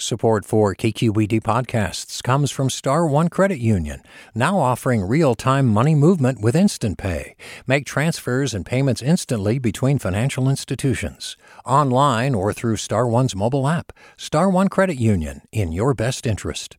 Support 0.00 0.44
for 0.44 0.76
KQED 0.76 1.42
podcasts 1.42 2.22
comes 2.22 2.52
from 2.52 2.70
Star 2.70 3.04
One 3.04 3.26
Credit 3.26 3.58
Union, 3.58 4.02
now 4.32 4.60
offering 4.60 5.02
real-time 5.02 5.66
money 5.66 5.96
movement 5.96 6.40
with 6.40 6.54
Instant 6.54 6.98
Pay. 6.98 7.34
Make 7.66 7.84
transfers 7.84 8.54
and 8.54 8.64
payments 8.64 9.02
instantly 9.02 9.58
between 9.58 9.98
financial 9.98 10.48
institutions, 10.48 11.36
online 11.66 12.36
or 12.36 12.52
through 12.52 12.76
Star 12.76 13.08
One's 13.08 13.34
mobile 13.34 13.66
app. 13.66 13.92
Star 14.16 14.48
One 14.48 14.68
Credit 14.68 14.94
Union, 14.94 15.40
in 15.50 15.72
your 15.72 15.94
best 15.94 16.28
interest. 16.28 16.76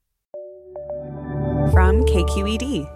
From 1.73 2.05
KQED. 2.05 2.90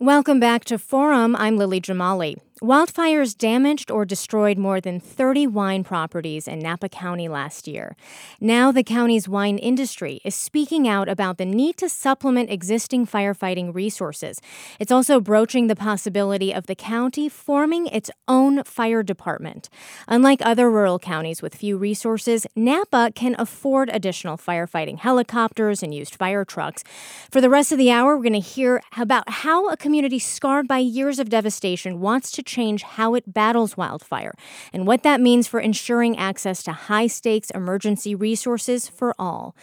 Welcome 0.00 0.40
back 0.40 0.64
to 0.64 0.78
Forum. 0.78 1.36
I'm 1.36 1.58
Lily 1.58 1.82
Jamali. 1.82 2.36
Wildfires 2.60 3.38
damaged 3.38 3.88
or 3.88 4.04
destroyed 4.04 4.58
more 4.58 4.80
than 4.80 4.98
30 4.98 5.46
wine 5.46 5.84
properties 5.84 6.48
in 6.48 6.58
Napa 6.58 6.88
County 6.88 7.28
last 7.28 7.68
year. 7.68 7.94
Now, 8.40 8.72
the 8.72 8.82
county's 8.82 9.28
wine 9.28 9.58
industry 9.58 10.20
is 10.24 10.34
speaking 10.34 10.88
out 10.88 11.08
about 11.08 11.38
the 11.38 11.44
need 11.44 11.76
to 11.76 11.88
supplement 11.88 12.50
existing 12.50 13.06
firefighting 13.06 13.72
resources. 13.72 14.40
It's 14.80 14.90
also 14.90 15.20
broaching 15.20 15.68
the 15.68 15.76
possibility 15.76 16.52
of 16.52 16.66
the 16.66 16.74
county 16.74 17.28
forming 17.28 17.86
its 17.86 18.10
own 18.26 18.64
fire 18.64 19.04
department. 19.04 19.68
Unlike 20.08 20.40
other 20.42 20.68
rural 20.68 20.98
counties 20.98 21.40
with 21.40 21.54
few 21.54 21.78
resources, 21.78 22.44
Napa 22.56 23.12
can 23.14 23.36
afford 23.38 23.88
additional 23.92 24.36
firefighting 24.36 24.98
helicopters 24.98 25.80
and 25.80 25.94
used 25.94 26.16
fire 26.16 26.44
trucks. 26.44 26.82
For 27.30 27.40
the 27.40 27.50
rest 27.50 27.70
of 27.70 27.78
the 27.78 27.92
hour, 27.92 28.16
we're 28.16 28.24
going 28.24 28.32
to 28.32 28.40
hear 28.40 28.82
about 28.96 29.28
how 29.28 29.68
a 29.68 29.76
community 29.76 30.18
scarred 30.18 30.66
by 30.66 30.78
years 30.78 31.20
of 31.20 31.28
devastation 31.28 32.00
wants 32.00 32.32
to 32.32 32.47
change 32.48 32.82
how 32.82 33.14
it 33.14 33.32
battles 33.32 33.76
wildfire 33.76 34.34
and 34.72 34.86
what 34.86 35.02
that 35.04 35.20
means 35.20 35.46
for 35.46 35.60
ensuring 35.60 36.16
access 36.16 36.62
to 36.64 36.72
high 36.72 37.06
stakes 37.06 37.50
emergency 37.50 38.14
resources 38.14 38.88
for 38.88 39.14
all. 39.18 39.54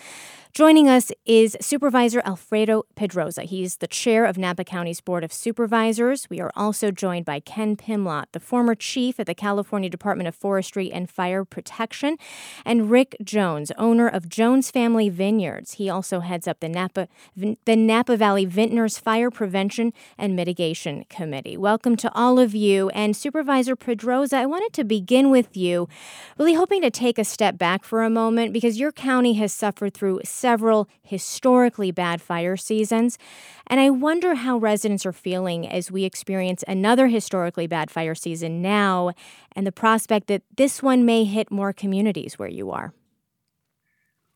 Joining 0.55 0.87
us 0.87 1.11
is 1.25 1.57
Supervisor 1.59 2.21
Alfredo 2.23 2.83
Pedroza. 2.95 3.43
He's 3.43 3.75
the 3.75 3.87
chair 3.87 4.23
of 4.23 4.37
Napa 4.37 4.63
County's 4.63 5.01
Board 5.01 5.25
of 5.25 5.33
Supervisors. 5.33 6.29
We 6.29 6.39
are 6.39 6.53
also 6.55 6.91
joined 6.91 7.25
by 7.25 7.41
Ken 7.41 7.75
Pimlott, 7.75 8.27
the 8.31 8.39
former 8.39 8.73
chief 8.73 9.19
at 9.19 9.27
the 9.27 9.35
California 9.35 9.89
Department 9.89 10.29
of 10.29 10.33
Forestry 10.33 10.89
and 10.93 11.09
Fire 11.09 11.43
Protection, 11.43 12.15
and 12.63 12.89
Rick 12.89 13.17
Jones, 13.21 13.73
owner 13.77 14.07
of 14.07 14.29
Jones 14.29 14.71
Family 14.71 15.09
Vineyards. 15.09 15.73
He 15.73 15.89
also 15.89 16.21
heads 16.21 16.47
up 16.47 16.61
the 16.61 16.69
Napa, 16.69 17.09
the 17.35 17.75
Napa 17.75 18.15
Valley 18.15 18.45
Vintners 18.45 18.97
Fire 18.97 19.29
Prevention 19.29 19.91
and 20.17 20.37
Mitigation 20.37 21.03
Committee. 21.09 21.57
Welcome 21.57 21.97
to 21.97 22.11
all 22.15 22.39
of 22.39 22.55
you. 22.55 22.87
And 22.91 23.13
Supervisor 23.13 23.75
Pedroza, 23.75 24.35
I 24.37 24.45
wanted 24.45 24.71
to 24.71 24.85
begin 24.85 25.29
with 25.29 25.57
you, 25.57 25.89
really 26.37 26.53
hoping 26.53 26.81
to 26.83 26.89
take 26.89 27.19
a 27.19 27.25
step 27.25 27.57
back 27.57 27.83
for 27.83 28.03
a 28.03 28.09
moment 28.09 28.53
because 28.53 28.79
your 28.79 28.93
county 28.93 29.33
has 29.33 29.51
suffered 29.51 29.93
through 29.93 30.21
several 30.45 30.87
historically 31.01 31.89
bad 31.89 32.21
fire 32.21 32.55
seasons. 32.55 33.17
And 33.65 33.79
I 33.79 33.89
wonder 33.89 34.35
how 34.35 34.59
residents 34.59 35.03
are 35.03 35.11
feeling 35.11 35.67
as 35.67 35.89
we 35.89 36.03
experience 36.03 36.63
another 36.67 37.07
historically 37.07 37.65
bad 37.65 37.89
fire 37.89 38.13
season 38.13 38.61
now 38.61 39.13
and 39.55 39.65
the 39.65 39.71
prospect 39.71 40.27
that 40.27 40.43
this 40.55 40.83
one 40.83 41.03
may 41.03 41.23
hit 41.23 41.49
more 41.49 41.73
communities 41.73 42.37
where 42.37 42.47
you 42.47 42.69
are. 42.69 42.93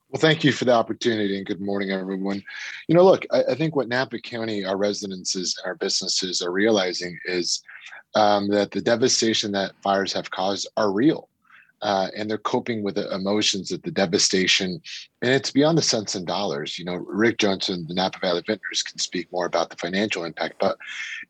Well, 0.09 0.19
thank 0.19 0.43
you 0.43 0.51
for 0.51 0.65
the 0.65 0.73
opportunity 0.73 1.37
and 1.37 1.45
good 1.45 1.61
morning, 1.61 1.91
everyone. 1.91 2.41
You 2.87 2.95
know, 2.95 3.03
look, 3.03 3.27
I, 3.29 3.43
I 3.51 3.53
think 3.53 3.75
what 3.75 3.87
Napa 3.87 4.17
County, 4.17 4.65
our 4.65 4.77
residences 4.77 5.55
and 5.59 5.69
our 5.69 5.75
businesses 5.75 6.41
are 6.41 6.51
realizing 6.51 7.19
is 7.25 7.61
um, 8.15 8.47
that 8.47 8.71
the 8.71 8.81
devastation 8.81 9.51
that 9.51 9.73
fires 9.83 10.11
have 10.13 10.31
caused 10.31 10.67
are 10.75 10.91
real 10.91 11.29
uh, 11.81 12.09
and 12.15 12.29
they're 12.29 12.37
coping 12.37 12.83
with 12.83 12.95
the 12.95 13.13
emotions 13.13 13.71
of 13.71 13.81
the 13.83 13.91
devastation. 13.91 14.81
And 15.21 15.31
it's 15.31 15.51
beyond 15.51 15.77
the 15.77 15.81
cents 15.81 16.15
and 16.15 16.25
dollars. 16.25 16.77
You 16.77 16.85
know, 16.85 16.95
Rick 16.95 17.37
Johnson, 17.37 17.85
the 17.87 17.93
Napa 17.93 18.19
Valley 18.19 18.43
Vintners, 18.45 18.83
can 18.83 18.97
speak 18.97 19.31
more 19.31 19.45
about 19.45 19.69
the 19.69 19.77
financial 19.77 20.23
impact, 20.23 20.55
but 20.59 20.77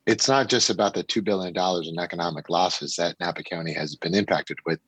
it's 0.06 0.28
not 0.28 0.50
just 0.50 0.70
about 0.70 0.94
the 0.94 1.04
$2 1.04 1.24
billion 1.24 1.56
in 1.88 2.00
economic 2.00 2.50
losses 2.50 2.96
that 2.96 3.20
Napa 3.20 3.44
County 3.44 3.74
has 3.74 3.96
been 3.96 4.16
impacted 4.16 4.58
with. 4.66 4.80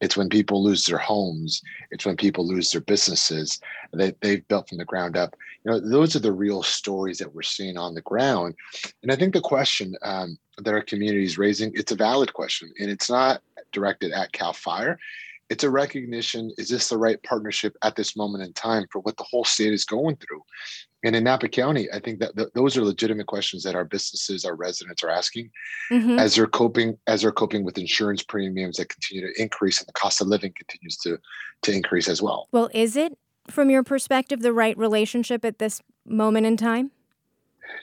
It's 0.00 0.16
when 0.16 0.28
people 0.28 0.62
lose 0.62 0.84
their 0.84 0.98
homes. 0.98 1.62
It's 1.90 2.04
when 2.04 2.16
people 2.16 2.46
lose 2.46 2.70
their 2.70 2.80
businesses 2.80 3.60
that 3.92 4.20
they've 4.20 4.46
built 4.48 4.68
from 4.68 4.78
the 4.78 4.84
ground 4.84 5.16
up. 5.16 5.34
You 5.64 5.72
know, 5.72 5.80
those 5.80 6.16
are 6.16 6.20
the 6.20 6.32
real 6.32 6.62
stories 6.62 7.18
that 7.18 7.34
we're 7.34 7.42
seeing 7.42 7.78
on 7.78 7.94
the 7.94 8.02
ground. 8.02 8.54
And 9.02 9.12
I 9.12 9.16
think 9.16 9.32
the 9.32 9.40
question 9.40 9.94
um, 10.02 10.36
that 10.58 10.74
our 10.74 10.82
community 10.82 11.24
is 11.24 11.38
raising, 11.38 11.72
it's 11.74 11.92
a 11.92 11.96
valid 11.96 12.32
question, 12.32 12.72
and 12.78 12.90
it's 12.90 13.08
not 13.08 13.40
directed 13.74 14.12
at 14.12 14.32
Cal 14.32 14.54
Fire. 14.54 14.98
It's 15.50 15.64
a 15.64 15.70
recognition: 15.70 16.50
is 16.56 16.70
this 16.70 16.88
the 16.88 16.96
right 16.96 17.22
partnership 17.22 17.76
at 17.82 17.96
this 17.96 18.16
moment 18.16 18.44
in 18.44 18.54
time 18.54 18.86
for 18.90 19.00
what 19.00 19.18
the 19.18 19.24
whole 19.24 19.44
state 19.44 19.74
is 19.74 19.84
going 19.84 20.16
through? 20.16 20.42
And 21.04 21.14
in 21.14 21.24
Napa 21.24 21.48
County, 21.48 21.86
I 21.92 22.00
think 22.00 22.18
that 22.20 22.34
th- 22.34 22.48
those 22.54 22.78
are 22.78 22.82
legitimate 22.82 23.26
questions 23.26 23.62
that 23.64 23.74
our 23.74 23.84
businesses, 23.84 24.46
our 24.46 24.54
residents 24.54 25.02
are 25.04 25.10
asking 25.10 25.50
mm-hmm. 25.92 26.18
as 26.18 26.34
they're 26.34 26.46
coping 26.46 26.96
as 27.06 27.22
they're 27.22 27.32
coping 27.32 27.62
with 27.62 27.76
insurance 27.76 28.22
premiums 28.22 28.78
that 28.78 28.88
continue 28.88 29.26
to 29.26 29.42
increase 29.42 29.78
and 29.80 29.86
the 29.86 29.92
cost 29.92 30.22
of 30.22 30.28
living 30.28 30.54
continues 30.56 30.96
to 30.98 31.18
to 31.62 31.72
increase 31.72 32.08
as 32.08 32.22
well. 32.22 32.48
Well, 32.52 32.70
is 32.72 32.96
it 32.96 33.18
from 33.50 33.68
your 33.68 33.82
perspective 33.82 34.40
the 34.40 34.54
right 34.54 34.76
relationship 34.78 35.44
at 35.44 35.58
this 35.58 35.82
moment 36.06 36.46
in 36.46 36.56
time? 36.56 36.90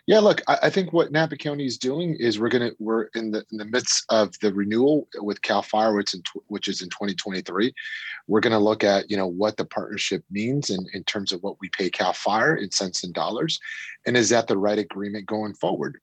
Yeah, 0.08 0.20
look, 0.20 0.42
I, 0.48 0.58
I, 0.64 0.70
think 0.70 0.94
what 0.94 1.12
Napa 1.12 1.38
County 1.38 1.66
is 1.66 1.78
doing 1.78 2.16
is 2.16 2.40
we're 2.40 2.50
gonna 2.50 2.72
we're 2.80 3.04
in 3.16 3.32
the 3.32 3.44
in 3.52 3.58
the 3.58 3.66
midst 3.66 4.06
of 4.10 4.38
the 4.40 4.54
renewal 4.54 5.08
with 5.18 5.42
Cal 5.42 5.62
Fire, 5.62 5.96
which 5.96 6.14
in 6.14 6.24
which 6.48 6.68
is 6.68 6.82
in 6.82 6.90
2023. 6.90 7.74
We're 8.28 8.40
gonna 8.40 8.60
look 8.60 8.84
at 8.84 9.10
you 9.10 9.18
know 9.18 9.28
what 9.28 9.58
the 9.58 9.66
partnership 9.66 10.24
means 10.32 10.70
in, 10.70 10.86
in 10.94 11.04
terms 11.04 11.32
of 11.32 11.44
what 11.44 11.58
we 11.62 11.70
pay 11.70 11.90
Cal 11.90 12.14
Fire 12.14 12.56
in 12.56 12.72
cents 12.72 13.04
and 13.04 13.14
dollars, 13.14 13.60
and 14.06 14.18
is 14.18 14.30
that 14.30 14.48
the 14.48 14.58
right 14.58 14.80
agreement 14.80 15.28
going 15.28 15.54
forward? 15.54 16.00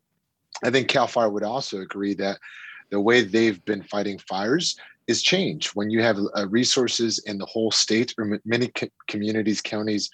I 0.64 0.70
think 0.70 0.88
Cal 0.88 1.06
Fire 1.06 1.30
would 1.30 1.44
also 1.44 1.80
agree 1.80 2.14
that 2.14 2.38
the 2.90 3.00
way 3.00 3.22
they've 3.22 3.62
been 3.64 3.82
fighting 3.82 4.18
fires 4.18 4.76
is 5.08 5.22
change. 5.22 5.70
When 5.70 5.90
you 5.90 6.02
have 6.02 6.18
uh, 6.36 6.46
resources 6.48 7.18
in 7.20 7.38
the 7.38 7.46
whole 7.46 7.70
state 7.70 8.14
or 8.18 8.34
m- 8.34 8.40
many 8.44 8.68
co- 8.68 8.88
communities 9.08 9.60
counties 9.60 10.10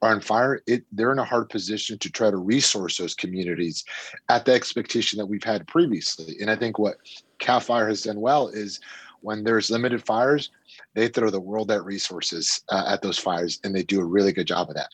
are 0.00 0.12
on 0.12 0.20
fire 0.20 0.62
it, 0.66 0.84
they're 0.92 1.12
in 1.12 1.18
a 1.18 1.24
hard 1.24 1.50
position 1.50 1.98
to 1.98 2.10
try 2.10 2.30
to 2.30 2.36
resource 2.36 2.96
those 2.96 3.14
communities 3.14 3.84
at 4.28 4.44
the 4.44 4.52
expectation 4.52 5.18
that 5.18 5.26
we've 5.26 5.42
had 5.42 5.66
previously. 5.66 6.36
And 6.40 6.50
i 6.50 6.56
think 6.56 6.78
what 6.78 6.96
cal 7.38 7.60
fire 7.60 7.88
has 7.88 8.02
done 8.02 8.20
well 8.20 8.48
is 8.48 8.80
when 9.20 9.42
there's 9.42 9.70
limited 9.70 10.04
fires 10.04 10.50
they 10.94 11.08
throw 11.08 11.30
the 11.30 11.40
world 11.40 11.70
at 11.70 11.84
resources 11.84 12.62
uh, 12.70 12.84
at 12.88 13.02
those 13.02 13.18
fires 13.18 13.58
and 13.64 13.74
they 13.74 13.82
do 13.82 14.00
a 14.00 14.04
really 14.04 14.32
good 14.32 14.46
job 14.46 14.68
of 14.68 14.76
that. 14.76 14.88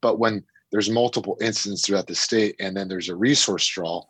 But 0.00 0.18
when 0.18 0.42
there's 0.72 0.90
multiple 0.90 1.36
incidents 1.40 1.86
throughout 1.86 2.06
the 2.06 2.14
state 2.14 2.56
and 2.58 2.76
then 2.76 2.88
there's 2.88 3.08
a 3.08 3.16
resource 3.16 3.66
draw 3.66 4.04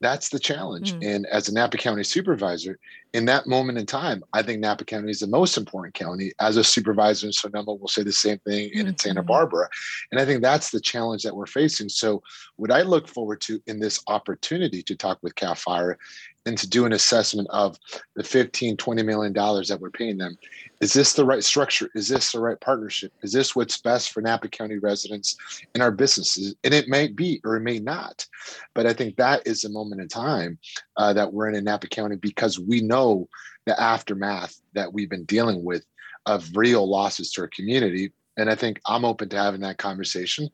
that's 0.00 0.28
the 0.28 0.38
challenge. 0.38 0.92
Mm. 0.94 1.14
And 1.14 1.26
as 1.26 1.48
a 1.48 1.54
Napa 1.54 1.78
County 1.78 2.04
supervisor, 2.04 2.78
in 3.12 3.24
that 3.26 3.46
moment 3.46 3.78
in 3.78 3.86
time, 3.86 4.22
I 4.32 4.42
think 4.42 4.60
Napa 4.60 4.84
County 4.84 5.10
is 5.10 5.20
the 5.20 5.26
most 5.26 5.56
important 5.56 5.94
county. 5.94 6.32
As 6.38 6.56
a 6.58 6.64
supervisor 6.64 7.26
in 7.26 7.32
Sonoma, 7.32 7.74
we'll 7.74 7.88
say 7.88 8.02
the 8.02 8.12
same 8.12 8.38
thing 8.40 8.70
mm-hmm. 8.70 8.88
in 8.88 8.98
Santa 8.98 9.22
Barbara. 9.22 9.68
And 10.12 10.20
I 10.20 10.26
think 10.26 10.42
that's 10.42 10.70
the 10.70 10.80
challenge 10.80 11.22
that 11.22 11.34
we're 11.34 11.46
facing. 11.46 11.88
So, 11.88 12.22
what 12.56 12.70
I 12.70 12.82
look 12.82 13.08
forward 13.08 13.40
to 13.42 13.60
in 13.66 13.78
this 13.80 14.02
opportunity 14.06 14.82
to 14.82 14.94
talk 14.94 15.18
with 15.22 15.34
CAL 15.34 15.54
FIRE 15.54 15.98
and 16.46 16.56
to 16.58 16.68
do 16.68 16.86
an 16.86 16.92
assessment 16.92 17.48
of 17.50 17.76
the 18.14 18.22
15 18.24 18.76
20 18.76 19.02
million 19.02 19.32
dollars 19.32 19.68
that 19.68 19.80
we're 19.80 19.90
paying 19.90 20.16
them. 20.18 20.36
Is 20.80 20.92
this 20.92 21.12
the 21.12 21.24
right 21.24 21.42
structure? 21.42 21.90
Is 21.94 22.08
this 22.08 22.32
the 22.32 22.40
right 22.40 22.60
partnership? 22.60 23.12
Is 23.22 23.32
this 23.32 23.56
what's 23.56 23.78
best 23.78 24.12
for 24.12 24.20
napa 24.20 24.48
county 24.48 24.78
residents 24.78 25.36
and 25.74 25.82
our 25.82 25.90
businesses? 25.90 26.54
And 26.64 26.72
it 26.72 26.88
may 26.88 27.08
be 27.08 27.40
or 27.44 27.56
it 27.56 27.62
may 27.62 27.78
not 27.78 28.26
but 28.74 28.86
i 28.86 28.92
think 28.92 29.16
that 29.16 29.46
is 29.46 29.62
the 29.62 29.68
moment 29.68 30.00
in 30.00 30.08
time 30.08 30.58
uh, 30.96 31.12
that 31.12 31.32
we're 31.32 31.48
in 31.48 31.54
in 31.54 31.64
napa 31.64 31.88
county 31.88 32.16
because 32.16 32.58
we 32.58 32.80
know 32.80 33.28
the 33.66 33.80
aftermath 33.80 34.60
that 34.74 34.92
we've 34.92 35.10
been 35.10 35.24
dealing 35.24 35.64
with 35.64 35.84
of 36.26 36.48
real 36.56 36.88
losses 36.88 37.30
to 37.32 37.42
our 37.42 37.48
community. 37.48 38.12
And 38.36 38.50
i 38.50 38.54
think 38.54 38.80
i'm 38.86 39.04
open 39.04 39.28
to 39.30 39.36
having 39.36 39.62
that 39.62 39.78
conversation 39.78 40.48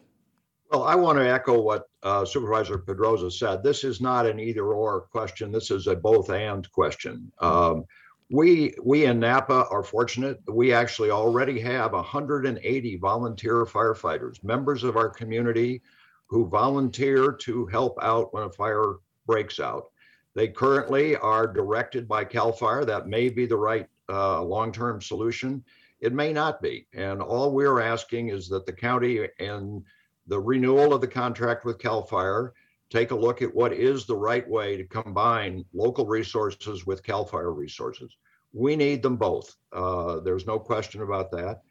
Well, 0.71 0.83
I 0.83 0.95
want 0.95 1.19
to 1.19 1.29
echo 1.29 1.59
what 1.59 1.89
uh, 2.01 2.25
Supervisor 2.25 2.79
Pedroza 2.79 3.31
said. 3.31 3.63
This 3.63 3.83
is 3.83 4.01
not 4.01 4.25
an 4.25 4.39
either 4.39 4.65
or 4.65 5.01
question. 5.01 5.51
This 5.51 5.69
is 5.69 5.88
a 5.88 5.95
both 5.95 6.29
and 6.29 6.69
question. 6.71 7.31
Um, 7.39 7.85
we 8.31 8.73
we 8.83 9.06
in 9.06 9.19
Napa 9.19 9.67
are 9.69 9.83
fortunate. 9.83 10.39
We 10.47 10.73
actually 10.73 11.12
already 11.12 11.59
have 11.59 11.94
180 11.94 12.95
volunteer 12.97 13.65
firefighters, 13.65 14.44
members 14.44 14.83
of 14.83 14.97
our 14.97 15.09
community, 15.09 15.83
who 16.27 16.47
volunteer 16.47 17.31
to 17.31 17.67
help 17.67 17.97
out 18.01 18.33
when 18.33 18.44
a 18.44 18.50
fire 18.50 18.95
breaks 19.27 19.59
out. 19.59 19.91
They 20.33 20.47
currently 20.47 21.15
are 21.15 21.47
directed 21.47 22.07
by 22.07 22.25
Cal 22.25 22.51
Fire. 22.51 22.83
That 22.83 23.07
may 23.07 23.29
be 23.29 23.45
the 23.45 23.57
right 23.57 23.88
uh, 24.09 24.41
long-term 24.41 25.01
solution. 25.01 25.63
It 26.00 26.13
may 26.13 26.33
not 26.33 26.62
be. 26.62 26.88
And 26.94 27.21
all 27.21 27.51
we're 27.51 27.79
asking 27.79 28.29
is 28.29 28.50
that 28.50 28.65
the 28.65 28.73
county 28.73 29.27
and 29.39 29.83
the 30.27 30.39
renewal 30.39 30.94
of 30.94 31.01
the 31.01 31.07
contract 31.07 31.66
with 31.66 31.80
CAL 31.80 32.04
FIRE, 32.04 32.54
take 32.89 33.12
a 33.12 33.16
look 33.16 33.42
at 33.42 33.54
what 33.54 33.74
is 33.74 34.06
the 34.06 34.16
right 34.16 34.48
way 34.48 34.77
to 34.77 34.83
combine 34.86 35.66
local 35.74 36.06
resources 36.06 36.86
with 36.86 37.04
CAL 37.04 37.25
FIRE 37.25 37.51
resources. 37.51 38.16
We 38.54 38.75
need 38.75 39.04
them 39.04 39.18
both. 39.18 39.56
Uh, 39.74 40.19
there's 40.19 40.48
no 40.48 40.60
question 40.60 41.01
about 41.01 41.31
that. 41.31 41.62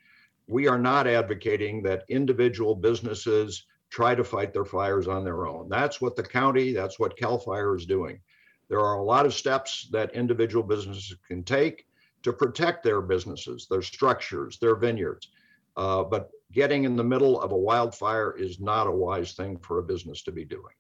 We 0.47 0.69
are 0.69 0.79
not 0.79 1.07
advocating 1.07 1.83
that 1.85 2.05
individual 2.09 2.75
businesses 2.75 3.65
try 3.91 4.15
to 4.15 4.25
fight 4.25 4.53
their 4.53 4.65
fires 4.65 5.09
on 5.09 5.25
their 5.25 5.47
own. 5.47 5.69
That's 5.69 6.01
what 6.01 6.17
the 6.17 6.23
county, 6.23 6.73
that's 6.73 6.99
what 6.99 7.17
CAL 7.17 7.39
FIRE 7.39 7.77
is 7.77 7.87
doing. 7.87 8.21
There 8.69 8.81
are 8.81 8.95
a 8.95 9.03
lot 9.03 9.27
of 9.27 9.35
steps 9.35 9.89
that 9.93 10.15
individual 10.15 10.65
businesses 10.65 11.17
can 11.29 11.45
take 11.45 11.87
to 12.23 12.33
protect 12.33 12.83
their 12.83 13.01
businesses, 13.01 13.67
their 13.69 13.83
structures, 13.83 14.59
their 14.59 14.75
vineyards. 14.75 15.29
Uh, 15.77 16.03
but 16.03 16.31
getting 16.53 16.85
in 16.85 16.97
the 16.97 17.05
middle 17.05 17.41
of 17.41 17.53
a 17.53 17.57
wildfire 17.57 18.37
is 18.37 18.61
not 18.61 18.87
a 18.87 18.93
wise 18.93 19.33
thing 19.33 19.59
for 19.59 19.79
a 19.79 19.83
business 19.83 20.23
to 20.23 20.33
be 20.33 20.45
doing. 20.45 20.75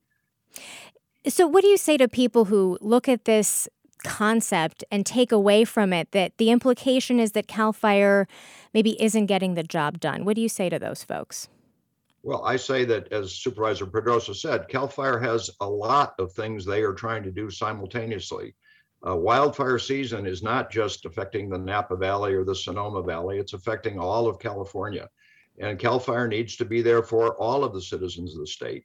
So, 1.26 1.46
what 1.46 1.62
do 1.62 1.68
you 1.68 1.76
say 1.78 1.96
to 1.96 2.08
people 2.08 2.46
who 2.46 2.78
look 2.80 3.08
at 3.08 3.24
this 3.24 3.68
concept 4.04 4.84
and 4.90 5.04
take 5.04 5.32
away 5.32 5.64
from 5.64 5.92
it 5.92 6.12
that 6.12 6.36
the 6.36 6.50
implication 6.50 7.18
is 7.18 7.32
that 7.32 7.48
CAL 7.48 7.72
FIRE 7.72 8.28
maybe 8.72 9.02
isn't 9.02 9.26
getting 9.26 9.54
the 9.54 9.62
job 9.62 9.98
done? 9.98 10.24
What 10.24 10.36
do 10.36 10.42
you 10.42 10.48
say 10.48 10.68
to 10.68 10.78
those 10.78 11.02
folks? 11.02 11.48
Well, 12.22 12.44
I 12.44 12.56
say 12.56 12.84
that, 12.86 13.12
as 13.12 13.34
Supervisor 13.34 13.86
Pedroza 13.86 14.34
said, 14.34 14.68
CAL 14.68 14.88
FIRE 14.88 15.18
has 15.18 15.50
a 15.60 15.68
lot 15.68 16.14
of 16.18 16.32
things 16.32 16.64
they 16.64 16.82
are 16.82 16.94
trying 16.94 17.22
to 17.24 17.30
do 17.30 17.50
simultaneously. 17.50 18.54
Uh, 19.06 19.16
wildfire 19.16 19.78
season 19.78 20.26
is 20.26 20.42
not 20.42 20.70
just 20.70 21.04
affecting 21.04 21.50
the 21.50 21.58
Napa 21.58 21.96
Valley 21.96 22.32
or 22.32 22.44
the 22.44 22.54
Sonoma 22.54 23.02
Valley, 23.02 23.38
it's 23.38 23.52
affecting 23.52 23.98
all 23.98 24.26
of 24.26 24.38
California. 24.38 25.08
And 25.58 25.78
CAL 25.78 26.00
FIRE 26.00 26.28
needs 26.28 26.56
to 26.56 26.64
be 26.64 26.82
there 26.82 27.02
for 27.02 27.36
all 27.36 27.64
of 27.64 27.72
the 27.72 27.80
citizens 27.80 28.34
of 28.34 28.40
the 28.40 28.46
state. 28.46 28.84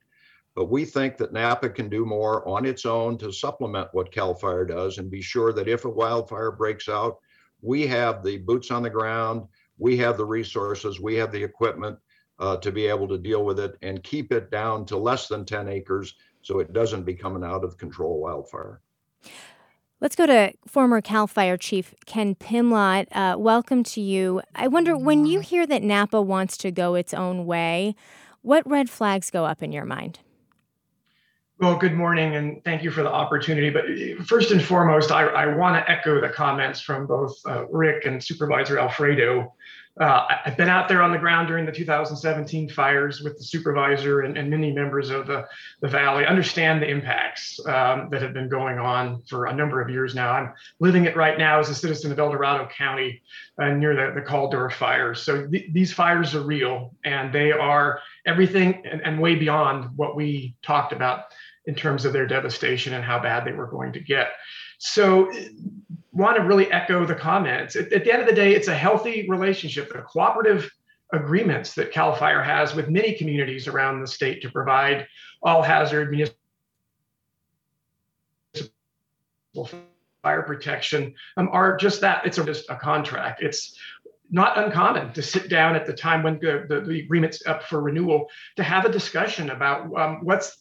But 0.55 0.65
we 0.65 0.85
think 0.85 1.17
that 1.17 1.33
Napa 1.33 1.69
can 1.69 1.89
do 1.89 2.05
more 2.05 2.47
on 2.47 2.65
its 2.65 2.85
own 2.85 3.17
to 3.19 3.31
supplement 3.31 3.89
what 3.93 4.11
CAL 4.11 4.35
FIRE 4.35 4.65
does 4.65 4.97
and 4.97 5.09
be 5.09 5.21
sure 5.21 5.53
that 5.53 5.67
if 5.67 5.85
a 5.85 5.89
wildfire 5.89 6.51
breaks 6.51 6.89
out, 6.89 7.19
we 7.61 7.87
have 7.87 8.23
the 8.23 8.37
boots 8.37 8.71
on 8.71 8.83
the 8.83 8.89
ground, 8.89 9.47
we 9.77 9.97
have 9.97 10.17
the 10.17 10.25
resources, 10.25 10.99
we 10.99 11.15
have 11.15 11.31
the 11.31 11.43
equipment 11.43 11.97
uh, 12.39 12.57
to 12.57 12.71
be 12.71 12.87
able 12.87 13.07
to 13.07 13.17
deal 13.17 13.43
with 13.43 13.59
it 13.59 13.77
and 13.81 14.03
keep 14.03 14.31
it 14.31 14.49
down 14.49 14.85
to 14.85 14.97
less 14.97 15.27
than 15.27 15.45
10 15.45 15.67
acres 15.67 16.15
so 16.41 16.59
it 16.59 16.73
doesn't 16.73 17.03
become 17.03 17.35
an 17.35 17.43
out 17.43 17.63
of 17.63 17.77
control 17.77 18.19
wildfire. 18.19 18.81
Let's 20.01 20.15
go 20.15 20.25
to 20.27 20.53
former 20.65 21.01
CAL 21.01 21.27
FIRE 21.27 21.57
Chief 21.57 21.93
Ken 22.05 22.33
Pimlott. 22.33 23.07
Uh, 23.11 23.37
welcome 23.37 23.83
to 23.83 23.99
you. 23.99 24.41
I 24.55 24.69
wonder 24.69 24.97
when 24.97 25.25
you 25.25 25.41
hear 25.41 25.67
that 25.67 25.83
Napa 25.83 26.21
wants 26.21 26.55
to 26.59 26.71
go 26.71 26.95
its 26.95 27.13
own 27.13 27.45
way, 27.45 27.95
what 28.41 28.65
red 28.65 28.89
flags 28.89 29.29
go 29.29 29.43
up 29.43 29.61
in 29.61 29.73
your 29.73 29.83
mind? 29.83 30.19
Well, 31.59 31.75
good 31.75 31.95
morning, 31.95 32.37
and 32.37 32.63
thank 32.63 32.81
you 32.81 32.91
for 32.91 33.03
the 33.03 33.11
opportunity. 33.11 33.69
But 33.69 33.83
uh, 33.91 34.23
first 34.23 34.51
and 34.51 34.63
foremost, 34.63 35.11
I, 35.11 35.25
I 35.25 35.45
want 35.47 35.75
to 35.75 35.91
echo 35.91 36.21
the 36.21 36.29
comments 36.29 36.79
from 36.79 37.05
both 37.05 37.37
uh, 37.45 37.67
Rick 37.67 38.05
and 38.05 38.23
Supervisor 38.23 38.79
Alfredo 38.79 39.53
uh, 39.99 40.25
I've 40.45 40.55
been 40.55 40.69
out 40.69 40.87
there 40.87 41.01
on 41.01 41.11
the 41.11 41.17
ground 41.17 41.49
during 41.49 41.65
the 41.65 41.73
2017 41.73 42.69
fires 42.69 43.21
with 43.21 43.37
the 43.37 43.43
supervisor 43.43 44.21
and, 44.21 44.37
and 44.37 44.49
many 44.49 44.71
members 44.71 45.09
of 45.09 45.27
the, 45.27 45.45
the 45.81 45.89
valley, 45.89 46.25
understand 46.25 46.81
the 46.81 46.87
impacts 46.87 47.59
um, 47.65 48.07
that 48.09 48.21
have 48.21 48.33
been 48.33 48.47
going 48.47 48.79
on 48.79 49.21
for 49.23 49.47
a 49.47 49.53
number 49.53 49.81
of 49.81 49.89
years 49.89 50.15
now. 50.15 50.31
I'm 50.31 50.53
living 50.79 51.03
it 51.03 51.17
right 51.17 51.37
now 51.37 51.59
as 51.59 51.69
a 51.69 51.75
citizen 51.75 52.13
of 52.13 52.19
El 52.19 52.31
Dorado 52.31 52.67
County 52.67 53.21
uh, 53.61 53.71
near 53.71 53.93
the, 53.93 54.17
the 54.17 54.25
Caldor 54.25 54.71
fires. 54.71 55.21
So 55.21 55.45
th- 55.47 55.73
these 55.73 55.91
fires 55.91 56.33
are 56.33 56.43
real 56.43 56.95
and 57.03 57.33
they 57.33 57.51
are 57.51 57.99
everything 58.25 58.81
and, 58.89 59.01
and 59.01 59.19
way 59.19 59.35
beyond 59.35 59.97
what 59.97 60.15
we 60.15 60.55
talked 60.63 60.93
about 60.93 61.25
in 61.65 61.75
terms 61.75 62.05
of 62.05 62.13
their 62.13 62.25
devastation 62.25 62.93
and 62.93 63.03
how 63.03 63.19
bad 63.19 63.43
they 63.43 63.51
were 63.51 63.67
going 63.67 63.91
to 63.93 63.99
get. 63.99 64.29
So 64.77 65.29
want 66.11 66.37
to 66.37 66.43
really 66.43 66.71
echo 66.71 67.05
the 67.05 67.15
comments. 67.15 67.75
At, 67.75 67.91
at, 67.93 68.03
the 68.03 68.11
end 68.11 68.21
of 68.21 68.27
the 68.27 68.33
day, 68.33 68.53
it's 68.53 68.67
a 68.67 68.75
healthy 68.75 69.27
relationship, 69.29 69.91
the 69.91 70.01
cooperative 70.01 70.69
agreements 71.11 71.73
that 71.73 71.91
CAL 71.91 72.15
FIRE 72.15 72.43
has 72.43 72.75
with 72.75 72.89
many 72.89 73.13
communities 73.13 73.67
around 73.67 74.01
the 74.01 74.07
state 74.07 74.41
to 74.41 74.51
provide 74.51 75.07
all 75.41 75.61
hazard 75.61 76.11
municipal 76.11 76.37
fire 80.21 80.43
protection 80.43 81.13
um, 81.37 81.49
are 81.51 81.77
just 81.77 82.01
that. 82.01 82.25
It's 82.25 82.37
a, 82.37 82.45
just 82.45 82.69
a 82.69 82.75
contract. 82.75 83.41
It's 83.41 83.77
not 84.31 84.57
uncommon 84.57 85.11
to 85.13 85.21
sit 85.21 85.49
down 85.49 85.75
at 85.75 85.85
the 85.85 85.93
time 85.93 86.21
when 86.23 86.39
the, 86.39 86.65
the, 86.67 86.81
the, 86.81 86.99
agreement's 86.99 87.45
up 87.47 87.63
for 87.63 87.81
renewal 87.81 88.29
to 88.55 88.63
have 88.63 88.85
a 88.85 88.91
discussion 88.91 89.49
about 89.49 89.91
um, 89.97 90.19
what's 90.23 90.57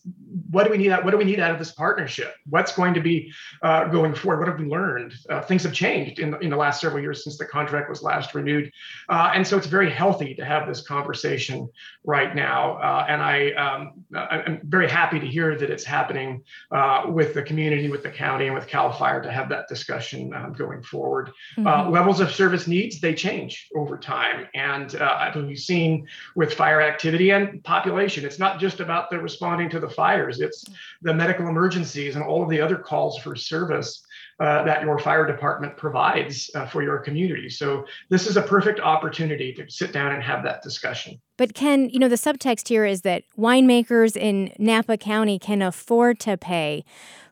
what 0.51 0.65
do 0.65 0.71
we 0.71 0.79
need 0.79 0.91
what 0.91 1.11
do 1.11 1.19
we 1.19 1.25
need 1.25 1.41
out 1.41 1.51
of 1.51 1.59
this 1.59 1.73
partnership? 1.73 2.35
What's 2.49 2.73
going 2.73 2.95
to 2.95 3.01
be 3.01 3.33
uh, 3.63 3.85
going 3.89 4.15
forward? 4.15 4.39
What 4.39 4.49
have 4.49 4.59
we 4.59 4.67
learned? 4.67 5.15
Uh, 5.29 5.43
things 5.43 5.65
have 5.65 5.73
changed 5.73 6.19
in 6.19 6.31
the, 6.31 6.39
in 6.39 6.51
the 6.51 6.57
last 6.57 6.81
several 6.81 7.03
years 7.03 7.25
since 7.25 7.37
the 7.37 7.45
contract 7.45 7.91
was 7.91 8.03
last 8.03 8.35
renewed. 8.35 8.71
Uh, 9.09 9.33
and 9.35 9.47
so 9.47 9.59
it's 9.59 9.67
very 9.67 9.91
healthy 9.91 10.35
to 10.35 10.45
have 10.45 10.67
this 10.67 10.81
conversation 10.87 11.69
right 12.05 12.35
now. 12.35 12.79
Uh, 12.79 13.07
and 13.09 13.23
I 13.23 13.51
um, 13.53 14.05
I'm 14.17 14.61
very 14.65 14.89
happy 14.89 15.21
to 15.21 15.27
hear 15.27 15.57
that 15.59 15.71
it's 15.71 15.85
happening 15.85 16.43
uh, 16.71 17.05
with 17.09 17.35
the 17.35 17.43
community 17.43 17.89
with 17.91 18.03
the 18.03 18.11
county 18.11 18.47
and 18.47 18.55
with 18.55 18.67
CAL 18.67 18.93
FIRE 18.93 19.23
to 19.23 19.31
have 19.31 19.49
that 19.51 19.69
discussion 19.69 20.33
um, 20.33 20.53
going 20.55 20.83
forward. 20.83 21.31
Uh, 21.59 21.61
mm-hmm. 21.61 21.93
levels 21.93 22.21
of 22.21 22.31
service 22.31 22.67
needs 22.67 23.01
they 23.01 23.15
change 23.15 23.58
over 23.75 23.99
time. 23.99 24.47
And 24.55 24.95
uh, 24.97 25.33
we've 25.37 25.59
seen 25.59 26.07
with 26.35 26.55
fire 26.55 26.81
activity 26.81 27.31
and 27.31 27.63
population, 27.65 28.25
it's 28.25 28.39
not 28.39 28.61
just 28.61 28.81
about 28.81 29.11
the 29.11 29.19
responding 29.19 29.71
to 29.71 29.81
the 29.81 29.89
fires, 29.89 30.41
it's 30.41 30.65
the 31.03 31.15
medical 31.15 31.49
emergencies 31.49 32.17
and 32.17 32.25
all 32.25 32.43
of 32.43 32.49
the 32.49 32.61
other 32.61 32.77
calls 32.77 33.19
for 33.19 33.35
service 33.37 34.05
uh, 34.41 34.63
that 34.65 34.83
your 34.83 34.99
fire 34.99 35.27
department 35.27 35.77
provides 35.77 36.51
uh, 36.55 36.65
for 36.67 36.83
your 36.83 36.99
community. 36.99 37.49
So 37.49 37.87
this 38.09 38.27
is 38.27 38.37
a 38.37 38.43
perfect 38.43 38.79
opportunity 38.79 39.53
to 39.55 39.69
sit 39.69 39.93
down 39.93 40.13
and 40.13 40.23
have 40.23 40.45
that 40.45 40.63
discussion. 40.63 41.21
But 41.37 41.55
Ken, 41.55 41.89
you 41.91 41.99
know, 41.99 42.09
the 42.09 42.17
subtext 42.17 42.69
here 42.69 42.85
is 42.85 43.03
that 43.03 43.25
winemakers 43.37 44.17
in 44.17 44.53
Napa 44.59 44.97
County 44.97 45.39
can 45.39 45.61
afford 45.61 46.21
to 46.21 46.37
pay 46.37 46.85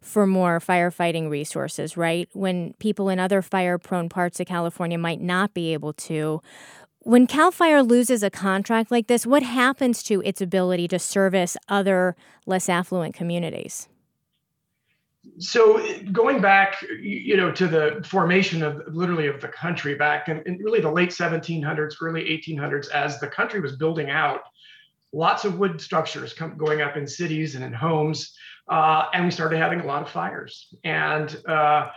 for 0.02 0.26
more 0.26 0.60
firefighting 0.60 1.30
resources, 1.30 1.96
right? 1.96 2.28
When 2.32 2.74
people 2.74 3.08
in 3.08 3.18
other 3.18 3.42
fire 3.42 3.78
prone 3.78 4.08
parts 4.08 4.40
of 4.40 4.46
California 4.46 4.98
might 4.98 5.20
not 5.20 5.54
be 5.54 5.72
able 5.72 5.92
to. 5.92 6.40
When 7.00 7.28
CAL 7.28 7.52
FIRE 7.52 7.84
loses 7.84 8.24
a 8.24 8.30
contract 8.30 8.90
like 8.90 9.06
this, 9.06 9.24
what 9.24 9.44
happens 9.44 10.02
to 10.04 10.22
its 10.22 10.40
ability 10.40 10.88
to 10.88 10.98
service 10.98 11.56
other 11.68 12.16
less 12.46 12.68
affluent 12.68 13.14
communities? 13.14 13.88
So 15.38 15.84
going 16.12 16.40
back 16.40 16.82
you 17.00 17.36
know 17.36 17.52
to 17.52 17.66
the 17.66 18.02
formation 18.06 18.62
of 18.62 18.82
literally 18.88 19.26
of 19.26 19.40
the 19.40 19.48
country 19.48 19.94
back 19.94 20.28
in, 20.28 20.42
in, 20.46 20.58
really 20.58 20.80
the 20.80 20.90
late 20.90 21.10
1700s 21.10 21.94
early 22.00 22.22
1800s 22.24 22.90
as 22.90 23.20
the 23.20 23.26
country 23.26 23.60
was 23.60 23.76
building 23.76 24.10
out 24.10 24.40
lots 25.12 25.44
of 25.44 25.58
wood 25.58 25.80
structures 25.80 26.32
come, 26.32 26.56
going 26.56 26.80
up 26.80 26.96
in 26.96 27.06
cities 27.06 27.54
and 27.54 27.64
in 27.64 27.72
homes 27.72 28.34
uh, 28.68 29.04
and 29.12 29.24
we 29.24 29.30
started 29.30 29.58
having 29.58 29.80
a 29.80 29.86
lot 29.86 30.02
of 30.02 30.10
fires. 30.10 30.74
And 30.82 31.34
uh, 31.46 31.90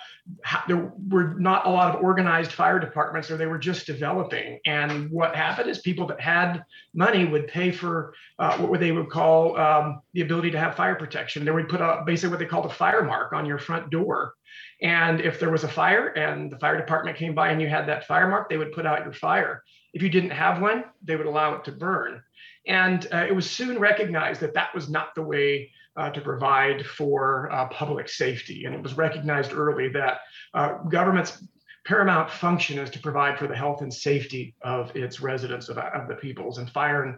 there 0.67 0.91
were 1.09 1.33
not 1.39 1.65
a 1.65 1.69
lot 1.69 1.95
of 1.95 2.03
organized 2.03 2.51
fire 2.51 2.79
departments 2.79 3.31
or 3.31 3.37
they 3.37 3.47
were 3.47 3.57
just 3.57 3.87
developing. 3.87 4.59
And 4.65 5.09
what 5.09 5.35
happened 5.35 5.69
is 5.69 5.79
people 5.79 6.05
that 6.07 6.21
had 6.21 6.63
money 6.93 7.25
would 7.25 7.47
pay 7.47 7.71
for 7.71 8.13
uh, 8.37 8.57
what 8.59 8.79
they 8.79 8.91
would 8.91 9.09
call 9.09 9.57
um, 9.57 10.01
the 10.13 10.21
ability 10.21 10.51
to 10.51 10.59
have 10.59 10.75
fire 10.75 10.95
protection. 10.95 11.43
They 11.43 11.51
would 11.51 11.69
put 11.69 11.81
up 11.81 12.05
basically 12.05 12.29
what 12.29 12.39
they 12.39 12.45
called 12.45 12.67
a 12.67 12.73
fire 12.73 13.03
mark 13.03 13.33
on 13.33 13.47
your 13.47 13.57
front 13.57 13.89
door. 13.89 14.35
And 14.81 15.21
if 15.21 15.39
there 15.39 15.49
was 15.49 15.63
a 15.63 15.67
fire 15.67 16.07
and 16.09 16.51
the 16.51 16.59
fire 16.59 16.77
department 16.77 17.17
came 17.17 17.33
by 17.33 17.49
and 17.49 17.59
you 17.59 17.67
had 17.67 17.87
that 17.87 18.05
fire 18.05 18.27
mark 18.27 18.49
they 18.49 18.57
would 18.57 18.73
put 18.73 18.85
out 18.85 19.03
your 19.03 19.13
fire. 19.13 19.63
If 19.93 20.03
you 20.03 20.09
didn't 20.09 20.29
have 20.31 20.61
one 20.61 20.83
they 21.03 21.15
would 21.15 21.25
allow 21.25 21.55
it 21.55 21.63
to 21.65 21.71
burn. 21.71 22.21
And 22.67 23.07
uh, 23.11 23.25
it 23.27 23.35
was 23.35 23.49
soon 23.49 23.79
recognized 23.79 24.41
that 24.41 24.53
that 24.53 24.75
was 24.75 24.87
not 24.87 25.15
the 25.15 25.23
way 25.23 25.71
uh, 25.99 26.09
to 26.11 26.21
provide 26.21 26.85
for 26.85 27.51
uh, 27.51 27.67
public 27.67 28.07
safety. 28.07 28.65
And 28.65 28.73
it 28.73 28.81
was 28.81 28.93
recognized 28.95 29.53
early 29.53 29.89
that 29.89 30.21
uh, 30.53 30.77
government's 30.89 31.43
paramount 31.85 32.29
function 32.29 32.79
is 32.79 32.89
to 32.91 32.99
provide 32.99 33.37
for 33.37 33.47
the 33.47 33.55
health 33.55 33.81
and 33.81 33.93
safety 33.93 34.55
of 34.61 34.95
its 34.95 35.21
residents, 35.21 35.69
of, 35.69 35.77
of 35.77 36.07
the 36.07 36.15
peoples. 36.15 36.57
And 36.57 36.69
fire 36.69 37.03
and, 37.03 37.17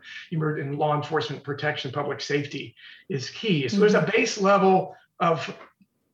and 0.60 0.78
law 0.78 0.96
enforcement 0.96 1.44
protection, 1.44 1.92
public 1.92 2.22
safety 2.22 2.76
is 3.10 3.30
key. 3.30 3.68
So 3.68 3.74
mm-hmm. 3.74 3.82
there's 3.82 3.94
a 3.94 4.00
mm-hmm. 4.00 4.18
base 4.18 4.40
level 4.40 4.96
of 5.20 5.56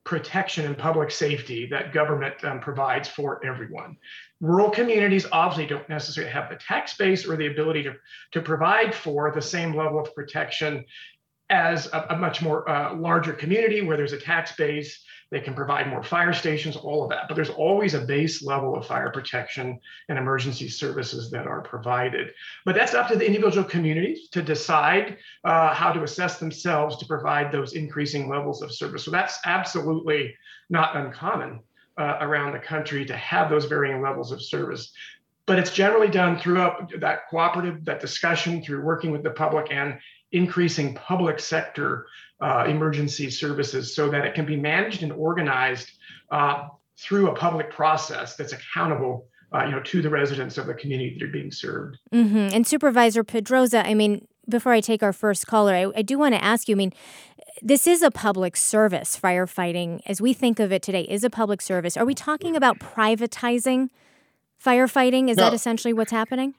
protection 0.03 0.65
and 0.65 0.77
public 0.77 1.11
safety 1.11 1.67
that 1.67 1.93
government 1.93 2.41
um, 2.45 2.61
provides 2.61 3.09
for 3.09 3.45
everyone. 3.45 3.97
Rural 4.39 4.69
communities 4.69 5.25
obviously 5.31 5.67
don't 5.67 5.87
necessarily 5.89 6.31
have 6.31 6.49
the 6.49 6.55
tax 6.55 6.95
base 6.95 7.27
or 7.27 7.35
the 7.35 7.47
ability 7.47 7.83
to, 7.83 7.93
to 8.31 8.41
provide 8.41 8.95
for 8.95 9.31
the 9.35 9.41
same 9.41 9.75
level 9.75 9.99
of 9.99 10.15
protection 10.15 10.85
as 11.49 11.87
a, 11.93 12.07
a 12.09 12.17
much 12.17 12.41
more 12.41 12.69
uh, 12.69 12.93
larger 12.95 13.33
community 13.33 13.81
where 13.81 13.97
there's 13.97 14.13
a 14.13 14.19
tax 14.19 14.53
base, 14.55 15.03
they 15.29 15.39
can 15.39 15.53
provide 15.53 15.87
more 15.87 16.03
fire 16.03 16.33
stations, 16.33 16.75
all 16.75 17.03
of 17.03 17.09
that. 17.09 17.27
But 17.27 17.35
there's 17.35 17.49
always 17.49 17.93
a 17.93 18.01
base 18.01 18.41
level 18.41 18.75
of 18.75 18.85
fire 18.85 19.11
protection 19.11 19.79
and 20.09 20.17
emergency 20.17 20.69
services 20.69 21.29
that 21.31 21.47
are 21.47 21.61
provided. 21.61 22.29
But 22.65 22.75
that's 22.75 22.93
up 22.93 23.09
to 23.09 23.15
the 23.15 23.25
individual 23.25 23.67
communities 23.67 24.29
to 24.29 24.41
decide 24.41 25.17
uh, 25.43 25.73
how 25.73 25.91
to 25.91 26.03
assess 26.03 26.39
themselves 26.39 26.97
to 26.97 27.05
provide 27.05 27.51
those 27.51 27.73
increasing 27.73 28.29
levels 28.29 28.61
of 28.61 28.73
service. 28.73 29.03
So 29.03 29.11
that's 29.11 29.39
absolutely 29.45 30.35
not 30.69 30.95
uncommon 30.95 31.61
uh, 31.97 32.17
around 32.21 32.53
the 32.53 32.59
country 32.59 33.05
to 33.05 33.15
have 33.17 33.49
those 33.49 33.65
varying 33.65 34.01
levels 34.01 34.31
of 34.31 34.41
service 34.41 34.91
but 35.47 35.57
it's 35.57 35.71
generally 35.71 36.09
done 36.09 36.37
throughout 36.37 36.91
that 36.99 37.27
cooperative 37.29 37.83
that 37.85 37.99
discussion 37.99 38.61
through 38.61 38.83
working 38.83 39.11
with 39.11 39.23
the 39.23 39.31
public 39.31 39.67
and 39.71 39.97
increasing 40.31 40.93
public 40.93 41.39
sector 41.39 42.07
uh, 42.41 42.65
emergency 42.67 43.29
services 43.29 43.95
so 43.95 44.09
that 44.09 44.25
it 44.25 44.35
can 44.35 44.45
be 44.45 44.55
managed 44.55 45.03
and 45.03 45.11
organized 45.11 45.91
uh, 46.31 46.67
through 46.97 47.29
a 47.29 47.35
public 47.35 47.71
process 47.71 48.35
that's 48.35 48.53
accountable 48.53 49.27
uh, 49.53 49.63
you 49.63 49.71
know 49.71 49.79
to 49.81 50.01
the 50.01 50.09
residents 50.09 50.57
of 50.57 50.67
the 50.67 50.73
community 50.73 51.15
that 51.17 51.25
are 51.25 51.31
being 51.31 51.51
served 51.51 51.97
mm-hmm. 52.13 52.53
and 52.53 52.67
supervisor 52.67 53.23
pedroza 53.23 53.85
i 53.85 53.93
mean 53.93 54.27
before 54.49 54.73
i 54.73 54.81
take 54.81 55.01
our 55.01 55.13
first 55.13 55.47
caller 55.47 55.73
I, 55.73 55.91
I 55.95 56.01
do 56.01 56.17
want 56.17 56.35
to 56.35 56.43
ask 56.43 56.67
you 56.67 56.75
i 56.75 56.77
mean 56.77 56.91
this 57.61 57.87
is 57.87 58.01
a 58.01 58.11
public 58.11 58.55
service 58.57 59.17
firefighting 59.21 60.01
as 60.05 60.21
we 60.21 60.33
think 60.33 60.59
of 60.59 60.71
it 60.71 60.81
today 60.81 61.03
is 61.03 61.23
a 61.23 61.29
public 61.29 61.61
service 61.61 61.95
are 61.95 62.05
we 62.05 62.13
talking 62.13 62.55
about 62.55 62.79
privatizing 62.79 63.89
firefighting 64.63 65.29
is 65.29 65.37
no. 65.37 65.45
that 65.45 65.53
essentially 65.53 65.93
what's 65.93 66.11
happening 66.11 66.53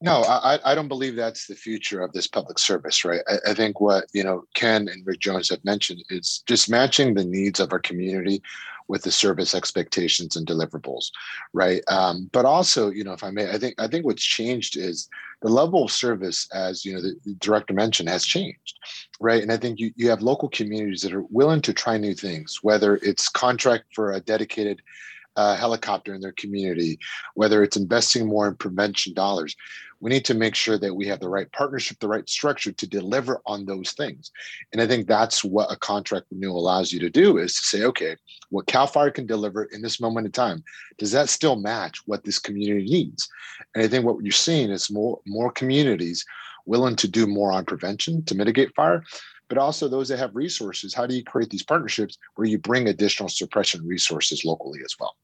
no, 0.00 0.22
I, 0.22 0.58
I 0.64 0.74
don't 0.74 0.88
believe 0.88 1.16
that's 1.16 1.46
the 1.46 1.54
future 1.54 2.02
of 2.02 2.12
this 2.12 2.26
public 2.26 2.58
service, 2.58 3.04
right? 3.04 3.20
I, 3.28 3.50
I, 3.50 3.54
think 3.54 3.80
what 3.80 4.06
you 4.14 4.24
know 4.24 4.44
Ken 4.54 4.88
and 4.88 5.06
Rick 5.06 5.20
Jones 5.20 5.50
have 5.50 5.64
mentioned 5.64 6.02
is 6.08 6.42
just 6.46 6.70
matching 6.70 7.14
the 7.14 7.24
needs 7.24 7.60
of 7.60 7.72
our 7.72 7.78
community 7.78 8.42
with 8.88 9.02
the 9.02 9.10
service 9.10 9.54
expectations 9.54 10.36
and 10.36 10.46
deliverables, 10.46 11.10
right? 11.52 11.82
Um, 11.88 12.30
but 12.32 12.44
also, 12.44 12.90
you 12.90 13.04
know, 13.04 13.12
if 13.12 13.24
I 13.24 13.30
may, 13.30 13.50
I 13.50 13.58
think 13.58 13.74
I 13.78 13.86
think 13.86 14.06
what's 14.06 14.22
changed 14.22 14.76
is 14.76 15.08
the 15.42 15.50
level 15.50 15.84
of 15.84 15.92
service, 15.92 16.48
as 16.54 16.84
you 16.84 16.94
know, 16.94 17.02
the, 17.02 17.34
director 17.38 17.74
mentioned, 17.74 18.08
has 18.08 18.24
changed, 18.24 18.78
right? 19.20 19.42
And 19.42 19.52
I 19.52 19.58
think 19.58 19.78
you 19.78 19.92
you 19.96 20.08
have 20.08 20.22
local 20.22 20.48
communities 20.48 21.02
that 21.02 21.12
are 21.12 21.24
willing 21.30 21.60
to 21.62 21.74
try 21.74 21.98
new 21.98 22.14
things, 22.14 22.60
whether 22.62 22.96
it's 22.96 23.28
contract 23.28 23.86
for 23.94 24.12
a 24.12 24.20
dedicated 24.20 24.80
uh, 25.36 25.56
helicopter 25.56 26.14
in 26.14 26.20
their 26.20 26.32
community, 26.32 26.98
whether 27.34 27.62
it's 27.62 27.76
investing 27.76 28.26
more 28.26 28.48
in 28.48 28.56
prevention 28.56 29.14
dollars. 29.14 29.54
We 30.00 30.10
need 30.10 30.26
to 30.26 30.34
make 30.34 30.54
sure 30.54 30.78
that 30.78 30.94
we 30.94 31.06
have 31.06 31.20
the 31.20 31.28
right 31.28 31.50
partnership, 31.52 31.98
the 32.00 32.08
right 32.08 32.28
structure 32.28 32.72
to 32.72 32.86
deliver 32.86 33.40
on 33.46 33.64
those 33.64 33.92
things. 33.92 34.30
And 34.72 34.82
I 34.82 34.86
think 34.86 35.06
that's 35.06 35.42
what 35.42 35.72
a 35.72 35.76
contract 35.76 36.26
renewal 36.30 36.60
allows 36.60 36.92
you 36.92 37.00
to 37.00 37.08
do 37.08 37.38
is 37.38 37.54
to 37.54 37.62
say, 37.62 37.84
okay, 37.84 38.16
what 38.50 38.66
CAL 38.66 38.88
FIRE 38.88 39.10
can 39.10 39.26
deliver 39.26 39.64
in 39.64 39.80
this 39.80 40.00
moment 40.00 40.26
in 40.26 40.32
time, 40.32 40.62
does 40.98 41.12
that 41.12 41.30
still 41.30 41.56
match 41.56 42.00
what 42.04 42.24
this 42.24 42.38
community 42.38 42.84
needs? 42.84 43.26
And 43.74 43.82
I 43.82 43.88
think 43.88 44.04
what 44.04 44.22
you're 44.22 44.32
seeing 44.32 44.70
is 44.70 44.90
more, 44.90 45.20
more 45.26 45.50
communities 45.50 46.24
willing 46.66 46.96
to 46.96 47.08
do 47.08 47.26
more 47.26 47.52
on 47.52 47.64
prevention 47.64 48.24
to 48.26 48.34
mitigate 48.34 48.74
fire 48.74 49.02
but 49.48 49.58
also 49.58 49.88
those 49.88 50.08
that 50.08 50.18
have 50.18 50.34
resources. 50.34 50.94
How 50.94 51.06
do 51.06 51.14
you 51.14 51.24
create 51.24 51.50
these 51.50 51.62
partnerships 51.62 52.18
where 52.34 52.48
you 52.48 52.58
bring 52.58 52.88
additional 52.88 53.28
suppression 53.28 53.86
resources 53.86 54.44
locally 54.44 54.80
as 54.84 54.94
well? 54.98 55.16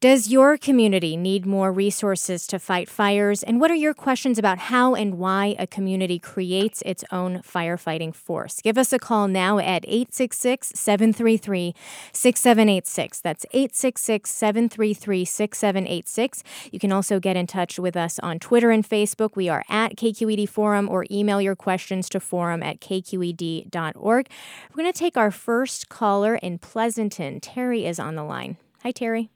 Does 0.00 0.28
your 0.28 0.56
community 0.56 1.16
need 1.16 1.44
more 1.44 1.72
resources 1.72 2.46
to 2.46 2.60
fight 2.60 2.88
fires? 2.88 3.42
And 3.42 3.60
what 3.60 3.72
are 3.72 3.74
your 3.74 3.94
questions 3.94 4.38
about 4.38 4.58
how 4.70 4.94
and 4.94 5.18
why 5.18 5.56
a 5.58 5.66
community 5.66 6.20
creates 6.20 6.84
its 6.86 7.02
own 7.10 7.38
firefighting 7.38 8.14
force? 8.14 8.60
Give 8.62 8.78
us 8.78 8.92
a 8.92 9.00
call 9.00 9.26
now 9.26 9.58
at 9.58 9.84
866 9.88 10.70
733 10.72 11.74
6786. 12.12 13.20
That's 13.20 13.44
866 13.46 14.30
733 14.30 15.24
6786. 15.24 16.44
You 16.70 16.78
can 16.78 16.92
also 16.92 17.18
get 17.18 17.36
in 17.36 17.48
touch 17.48 17.80
with 17.80 17.96
us 17.96 18.20
on 18.20 18.38
Twitter 18.38 18.70
and 18.70 18.88
Facebook. 18.88 19.34
We 19.34 19.48
are 19.48 19.64
at 19.68 19.96
KQED 19.96 20.48
Forum 20.48 20.88
or 20.88 21.06
email 21.10 21.42
your 21.42 21.56
questions 21.56 22.08
to 22.10 22.20
forum 22.20 22.62
at 22.62 22.80
kqed.org. 22.80 24.28
We're 24.70 24.76
going 24.76 24.92
to 24.92 24.96
take 24.96 25.16
our 25.16 25.32
first 25.32 25.88
caller 25.88 26.36
in 26.36 26.60
Pleasanton. 26.60 27.40
Terry 27.40 27.84
is 27.84 27.98
on 27.98 28.14
the 28.14 28.22
line. 28.22 28.58
Hi, 28.84 28.92
Terry. 28.92 29.30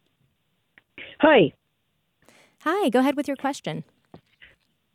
Hi. 1.21 1.53
Hi, 2.61 2.89
go 2.91 3.01
ahead 3.01 3.17
with 3.17 3.29
your 3.29 3.37
question. 3.37 3.85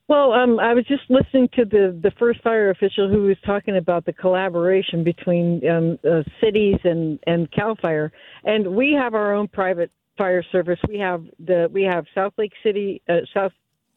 Well, 0.08 0.32
um, 0.32 0.58
I 0.58 0.74
was 0.74 0.86
just 0.86 1.04
listening 1.10 1.50
to 1.56 1.66
the, 1.66 2.00
the 2.02 2.12
first 2.18 2.42
fire 2.42 2.70
official 2.70 3.10
who 3.10 3.24
was 3.24 3.36
talking 3.46 3.76
about 3.76 4.06
the 4.06 4.14
collaboration 4.14 5.04
between 5.04 5.62
um, 5.68 6.00
uh, 6.10 6.24
cities 6.42 6.78
and, 6.86 7.20
and 7.28 7.52
Cal 7.52 7.76
Fire, 7.82 8.12
and 8.46 8.74
we 8.74 8.94
have 8.94 9.14
our 9.14 9.34
own 9.34 9.50
private 9.50 9.92
fire 10.18 10.44
service. 10.50 10.80
We 10.88 10.98
have 11.00 11.24
the 11.46 11.70
we 11.72 11.84
have 11.84 12.06
South 12.16 12.34
Lake 12.38 12.54
City, 12.64 13.02
uh, 13.10 13.20
South 13.34 13.52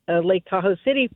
uh, 0.09 0.19
Lake 0.19 0.45
Tahoe 0.51 0.77
City 0.85 1.09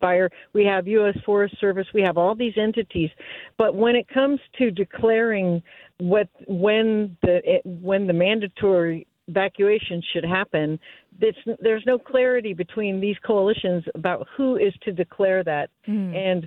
Fire. 0.00 0.30
We 0.52 0.64
have 0.64 0.86
U.S. 0.86 1.16
Forest 1.26 1.56
Service. 1.60 1.86
We 1.92 2.02
have 2.02 2.16
all 2.16 2.36
these 2.36 2.54
entities, 2.56 3.10
but 3.58 3.74
when 3.74 3.96
it 3.96 4.06
comes 4.06 4.38
to 4.58 4.70
declaring 4.70 5.60
what 5.98 6.28
when 6.46 7.16
the 7.22 7.40
it, 7.44 7.62
when 7.64 8.06
the 8.06 8.12
mandatory 8.12 9.08
evacuation 9.28 10.02
should 10.12 10.24
happen, 10.24 10.78
it's, 11.20 11.38
there's 11.60 11.84
no 11.86 11.98
clarity 11.98 12.52
between 12.52 13.00
these 13.00 13.16
coalitions 13.24 13.84
about 13.94 14.26
who 14.36 14.56
is 14.56 14.72
to 14.82 14.92
declare 14.92 15.44
that. 15.44 15.70
Mm. 15.88 16.16
And 16.16 16.44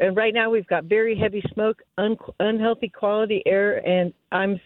and 0.00 0.16
right 0.16 0.32
now 0.32 0.48
we've 0.48 0.66
got 0.66 0.84
very 0.84 1.16
heavy 1.16 1.42
smoke, 1.52 1.82
un, 1.98 2.16
unhealthy 2.40 2.88
quality 2.88 3.42
air, 3.44 3.86
and 3.86 4.14
I'm, 4.32 4.58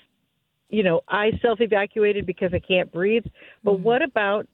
you 0.70 0.84
know, 0.84 1.00
I 1.08 1.32
self-evacuated 1.42 2.24
because 2.24 2.54
I 2.54 2.60
can't 2.60 2.90
breathe. 2.92 3.24
But 3.64 3.74
mm. 3.74 3.80
what 3.80 4.00
about 4.00 4.46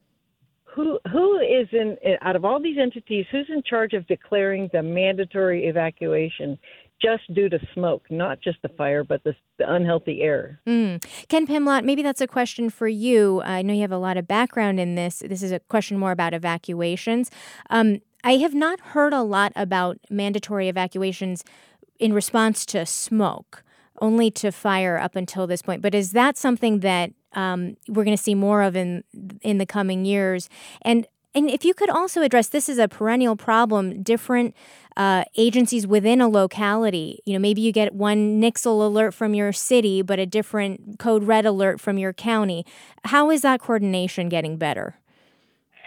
who 0.65 0.99
who 1.13 1.39
is 1.39 1.69
in 1.73 1.97
out 2.23 2.35
of 2.35 2.45
all 2.45 2.61
these 2.61 2.79
entities? 2.81 3.27
Who's 3.31 3.49
in 3.49 3.63
charge 3.63 3.93
of 3.93 4.07
declaring 4.07 4.71
the 4.73 4.83
mandatory 4.83 5.67
evacuation? 5.67 6.59
Just 7.03 7.23
due 7.35 7.49
to 7.49 7.59
smoke, 7.75 8.07
not 8.11 8.41
just 8.41 8.59
the 8.63 8.69
fire, 8.71 9.05
but 9.05 9.23
the, 9.25 9.35
the 9.59 9.71
unhealthy 9.71 10.23
air. 10.23 10.61
Mm. 10.67 11.05
Ken 11.29 11.47
Pimlott, 11.47 11.85
maybe 11.85 12.03
that's 12.03 12.21
a 12.21 12.27
question 12.27 12.71
for 12.71 12.89
you. 12.89 13.43
I 13.43 13.63
know 13.63 13.75
you 13.75 13.83
have 13.83 13.93
a 13.93 13.99
lot 13.99 14.17
of 14.17 14.27
background 14.27 14.81
in 14.81 14.95
this. 14.95 15.19
This 15.19 15.43
is 15.43 15.53
a 15.53 15.61
question 15.61 15.99
more 15.99 16.13
about 16.13 16.33
evacuations. 16.33 17.31
Um, 17.69 18.01
I 18.23 18.37
have 18.39 18.55
not 18.55 18.81
heard 18.81 19.13
a 19.13 19.23
lot 19.23 19.53
about 19.55 19.99
mandatory 20.09 20.69
evacuations 20.69 21.45
in 21.99 22.15
response 22.15 22.65
to 22.67 22.87
smoke, 22.87 23.63
only 24.01 24.31
to 24.31 24.51
fire 24.51 24.97
up 24.97 25.15
until 25.15 25.47
this 25.47 25.61
point. 25.61 25.83
But 25.83 25.95
is 25.95 26.13
that 26.13 26.39
something 26.39 26.81
that 26.81 27.13
um, 27.35 27.77
we're 27.89 28.05
going 28.05 28.17
to 28.17 28.23
see 28.23 28.35
more 28.35 28.63
of 28.63 28.77
in 28.77 29.05
in 29.43 29.59
the 29.59 29.67
coming 29.67 30.07
years? 30.07 30.49
And 30.83 31.07
And 31.35 31.51
if 31.51 31.65
you 31.65 31.75
could 31.75 31.91
also 31.91 32.23
address 32.23 32.49
this 32.49 32.69
is 32.69 32.79
a 32.79 32.87
perennial 32.87 33.37
problem, 33.37 34.03
different 34.03 34.55
uh, 34.97 35.25
agencies 35.37 35.87
within 35.87 36.21
a 36.21 36.29
locality. 36.29 37.21
You 37.25 37.35
know, 37.35 37.39
maybe 37.39 37.61
you 37.61 37.73
get 37.73 37.95
one 37.95 38.41
Nixle 38.41 38.87
alert 38.87 39.13
from 39.13 39.35
your 39.35 39.53
city, 39.53 40.03
but 40.03 40.19
a 40.19 40.27
different 40.27 40.99
code 40.99 41.25
red 41.25 41.47
alert 41.47 41.81
from 41.81 41.99
your 41.99 42.13
county. 42.13 42.65
How 43.05 43.31
is 43.31 43.43
that 43.43 43.61
coordination 43.61 44.29
getting 44.29 44.57
better? 44.57 44.97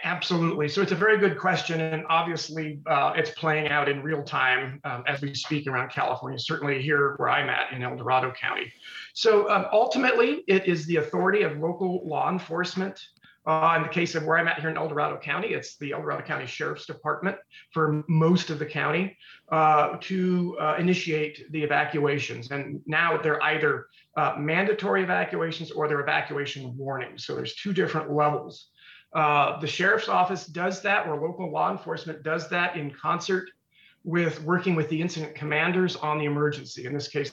Absolutely. 0.04 0.68
So 0.68 0.80
it's 0.80 0.92
a 0.92 0.96
very 0.96 1.18
good 1.18 1.36
question, 1.38 1.80
and 1.80 2.04
obviously 2.08 2.78
uh, 2.86 3.14
it's 3.16 3.30
playing 3.30 3.68
out 3.68 3.88
in 3.88 4.00
real 4.02 4.22
time 4.22 4.80
um, 4.84 5.02
as 5.08 5.20
we 5.20 5.34
speak 5.34 5.66
around 5.66 5.90
California. 5.90 6.38
Certainly 6.38 6.82
here 6.82 7.14
where 7.16 7.28
I'm 7.28 7.48
at 7.48 7.72
in 7.72 7.82
El 7.82 7.96
Dorado 7.96 8.30
County. 8.30 8.72
So 9.14 9.50
um, 9.50 9.66
ultimately, 9.72 10.44
it 10.46 10.66
is 10.66 10.86
the 10.86 10.96
authority 10.96 11.42
of 11.42 11.58
local 11.58 12.06
law 12.06 12.30
enforcement. 12.30 13.00
Uh, 13.48 13.76
in 13.76 13.82
the 13.82 13.88
case 13.88 14.14
of 14.14 14.26
where 14.26 14.36
I'm 14.36 14.46
at 14.46 14.60
here 14.60 14.68
in 14.68 14.76
El 14.76 14.88
Dorado 14.88 15.16
County, 15.16 15.48
it's 15.48 15.78
the 15.78 15.92
El 15.92 16.02
Dorado 16.02 16.22
County 16.22 16.44
Sheriff's 16.44 16.84
Department 16.84 17.34
for 17.72 18.04
most 18.06 18.50
of 18.50 18.58
the 18.58 18.66
county 18.66 19.16
uh, 19.50 19.96
to 20.02 20.54
uh, 20.60 20.76
initiate 20.78 21.50
the 21.50 21.62
evacuations. 21.62 22.50
And 22.50 22.82
now 22.84 23.16
they're 23.16 23.42
either 23.42 23.86
uh, 24.18 24.34
mandatory 24.38 25.02
evacuations 25.02 25.70
or 25.70 25.88
they're 25.88 26.00
evacuation 26.00 26.76
warnings. 26.76 27.24
So 27.24 27.34
there's 27.34 27.54
two 27.54 27.72
different 27.72 28.12
levels. 28.12 28.68
Uh, 29.14 29.58
the 29.60 29.66
sheriff's 29.66 30.10
office 30.10 30.44
does 30.44 30.82
that, 30.82 31.06
or 31.06 31.18
local 31.18 31.50
law 31.50 31.72
enforcement 31.72 32.22
does 32.22 32.50
that 32.50 32.76
in 32.76 32.90
concert 32.90 33.48
with 34.04 34.42
working 34.42 34.74
with 34.74 34.90
the 34.90 35.00
incident 35.00 35.34
commanders 35.34 35.96
on 35.96 36.18
the 36.18 36.26
emergency. 36.26 36.84
In 36.84 36.92
this 36.92 37.08
case, 37.08 37.32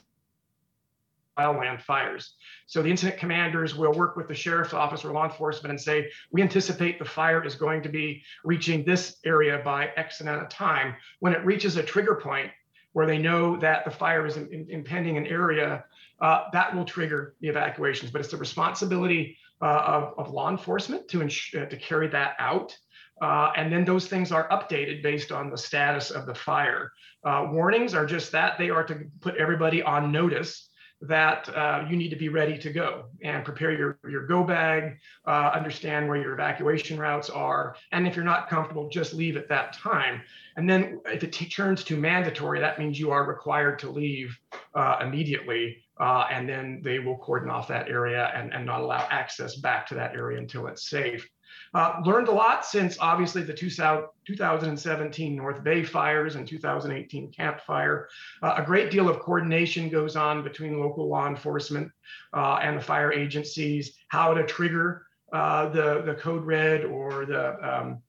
wildland 1.37 1.81
fires. 1.81 2.35
So 2.67 2.81
the 2.81 2.89
incident 2.89 3.19
commanders 3.19 3.75
will 3.75 3.93
work 3.93 4.15
with 4.15 4.27
the 4.27 4.33
sheriff's 4.33 4.73
office 4.73 5.03
or 5.03 5.11
law 5.11 5.25
enforcement 5.25 5.71
and 5.71 5.79
say, 5.79 6.09
we 6.31 6.41
anticipate 6.41 6.99
the 6.99 7.05
fire 7.05 7.43
is 7.43 7.55
going 7.55 7.83
to 7.83 7.89
be 7.89 8.23
reaching 8.43 8.83
this 8.83 9.17
area 9.25 9.61
by 9.63 9.89
X 9.97 10.21
amount 10.21 10.41
of 10.41 10.49
time. 10.49 10.95
When 11.19 11.33
it 11.33 11.45
reaches 11.45 11.77
a 11.77 11.83
trigger 11.83 12.15
point 12.15 12.51
where 12.93 13.05
they 13.05 13.17
know 13.17 13.57
that 13.57 13.83
the 13.83 13.91
fire 13.91 14.25
is 14.25 14.37
in, 14.37 14.51
in, 14.53 14.67
impending 14.69 15.17
an 15.17 15.27
area, 15.27 15.83
uh, 16.21 16.45
that 16.53 16.73
will 16.73 16.85
trigger 16.85 17.35
the 17.41 17.49
evacuations. 17.49 18.09
But 18.09 18.21
it's 18.21 18.31
the 18.31 18.37
responsibility 18.37 19.37
uh, 19.61 19.65
of, 19.65 20.13
of, 20.17 20.33
law 20.33 20.49
enforcement 20.49 21.07
to, 21.09 21.21
ins- 21.21 21.51
uh, 21.57 21.65
to 21.65 21.77
carry 21.77 22.07
that 22.09 22.35
out. 22.39 22.77
Uh, 23.21 23.51
and 23.55 23.71
then 23.71 23.85
those 23.85 24.07
things 24.07 24.31
are 24.31 24.47
updated 24.49 25.01
based 25.01 25.31
on 25.31 25.49
the 25.49 25.57
status 25.57 26.11
of 26.11 26.25
the 26.25 26.35
fire. 26.35 26.91
Uh, 27.23 27.47
warnings 27.51 27.93
are 27.93 28.05
just 28.05 28.31
that 28.31 28.57
they 28.57 28.69
are 28.69 28.83
to 28.83 29.05
put 29.21 29.35
everybody 29.35 29.81
on 29.81 30.11
notice 30.11 30.69
that 31.01 31.49
uh, 31.55 31.85
you 31.89 31.97
need 31.97 32.09
to 32.09 32.15
be 32.15 32.29
ready 32.29 32.57
to 32.57 32.71
go 32.71 33.05
and 33.23 33.43
prepare 33.43 33.71
your, 33.71 33.99
your 34.09 34.25
go 34.25 34.43
bag, 34.43 34.97
uh, 35.27 35.51
understand 35.53 36.07
where 36.07 36.17
your 36.17 36.33
evacuation 36.33 36.97
routes 36.97 37.29
are. 37.29 37.75
And 37.91 38.07
if 38.07 38.15
you're 38.15 38.25
not 38.25 38.49
comfortable, 38.49 38.89
just 38.89 39.13
leave 39.13 39.37
at 39.37 39.49
that 39.49 39.73
time. 39.73 40.21
And 40.57 40.69
then 40.69 41.01
if 41.05 41.23
it 41.23 41.33
t- 41.33 41.49
turns 41.49 41.83
to 41.85 41.97
mandatory, 41.97 42.59
that 42.59 42.79
means 42.79 42.99
you 42.99 43.11
are 43.11 43.25
required 43.25 43.79
to 43.79 43.89
leave 43.89 44.37
uh, 44.73 44.99
immediately. 45.01 45.83
Uh, 45.99 46.27
and 46.29 46.47
then 46.47 46.81
they 46.83 46.99
will 46.99 47.17
cordon 47.17 47.49
off 47.49 47.67
that 47.69 47.87
area 47.87 48.31
and, 48.35 48.53
and 48.53 48.65
not 48.65 48.81
allow 48.81 49.07
access 49.11 49.55
back 49.57 49.87
to 49.87 49.95
that 49.95 50.13
area 50.13 50.37
until 50.37 50.67
it's 50.67 50.89
safe. 50.89 51.29
Uh, 51.75 52.01
learned 52.05 52.29
a 52.29 52.31
lot 52.31 52.65
since 52.65 52.97
obviously 53.01 53.43
the 53.43 53.53
2017 53.53 55.35
North 55.35 55.61
Bay 55.61 55.83
fires 55.83 56.35
and 56.35 56.47
2018 56.47 57.33
Camp 57.33 57.59
Fire. 57.59 58.07
Uh, 58.41 58.55
a 58.57 58.63
great 58.63 58.89
deal 58.89 59.09
of 59.09 59.19
coordination 59.19 59.89
goes 59.89 60.15
on 60.15 60.41
between 60.41 60.79
local 60.79 61.09
law 61.09 61.27
enforcement 61.27 61.91
uh, 62.33 62.59
and 62.61 62.77
the 62.77 62.81
fire 62.81 63.11
agencies, 63.11 63.97
how 64.07 64.33
to 64.33 64.45
trigger 64.45 65.05
uh, 65.33 65.67
the, 65.67 66.01
the 66.03 66.15
code 66.15 66.45
red 66.45 66.85
or 66.85 67.25
the 67.25 67.57
um, 67.61 68.01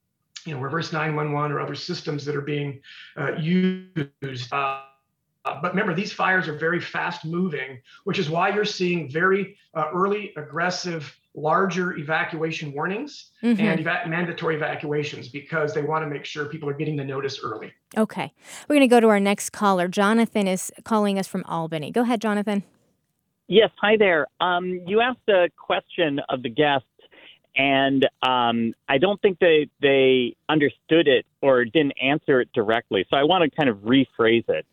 you 0.45 0.55
know, 0.55 0.61
reverse 0.61 0.93
911 0.93 1.51
or 1.51 1.61
other 1.61 1.75
systems 1.75 2.25
that 2.25 2.37
are 2.37 2.43
being 2.43 2.81
uh, 3.17 3.33
used. 3.33 4.53
Uh, 5.47 5.61
but 5.63 5.71
remember, 5.71 5.95
these 5.95 6.13
fires 6.13 6.49
are 6.49 6.59
very 6.59 6.81
fast 6.81 7.25
moving, 7.25 7.81
which 8.05 8.19
is 8.19 8.29
why 8.29 8.53
you're 8.53 8.65
seeing 8.65 9.09
very 9.11 9.57
early 9.95 10.33
aggressive 10.37 11.17
larger 11.37 11.97
evacuation 11.99 12.73
warnings 12.73 13.31
mm-hmm. 13.43 13.61
and 13.61 13.81
eva- 13.81 14.03
mandatory 14.09 14.57
evacuations 14.57 15.29
because 15.29 15.75
they 15.75 15.83
want 15.83 16.03
to 16.03 16.09
make 16.09 16.25
sure 16.25 16.47
people 16.47 16.69
are 16.69 16.75
getting 16.75 16.97
the 16.97 17.05
notice 17.05 17.39
early. 17.43 17.73
Okay. 17.97 18.33
We're 18.69 18.77
going 18.77 18.89
to 18.89 18.93
go 18.93 19.01
to 19.01 19.09
our 19.09 19.21
next 19.21 19.51
caller. 19.51 19.87
Jonathan 19.87 20.49
is 20.49 20.73
calling 20.85 21.19
us 21.19 21.29
from 21.29 21.45
Albany. 21.45 21.91
Go 21.91 22.01
ahead, 22.03 22.21
Jonathan. 22.21 22.65
Yes, 23.49 23.71
hi 23.81 23.97
there. 23.97 24.27
Um, 24.41 24.81
you 24.87 25.01
asked 25.01 25.29
a 25.29 25.49
question 25.57 26.21
of 26.31 26.43
the 26.43 26.49
guests, 26.49 26.89
and 27.55 28.05
um, 28.23 28.75
I 28.89 28.99
don't 28.99 29.23
think 29.23 29.39
they 29.39 29.69
they 29.81 30.35
understood 30.49 31.07
it 31.07 31.27
or 31.43 31.65
didn't 31.65 31.95
answer 32.03 32.41
it 32.41 32.49
directly. 32.53 33.07
So 33.09 33.17
I 33.17 33.23
want 33.23 33.49
to 33.49 33.57
kind 33.57 33.69
of 33.69 33.77
rephrase 33.79 34.49
it. 34.49 34.67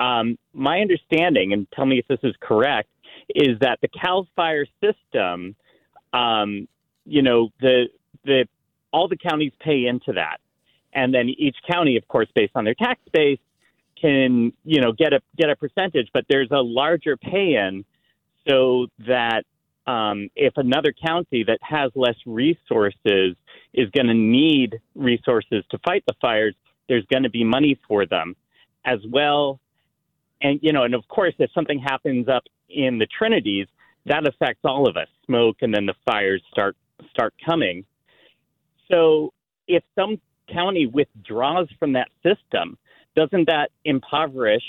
Um, 0.00 0.38
my 0.52 0.80
understanding, 0.80 1.52
and 1.52 1.66
tell 1.72 1.86
me 1.86 1.98
if 1.98 2.06
this 2.08 2.20
is 2.22 2.34
correct, 2.40 2.88
is 3.28 3.58
that 3.60 3.78
the 3.80 3.88
CAL 3.88 4.26
FIRE 4.36 4.66
system 4.82 5.54
um, 6.14 6.68
you 7.04 7.22
know, 7.22 7.50
the 7.60 7.88
the 8.24 8.46
all 8.92 9.08
the 9.08 9.16
counties 9.16 9.52
pay 9.60 9.86
into 9.86 10.12
that, 10.12 10.38
and 10.94 11.12
then 11.12 11.28
each 11.28 11.56
county, 11.70 11.96
of 11.96 12.06
course, 12.08 12.28
based 12.34 12.52
on 12.54 12.64
their 12.64 12.74
tax 12.74 13.00
base, 13.12 13.40
can 14.00 14.52
you 14.64 14.80
know 14.80 14.92
get 14.92 15.12
a 15.12 15.20
get 15.36 15.50
a 15.50 15.56
percentage, 15.56 16.08
but 16.14 16.24
there's 16.28 16.50
a 16.50 16.62
larger 16.62 17.16
pay-in 17.16 17.84
so 18.48 18.86
that 19.06 19.42
um, 19.86 20.28
if 20.36 20.54
another 20.56 20.92
county 20.92 21.44
that 21.44 21.58
has 21.62 21.90
less 21.94 22.16
resources 22.24 23.36
is 23.74 23.90
going 23.90 24.06
to 24.06 24.14
need 24.14 24.80
resources 24.94 25.64
to 25.70 25.78
fight 25.84 26.04
the 26.06 26.14
fires, 26.20 26.54
there's 26.88 27.04
going 27.06 27.24
to 27.24 27.30
be 27.30 27.44
money 27.44 27.78
for 27.88 28.06
them 28.06 28.36
as 28.84 29.00
well. 29.10 29.60
And 30.44 30.60
you 30.62 30.72
know, 30.72 30.84
and 30.84 30.94
of 30.94 31.08
course, 31.08 31.34
if 31.38 31.50
something 31.52 31.80
happens 31.80 32.28
up 32.28 32.44
in 32.68 32.98
the 32.98 33.06
Trinities, 33.18 33.66
that 34.06 34.28
affects 34.28 34.60
all 34.64 34.86
of 34.86 34.96
us. 34.96 35.08
Smoke 35.26 35.56
and 35.62 35.74
then 35.74 35.86
the 35.86 35.94
fires 36.04 36.42
start 36.52 36.76
start 37.10 37.34
coming. 37.44 37.84
So 38.90 39.32
if 39.66 39.82
some 39.94 40.20
county 40.52 40.86
withdraws 40.86 41.68
from 41.78 41.94
that 41.94 42.08
system, 42.22 42.76
doesn't 43.16 43.46
that 43.46 43.70
impoverish 43.84 44.62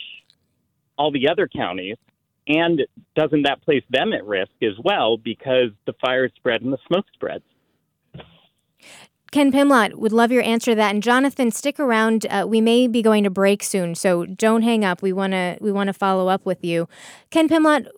all 0.98 1.12
the 1.12 1.28
other 1.28 1.48
counties? 1.48 1.98
And 2.48 2.82
doesn't 3.16 3.44
that 3.44 3.62
place 3.64 3.84
them 3.90 4.14
at 4.14 4.24
risk 4.26 4.52
as 4.62 4.78
well 4.82 5.18
because 5.18 5.72
the 5.86 5.94
fires 6.00 6.32
spread 6.36 6.62
and 6.62 6.72
the 6.72 6.78
smoke 6.88 7.06
spreads? 7.14 7.44
Ken 9.36 9.52
Pimlott 9.52 9.96
would 9.96 10.14
love 10.14 10.32
your 10.32 10.44
answer 10.44 10.72
to 10.72 10.76
that. 10.76 10.94
And 10.94 11.04
Jonathan, 11.04 11.52
stick 11.52 11.78
around. 11.78 12.26
Uh, 12.30 12.46
we 12.48 12.62
may 12.62 12.88
be 12.88 13.02
going 13.02 13.26
to 13.26 13.30
break 13.30 13.64
soon, 13.64 13.94
so 13.94 14.26
don't 14.26 14.62
hang 14.62 14.86
up. 14.86 15.02
We 15.02 15.12
want 15.12 15.34
to 15.34 15.58
we 15.60 15.74
want 15.74 15.88
to 15.88 15.94
follow 15.94 16.30
up 16.30 16.46
with 16.46 16.64
you. 16.64 16.88
Ken 17.32 17.50
Pimlott, 17.50 17.90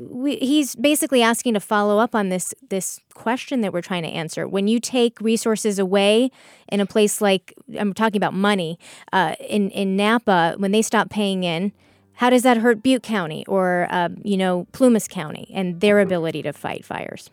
we, 0.00 0.34
he's 0.38 0.74
basically 0.74 1.22
asking 1.22 1.54
to 1.54 1.60
follow 1.60 2.00
up 2.00 2.16
on 2.16 2.30
this 2.30 2.52
this 2.70 2.98
question 3.14 3.60
that 3.60 3.72
we're 3.72 3.82
trying 3.82 4.02
to 4.02 4.08
answer. 4.08 4.48
When 4.48 4.66
you 4.66 4.80
take 4.80 5.20
resources 5.20 5.78
away 5.78 6.32
in 6.72 6.80
a 6.80 6.86
place 6.86 7.20
like 7.20 7.54
I'm 7.78 7.94
talking 7.94 8.16
about 8.16 8.34
money 8.34 8.76
uh, 9.12 9.36
in 9.38 9.70
in 9.70 9.94
Napa, 9.94 10.56
when 10.58 10.72
they 10.72 10.82
stop 10.82 11.08
paying 11.08 11.44
in, 11.44 11.70
how 12.14 12.30
does 12.30 12.42
that 12.42 12.56
hurt 12.56 12.82
Butte 12.82 13.04
County 13.04 13.46
or 13.46 13.86
uh, 13.92 14.08
you 14.24 14.36
know 14.36 14.66
Plumas 14.72 15.06
County 15.06 15.52
and 15.54 15.80
their 15.80 16.00
ability 16.00 16.42
to 16.42 16.52
fight 16.52 16.84
fires? 16.84 17.30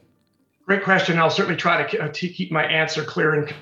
Great 0.68 0.84
question. 0.84 1.18
I'll 1.18 1.30
certainly 1.30 1.56
try 1.56 1.82
to, 1.82 2.04
uh, 2.04 2.10
to 2.10 2.28
keep 2.28 2.52
my 2.52 2.66
answer 2.66 3.02
clear 3.02 3.36
and 3.36 3.54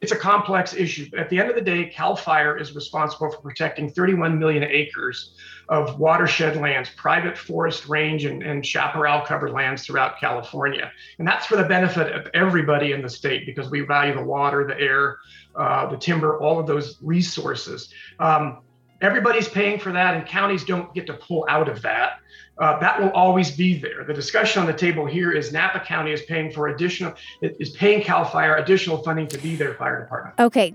it's 0.00 0.10
a 0.10 0.16
complex 0.16 0.74
issue. 0.74 1.08
At 1.16 1.30
the 1.30 1.38
end 1.38 1.48
of 1.48 1.54
the 1.54 1.62
day, 1.62 1.84
CAL 1.84 2.16
FIRE 2.16 2.58
is 2.58 2.74
responsible 2.74 3.30
for 3.30 3.40
protecting 3.40 3.88
31 3.88 4.36
million 4.36 4.64
acres 4.64 5.36
of 5.68 6.00
watershed 6.00 6.56
lands, 6.56 6.90
private 6.96 7.38
forest 7.38 7.86
range 7.86 8.24
and, 8.24 8.42
and 8.42 8.66
chaparral 8.66 9.20
covered 9.20 9.52
lands 9.52 9.86
throughout 9.86 10.18
California. 10.18 10.90
And 11.20 11.28
that's 11.28 11.46
for 11.46 11.54
the 11.54 11.62
benefit 11.62 12.12
of 12.12 12.26
everybody 12.34 12.90
in 12.90 13.02
the 13.02 13.08
state 13.08 13.46
because 13.46 13.70
we 13.70 13.82
value 13.82 14.12
the 14.12 14.24
water, 14.24 14.66
the 14.66 14.76
air, 14.80 15.18
uh, 15.54 15.88
the 15.88 15.96
timber, 15.96 16.40
all 16.40 16.58
of 16.58 16.66
those 16.66 16.98
resources. 17.00 17.94
Um, 18.18 18.62
everybody's 19.00 19.48
paying 19.48 19.78
for 19.78 19.92
that, 19.92 20.16
and 20.16 20.26
counties 20.26 20.64
don't 20.64 20.92
get 20.92 21.06
to 21.06 21.14
pull 21.14 21.46
out 21.48 21.68
of 21.68 21.80
that 21.82 22.14
uh, 22.62 22.78
that 22.78 23.00
will 23.00 23.10
always 23.10 23.50
be 23.50 23.76
there. 23.76 24.04
The 24.04 24.14
discussion 24.14 24.60
on 24.60 24.66
the 24.66 24.72
table 24.72 25.04
here 25.04 25.32
is 25.32 25.52
Napa 25.52 25.80
County 25.80 26.12
is 26.12 26.22
paying 26.22 26.50
for 26.52 26.68
additional, 26.68 27.14
is 27.42 27.70
paying 27.70 28.02
CAL 28.02 28.24
FIRE 28.24 28.56
additional 28.56 29.02
funding 29.02 29.26
to 29.28 29.38
be 29.38 29.56
their 29.56 29.74
fire 29.74 30.00
department. 30.00 30.38
Okay. 30.38 30.72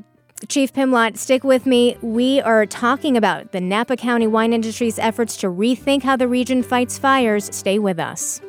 Chief 0.49 0.71
Pimlott, 0.71 1.17
stick 1.17 1.43
with 1.43 1.65
me. 1.65 1.97
We 2.01 2.41
are 2.41 2.67
talking 2.67 3.17
about 3.17 3.53
the 3.53 3.61
Napa 3.61 3.95
County 3.95 4.27
wine 4.27 4.53
industry's 4.53 4.99
efforts 4.99 5.35
to 5.37 5.47
rethink 5.47 6.03
how 6.03 6.15
the 6.15 6.27
region 6.27 6.61
fights 6.61 6.99
fires. 6.99 7.49
Stay 7.55 7.79
with 7.79 7.99
us. 7.99 8.39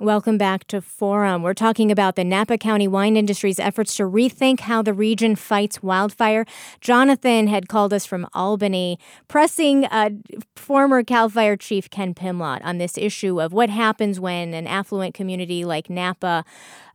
Welcome 0.00 0.38
back 0.38 0.66
to 0.68 0.80
Forum. 0.80 1.42
We're 1.42 1.52
talking 1.52 1.92
about 1.92 2.16
the 2.16 2.24
Napa 2.24 2.56
County 2.56 2.88
wine 2.88 3.18
industry's 3.18 3.60
efforts 3.60 3.94
to 3.96 4.04
rethink 4.04 4.60
how 4.60 4.80
the 4.80 4.94
region 4.94 5.36
fights 5.36 5.82
wildfire. 5.82 6.46
Jonathan 6.80 7.48
had 7.48 7.68
called 7.68 7.92
us 7.92 8.06
from 8.06 8.26
Albany, 8.32 8.98
pressing 9.28 9.84
uh, 9.84 10.08
former 10.56 11.04
CAL 11.04 11.28
FIRE 11.28 11.58
chief 11.58 11.90
Ken 11.90 12.14
Pimlott 12.14 12.64
on 12.64 12.78
this 12.78 12.96
issue 12.96 13.42
of 13.42 13.52
what 13.52 13.68
happens 13.68 14.18
when 14.18 14.54
an 14.54 14.66
affluent 14.66 15.12
community 15.12 15.66
like 15.66 15.90
Napa 15.90 16.46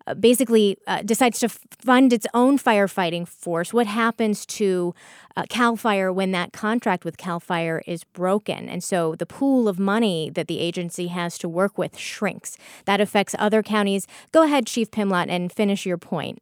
uh, 0.08 0.14
basically 0.14 0.78
uh, 0.88 1.02
decides 1.02 1.40
to 1.40 1.50
fund 1.50 2.14
its 2.14 2.28
own 2.34 2.58
firefighting 2.58 3.28
force, 3.28 3.74
what 3.74 3.88
happens 3.88 4.46
to 4.46 4.94
uh, 5.36 5.44
CAL 5.50 5.76
FIRE 5.76 6.12
when 6.14 6.32
that 6.32 6.54
contract 6.54 7.06
with 7.06 7.18
CAL 7.18 7.40
FIRE 7.40 7.84
is 7.86 8.04
broken? 8.04 8.70
And 8.70 8.84
so 8.84 9.16
the 9.16 9.26
pool 9.26 9.68
of 9.68 9.80
money 9.80 10.30
that 10.30 10.48
the 10.48 10.60
agency 10.60 11.08
has 11.08 11.38
to 11.40 11.50
work 11.50 11.78
with 11.78 11.98
shrinks. 11.98 12.58
That 12.86 13.02
affects 13.02 13.36
other 13.40 13.64
counties. 13.64 14.08
Go 14.32 14.44
ahead, 14.44 14.68
Chief 14.68 14.92
Pimlott, 14.92 15.30
and 15.30 15.52
finish 15.52 15.86
your 15.86 15.98
point. 15.98 16.42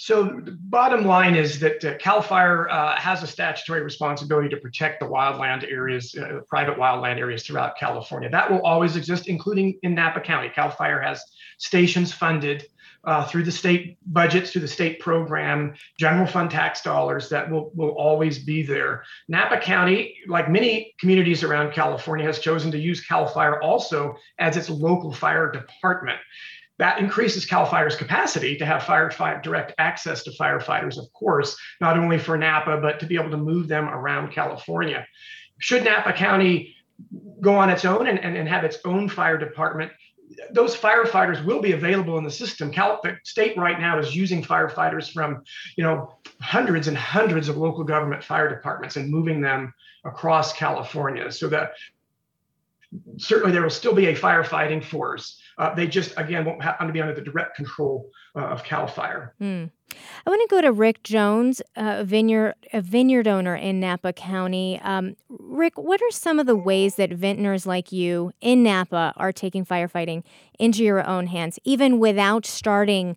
So 0.00 0.40
the 0.44 0.52
bottom 0.52 1.04
line 1.04 1.34
is 1.34 1.58
that 1.58 1.84
uh, 1.84 1.98
CAL 1.98 2.22
FIRE 2.22 2.70
uh, 2.70 2.94
has 2.94 3.24
a 3.24 3.26
statutory 3.26 3.82
responsibility 3.82 4.48
to 4.50 4.56
protect 4.56 5.00
the 5.00 5.06
wildland 5.06 5.68
areas, 5.68 6.14
uh, 6.14 6.42
private 6.48 6.78
wildland 6.78 7.18
areas 7.18 7.44
throughout 7.44 7.76
California. 7.76 8.30
That 8.30 8.48
will 8.48 8.62
always 8.62 8.94
exist, 8.94 9.26
including 9.26 9.76
in 9.82 9.96
Napa 9.96 10.20
County. 10.20 10.50
CAL 10.50 10.70
FIRE 10.70 11.02
has 11.02 11.24
stations 11.58 12.12
funded 12.12 12.68
uh, 13.02 13.26
through 13.26 13.42
the 13.42 13.50
state 13.50 13.98
budgets, 14.06 14.52
through 14.52 14.60
the 14.60 14.68
state 14.68 15.00
program, 15.00 15.74
general 15.98 16.28
fund 16.28 16.52
tax 16.52 16.80
dollars 16.80 17.28
that 17.30 17.50
will, 17.50 17.72
will 17.74 17.90
always 17.90 18.38
be 18.38 18.62
there. 18.62 19.02
Napa 19.26 19.58
County, 19.58 20.14
like 20.28 20.48
many 20.48 20.94
communities 21.00 21.42
around 21.42 21.72
California, 21.72 22.24
has 22.24 22.38
chosen 22.38 22.70
to 22.70 22.78
use 22.78 23.04
CAL 23.04 23.26
FIRE 23.26 23.60
also 23.62 24.14
as 24.38 24.56
its 24.56 24.70
local 24.70 25.12
fire 25.12 25.50
department 25.50 26.20
that 26.78 27.00
increases 27.00 27.44
CAL 27.44 27.66
FIRE's 27.66 27.96
capacity 27.96 28.56
to 28.56 28.64
have 28.64 28.86
direct 29.42 29.74
access 29.78 30.22
to 30.22 30.30
firefighters, 30.30 30.96
of 30.96 31.12
course, 31.12 31.56
not 31.80 31.98
only 31.98 32.18
for 32.18 32.38
Napa, 32.38 32.78
but 32.80 33.00
to 33.00 33.06
be 33.06 33.16
able 33.16 33.30
to 33.30 33.36
move 33.36 33.68
them 33.68 33.88
around 33.88 34.32
California. 34.32 35.06
Should 35.58 35.84
Napa 35.84 36.12
County 36.12 36.76
go 37.40 37.56
on 37.56 37.70
its 37.70 37.84
own 37.84 38.06
and, 38.06 38.18
and, 38.18 38.36
and 38.36 38.48
have 38.48 38.64
its 38.64 38.78
own 38.84 39.08
fire 39.08 39.38
department, 39.38 39.90
those 40.52 40.76
firefighters 40.76 41.44
will 41.44 41.60
be 41.60 41.72
available 41.72 42.18
in 42.18 42.24
the 42.24 42.30
system. 42.30 42.70
Cal, 42.70 43.00
the 43.02 43.16
state 43.24 43.56
right 43.56 43.80
now 43.80 43.98
is 43.98 44.14
using 44.14 44.42
firefighters 44.42 45.10
from, 45.10 45.42
you 45.76 45.82
know, 45.82 46.18
hundreds 46.40 46.86
and 46.86 46.96
hundreds 46.96 47.48
of 47.48 47.56
local 47.56 47.82
government 47.82 48.22
fire 48.22 48.48
departments 48.48 48.96
and 48.96 49.10
moving 49.10 49.40
them 49.40 49.72
across 50.04 50.52
California. 50.52 51.32
So 51.32 51.48
that 51.48 51.72
certainly 53.16 53.52
there 53.52 53.62
will 53.62 53.70
still 53.70 53.94
be 53.94 54.06
a 54.06 54.14
firefighting 54.14 54.84
force. 54.84 55.40
Uh, 55.58 55.74
they 55.74 55.86
just, 55.86 56.14
again, 56.16 56.44
won't 56.44 56.62
happen 56.62 56.86
to 56.86 56.92
be 56.92 57.00
under 57.00 57.14
the 57.14 57.20
direct 57.20 57.56
control 57.56 58.08
uh, 58.36 58.40
of 58.40 58.62
CAL 58.62 58.86
FIRE. 58.86 59.34
Mm. 59.40 59.70
I 60.26 60.30
want 60.30 60.40
to 60.42 60.54
go 60.54 60.60
to 60.60 60.70
Rick 60.70 61.02
Jones, 61.02 61.60
a 61.74 62.04
vineyard, 62.04 62.54
a 62.72 62.80
vineyard 62.80 63.26
owner 63.26 63.56
in 63.56 63.80
Napa 63.80 64.12
County. 64.12 64.80
Um, 64.82 65.16
Rick, 65.28 65.76
what 65.76 66.00
are 66.00 66.10
some 66.10 66.38
of 66.38 66.46
the 66.46 66.54
ways 66.56 66.94
that 66.96 67.10
vintners 67.10 67.66
like 67.66 67.90
you 67.90 68.32
in 68.40 68.62
Napa 68.62 69.12
are 69.16 69.32
taking 69.32 69.64
firefighting 69.64 70.22
into 70.58 70.84
your 70.84 71.04
own 71.06 71.26
hands, 71.26 71.58
even 71.64 71.98
without 71.98 72.46
starting, 72.46 73.16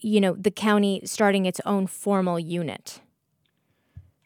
you 0.00 0.20
know, 0.20 0.34
the 0.34 0.50
county 0.50 1.00
starting 1.04 1.46
its 1.46 1.60
own 1.64 1.86
formal 1.86 2.38
unit? 2.38 3.00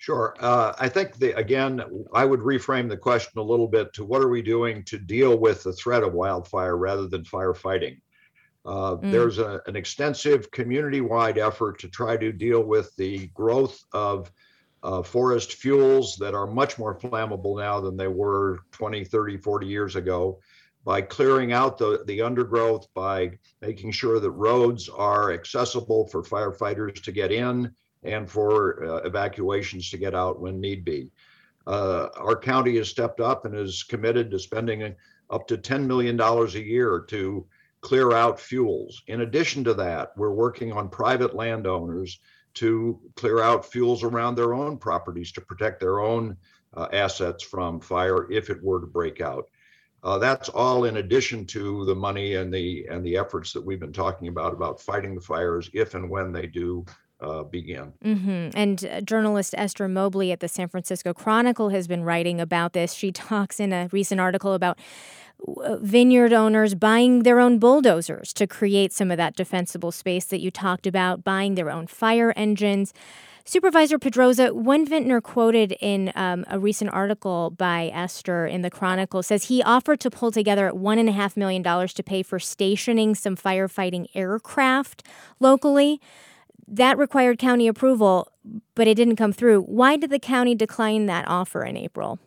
Sure. 0.06 0.36
Uh, 0.38 0.72
I 0.78 0.88
think 0.88 1.16
the 1.16 1.36
again, 1.36 1.82
I 2.14 2.24
would 2.24 2.38
reframe 2.38 2.88
the 2.88 2.96
question 2.96 3.40
a 3.40 3.42
little 3.42 3.66
bit 3.66 3.92
to 3.94 4.04
what 4.04 4.22
are 4.22 4.28
we 4.28 4.40
doing 4.40 4.84
to 4.84 4.98
deal 4.98 5.36
with 5.36 5.64
the 5.64 5.72
threat 5.72 6.04
of 6.04 6.12
wildfire 6.12 6.76
rather 6.76 7.08
than 7.08 7.24
firefighting. 7.24 8.00
Uh, 8.64 8.98
mm. 8.98 9.10
There's 9.10 9.38
a, 9.38 9.60
an 9.66 9.74
extensive 9.74 10.48
community-wide 10.52 11.38
effort 11.38 11.80
to 11.80 11.88
try 11.88 12.16
to 12.18 12.30
deal 12.30 12.62
with 12.62 12.94
the 12.94 13.26
growth 13.34 13.82
of 13.92 14.30
uh, 14.84 15.02
forest 15.02 15.54
fuels 15.54 16.14
that 16.18 16.34
are 16.34 16.46
much 16.46 16.78
more 16.78 16.96
flammable 16.96 17.58
now 17.58 17.80
than 17.80 17.96
they 17.96 18.06
were 18.06 18.60
20, 18.70 19.04
30, 19.04 19.38
40 19.38 19.66
years 19.66 19.96
ago 19.96 20.38
by 20.84 21.00
clearing 21.00 21.52
out 21.52 21.78
the, 21.78 22.04
the 22.06 22.22
undergrowth, 22.22 22.86
by 22.94 23.36
making 23.60 23.90
sure 23.90 24.20
that 24.20 24.30
roads 24.30 24.88
are 24.88 25.32
accessible 25.32 26.06
for 26.06 26.22
firefighters 26.22 27.02
to 27.02 27.10
get 27.10 27.32
in, 27.32 27.74
and 28.06 28.30
for 28.30 28.84
uh, 28.84 28.96
evacuations 28.98 29.90
to 29.90 29.98
get 29.98 30.14
out 30.14 30.40
when 30.40 30.60
need 30.60 30.84
be. 30.84 31.10
Uh, 31.66 32.08
our 32.16 32.36
county 32.36 32.76
has 32.76 32.88
stepped 32.88 33.20
up 33.20 33.44
and 33.44 33.54
is 33.54 33.82
committed 33.82 34.30
to 34.30 34.38
spending 34.38 34.94
up 35.30 35.48
to 35.48 35.58
$10 35.58 35.86
million 35.86 36.20
a 36.20 36.46
year 36.58 37.04
to 37.08 37.44
clear 37.80 38.12
out 38.12 38.40
fuels. 38.40 39.02
In 39.08 39.22
addition 39.22 39.64
to 39.64 39.74
that, 39.74 40.12
we're 40.16 40.30
working 40.30 40.72
on 40.72 40.88
private 40.88 41.34
landowners 41.34 42.20
to 42.54 42.98
clear 43.16 43.42
out 43.42 43.66
fuels 43.66 44.02
around 44.02 44.34
their 44.34 44.54
own 44.54 44.78
properties 44.78 45.32
to 45.32 45.40
protect 45.40 45.80
their 45.80 46.00
own 46.00 46.36
uh, 46.74 46.88
assets 46.92 47.42
from 47.42 47.80
fire 47.80 48.30
if 48.30 48.50
it 48.50 48.62
were 48.62 48.80
to 48.80 48.86
break 48.86 49.20
out. 49.20 49.48
Uh, 50.02 50.18
that's 50.18 50.48
all 50.48 50.84
in 50.84 50.98
addition 50.98 51.44
to 51.44 51.84
the 51.84 51.94
money 51.94 52.34
and 52.34 52.52
the 52.52 52.86
and 52.88 53.04
the 53.04 53.16
efforts 53.16 53.52
that 53.52 53.64
we've 53.64 53.80
been 53.80 53.92
talking 53.92 54.28
about 54.28 54.52
about 54.52 54.80
fighting 54.80 55.14
the 55.14 55.20
fires 55.20 55.68
if 55.72 55.94
and 55.94 56.08
when 56.08 56.32
they 56.32 56.46
do 56.46 56.84
uh, 57.20 57.42
begin. 57.44 57.94
Mm-hmm. 58.04 58.50
And 58.54 58.84
uh, 58.84 59.00
journalist 59.00 59.54
Esther 59.56 59.88
Mobley 59.88 60.32
at 60.32 60.40
the 60.40 60.48
San 60.48 60.68
Francisco 60.68 61.12
Chronicle 61.12 61.70
has 61.70 61.86
been 61.86 62.04
writing 62.04 62.40
about 62.40 62.72
this. 62.72 62.92
She 62.92 63.12
talks 63.30 63.60
in 63.60 63.72
a 63.72 63.88
recent 63.92 64.20
article 64.20 64.54
about 64.54 64.78
uh, 65.62 65.76
vineyard 65.76 66.32
owners 66.32 66.74
buying 66.74 67.22
their 67.22 67.40
own 67.40 67.58
bulldozers 67.58 68.32
to 68.34 68.46
create 68.46 68.92
some 68.92 69.10
of 69.10 69.16
that 69.16 69.36
defensible 69.36 69.92
space 69.92 70.24
that 70.26 70.40
you 70.40 70.50
talked 70.50 70.86
about, 70.86 71.24
buying 71.24 71.54
their 71.54 71.70
own 71.70 71.86
fire 71.86 72.32
engines. 72.36 72.92
Supervisor 73.48 73.96
Pedroza, 73.96 74.52
one 74.52 74.84
vintner 74.84 75.20
quoted 75.20 75.76
in 75.80 76.10
um, 76.16 76.44
a 76.48 76.58
recent 76.58 76.90
article 76.92 77.50
by 77.50 77.92
Esther 77.94 78.44
in 78.44 78.62
the 78.62 78.70
Chronicle 78.70 79.22
says 79.22 79.44
he 79.44 79.62
offered 79.62 80.00
to 80.00 80.10
pull 80.10 80.32
together 80.32 80.72
$1.5 80.74 81.36
million 81.36 81.62
to 81.62 82.02
pay 82.02 82.24
for 82.24 82.40
stationing 82.40 83.14
some 83.14 83.36
firefighting 83.36 84.08
aircraft 84.14 85.06
locally 85.38 86.00
that 86.68 86.98
required 86.98 87.38
county 87.38 87.68
approval, 87.68 88.30
but 88.74 88.86
it 88.86 88.94
didn't 88.94 89.16
come 89.16 89.32
through. 89.32 89.62
Why 89.62 89.96
did 89.96 90.10
the 90.10 90.18
county 90.18 90.54
decline 90.54 91.06
that 91.06 91.26
offer 91.28 91.64
in 91.64 91.76
April? 91.76 92.18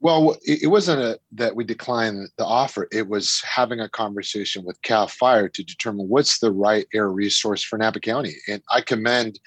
Well, 0.00 0.36
it 0.42 0.70
wasn't 0.70 1.00
a, 1.00 1.18
that 1.32 1.56
we 1.56 1.64
declined 1.64 2.28
the 2.36 2.44
offer. 2.44 2.88
It 2.92 3.08
was 3.08 3.40
having 3.40 3.80
a 3.80 3.88
conversation 3.88 4.62
with 4.62 4.82
Cal 4.82 5.08
Fire 5.08 5.48
to 5.48 5.64
determine 5.64 6.10
what's 6.10 6.40
the 6.40 6.52
right 6.52 6.86
air 6.92 7.08
resource 7.10 7.62
for 7.62 7.78
Napa 7.78 8.00
County. 8.00 8.34
And 8.46 8.62
I 8.70 8.82
commend, 8.82 9.40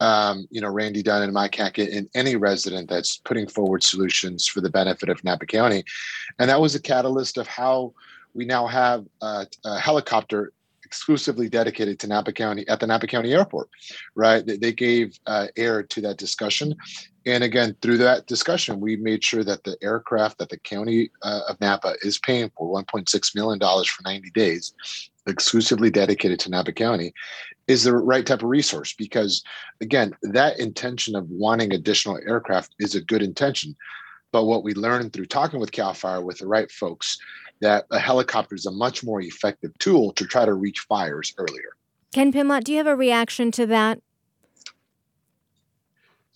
um, 0.00 0.46
you 0.50 0.60
know, 0.60 0.68
Randy 0.68 1.02
Dunn 1.02 1.22
and 1.22 1.32
Mike 1.32 1.54
Hackett 1.54 1.90
and 1.90 2.06
any 2.14 2.36
resident 2.36 2.90
that's 2.90 3.16
putting 3.16 3.48
forward 3.48 3.82
solutions 3.82 4.46
for 4.46 4.60
the 4.60 4.68
benefit 4.68 5.08
of 5.08 5.24
Napa 5.24 5.46
County. 5.46 5.84
And 6.38 6.50
that 6.50 6.60
was 6.60 6.74
a 6.74 6.82
catalyst 6.82 7.38
of 7.38 7.46
how 7.46 7.94
we 8.34 8.44
now 8.44 8.66
have 8.66 9.06
a, 9.22 9.46
a 9.64 9.78
helicopter 9.78 10.52
exclusively 10.94 11.48
dedicated 11.48 11.98
to 11.98 12.06
Napa 12.06 12.32
County 12.32 12.66
at 12.68 12.78
the 12.78 12.86
Napa 12.86 13.08
County 13.08 13.32
Airport, 13.32 13.68
right? 14.14 14.46
They, 14.46 14.72
gave 14.72 15.18
uh, 15.26 15.48
air 15.56 15.82
to 15.82 16.00
that 16.02 16.18
discussion. 16.18 16.76
And 17.26 17.42
again, 17.42 17.76
through 17.82 17.98
that 17.98 18.28
discussion, 18.28 18.78
we 18.78 18.94
made 18.94 19.24
sure 19.24 19.42
that 19.42 19.64
the 19.64 19.76
aircraft 19.82 20.38
that 20.38 20.50
the 20.50 20.56
county 20.58 21.10
uh, 21.22 21.40
of 21.48 21.60
Napa 21.60 21.94
is 22.02 22.20
paying 22.20 22.48
for 22.56 22.72
$1.6 22.80 23.34
million 23.34 23.58
for 23.58 24.02
90 24.04 24.30
days, 24.30 24.72
exclusively 25.26 25.90
dedicated 25.90 26.38
to 26.40 26.50
Napa 26.50 26.70
County, 26.70 27.12
is 27.66 27.82
the 27.82 27.96
right 27.96 28.24
type 28.24 28.42
of 28.42 28.48
resource. 28.48 28.94
Because 28.96 29.42
again, 29.80 30.14
that 30.22 30.60
intention 30.60 31.16
of 31.16 31.28
wanting 31.28 31.72
additional 31.72 32.20
aircraft 32.24 32.72
is 32.78 32.94
a 32.94 33.00
good 33.00 33.22
intention. 33.22 33.74
But 34.30 34.44
what 34.44 34.62
we 34.62 34.74
learned 34.74 35.12
through 35.12 35.26
talking 35.26 35.58
with 35.58 35.72
CAL 35.72 35.94
FIRE 35.94 36.22
with 36.22 36.38
the 36.38 36.46
right 36.46 36.70
folks 36.70 37.18
that 37.60 37.86
a 37.90 37.98
helicopter 37.98 38.54
is 38.54 38.66
a 38.66 38.70
much 38.70 39.04
more 39.04 39.20
effective 39.20 39.76
tool 39.78 40.12
to 40.12 40.26
try 40.26 40.44
to 40.44 40.54
reach 40.54 40.80
fires 40.80 41.34
earlier. 41.38 41.76
Ken 42.12 42.32
Pimlott, 42.32 42.64
do 42.64 42.72
you 42.72 42.78
have 42.78 42.86
a 42.86 42.96
reaction 42.96 43.50
to 43.52 43.66
that? 43.66 44.00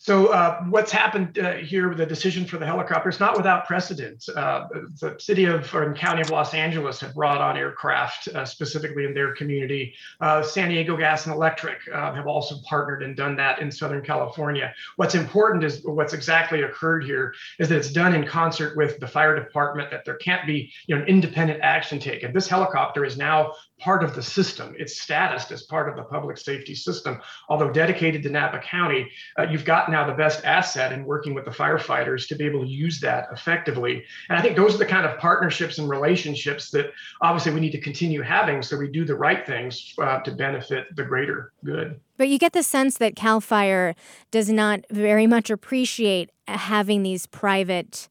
So 0.00 0.28
uh, 0.28 0.62
what's 0.70 0.92
happened 0.92 1.40
uh, 1.40 1.54
here 1.54 1.88
with 1.88 1.98
the 1.98 2.06
decision 2.06 2.44
for 2.44 2.56
the 2.56 2.64
helicopter 2.64 3.08
is 3.08 3.18
not 3.18 3.36
without 3.36 3.66
precedent. 3.66 4.24
Uh, 4.28 4.68
the 5.00 5.16
city 5.18 5.46
of 5.46 5.74
or 5.74 5.92
county 5.94 6.22
of 6.22 6.30
Los 6.30 6.54
Angeles 6.54 7.00
have 7.00 7.14
brought 7.14 7.40
on 7.40 7.56
aircraft 7.56 8.28
uh, 8.28 8.44
specifically 8.44 9.06
in 9.06 9.12
their 9.12 9.34
community. 9.34 9.92
Uh, 10.20 10.40
San 10.40 10.68
Diego 10.68 10.96
Gas 10.96 11.26
and 11.26 11.34
Electric 11.34 11.78
uh, 11.92 12.14
have 12.14 12.28
also 12.28 12.58
partnered 12.64 13.02
and 13.02 13.16
done 13.16 13.34
that 13.36 13.58
in 13.58 13.72
Southern 13.72 14.00
California. 14.00 14.72
What's 14.94 15.16
important 15.16 15.64
is 15.64 15.82
what's 15.84 16.12
exactly 16.12 16.62
occurred 16.62 17.02
here 17.02 17.34
is 17.58 17.68
that 17.68 17.78
it's 17.78 17.90
done 17.90 18.14
in 18.14 18.24
concert 18.24 18.76
with 18.76 19.00
the 19.00 19.08
fire 19.08 19.34
department. 19.34 19.90
That 19.90 20.04
there 20.04 20.16
can't 20.18 20.46
be 20.46 20.72
you 20.86 20.94
know 20.94 21.02
an 21.02 21.08
independent 21.08 21.58
action 21.64 21.98
taken. 21.98 22.32
This 22.32 22.46
helicopter 22.46 23.04
is 23.04 23.16
now 23.16 23.54
part 23.80 24.04
of 24.04 24.14
the 24.14 24.22
system. 24.22 24.76
It's 24.78 25.00
status 25.00 25.50
as 25.50 25.62
part 25.64 25.88
of 25.88 25.96
the 25.96 26.04
public 26.04 26.38
safety 26.38 26.76
system. 26.76 27.20
Although 27.48 27.70
dedicated 27.70 28.22
to 28.22 28.30
Napa 28.30 28.60
County, 28.60 29.10
you've 29.50 29.64
got 29.64 29.87
now 29.90 30.06
the 30.06 30.12
best 30.12 30.44
asset 30.44 30.92
in 30.92 31.04
working 31.04 31.34
with 31.34 31.44
the 31.44 31.50
firefighters 31.50 32.26
to 32.28 32.34
be 32.34 32.44
able 32.44 32.64
to 32.64 32.68
use 32.68 33.00
that 33.00 33.28
effectively. 33.32 34.04
And 34.28 34.38
I 34.38 34.42
think 34.42 34.56
those 34.56 34.74
are 34.74 34.78
the 34.78 34.86
kind 34.86 35.06
of 35.06 35.18
partnerships 35.18 35.78
and 35.78 35.88
relationships 35.88 36.70
that 36.70 36.92
obviously 37.20 37.52
we 37.52 37.60
need 37.60 37.72
to 37.72 37.80
continue 37.80 38.22
having 38.22 38.62
so 38.62 38.76
we 38.76 38.88
do 38.88 39.04
the 39.04 39.14
right 39.14 39.46
things 39.46 39.94
uh, 39.98 40.20
to 40.20 40.32
benefit 40.32 40.94
the 40.96 41.04
greater 41.04 41.52
good. 41.64 42.00
But 42.16 42.28
you 42.28 42.38
get 42.38 42.52
the 42.52 42.62
sense 42.62 42.98
that 42.98 43.16
CAL 43.16 43.40
FIRE 43.40 43.94
does 44.30 44.48
not 44.48 44.80
very 44.90 45.26
much 45.26 45.50
appreciate 45.50 46.30
having 46.46 47.02
these 47.02 47.26
private 47.26 48.08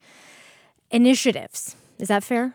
initiatives. 0.90 1.76
Is 1.98 2.08
that 2.08 2.24
fair? 2.24 2.54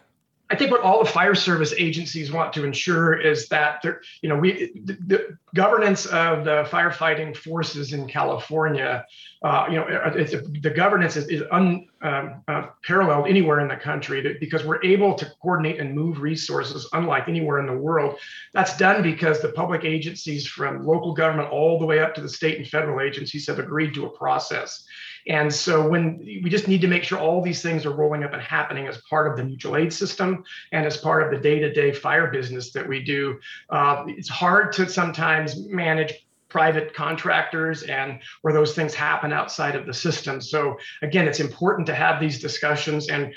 I 0.49 0.56
think 0.56 0.71
what 0.71 0.82
all 0.82 1.03
the 1.03 1.10
fire 1.10 1.36
service 1.36 1.73
agencies 1.77 2.32
want 2.32 2.53
to 2.53 2.65
ensure 2.65 3.19
is 3.19 3.47
that 3.47 3.84
you 4.21 4.29
know, 4.29 4.36
we 4.36 4.71
the, 4.84 4.97
the 5.08 5.38
governance 5.56 6.06
of 6.06 6.43
the 6.43 6.67
firefighting 6.69 7.36
forces 7.36 7.93
in 7.93 8.08
California, 8.08 9.06
uh, 9.43 9.65
you 9.69 9.75
know, 9.77 9.86
it's, 10.15 10.32
the 10.62 10.69
governance 10.69 11.15
is, 11.15 11.27
is 11.29 11.43
unparalleled 11.51 13.23
um, 13.23 13.23
uh, 13.23 13.23
anywhere 13.23 13.62
in 13.62 13.69
the 13.69 13.75
country 13.75 14.38
because 14.39 14.65
we're 14.65 14.84
able 14.84 15.13
to 15.15 15.25
coordinate 15.41 15.79
and 15.79 15.95
move 15.95 16.21
resources 16.21 16.88
unlike 16.91 17.29
anywhere 17.29 17.60
in 17.60 17.65
the 17.65 17.77
world. 17.77 18.19
That's 18.53 18.75
done 18.77 19.01
because 19.01 19.41
the 19.41 19.49
public 19.53 19.86
agencies 19.86 20.45
from 20.45 20.86
local 20.86 21.13
government 21.13 21.49
all 21.51 21.79
the 21.79 21.86
way 21.86 21.99
up 21.99 22.13
to 22.15 22.21
the 22.21 22.29
state 22.29 22.58
and 22.58 22.67
federal 22.67 22.99
agencies 22.99 23.47
have 23.47 23.60
agreed 23.60 23.93
to 23.95 24.06
a 24.06 24.10
process. 24.10 24.86
And 25.27 25.53
so 25.53 25.88
when 25.88 26.17
we 26.19 26.49
just 26.49 26.67
need 26.67 26.81
to 26.81 26.88
make 26.88 27.03
sure 27.03 27.19
all 27.19 27.41
these 27.41 27.62
things 27.62 27.86
are 27.86 27.93
rolling 27.93 28.23
up 28.23 28.33
and 28.33 28.41
happening 28.41 28.88
as 28.88 28.97
part 29.09 29.31
of 29.31 29.38
the 29.38 29.43
mutual 29.43 29.77
aid 29.77 29.93
system 29.93 30.43
and 30.71 30.86
as 30.86 30.97
part 30.97 31.23
of 31.23 31.31
the 31.31 31.38
day-to-day 31.38 31.93
fire 31.93 32.29
business 32.31 32.71
that 32.73 32.88
we 32.88 33.03
do, 33.03 33.39
uh, 33.69 34.03
it's 34.07 34.29
hard 34.29 34.73
to 34.73 34.89
sometimes 34.89 35.67
manage 35.67 36.13
private 36.49 36.93
contractors 36.93 37.81
and 37.83 38.19
where 38.43 38.53
those 38.53 38.75
things 38.75 38.93
happen 38.93 39.33
outside 39.33 39.75
of 39.75 39.88
the 39.88 39.93
system. 39.93 40.39
So 40.39 40.77
again, 41.01 41.27
it's 41.27 41.39
important 41.39 41.88
to 41.88 41.95
have 41.95 42.19
these 42.19 42.39
discussions 42.39 43.09
and 43.09 43.33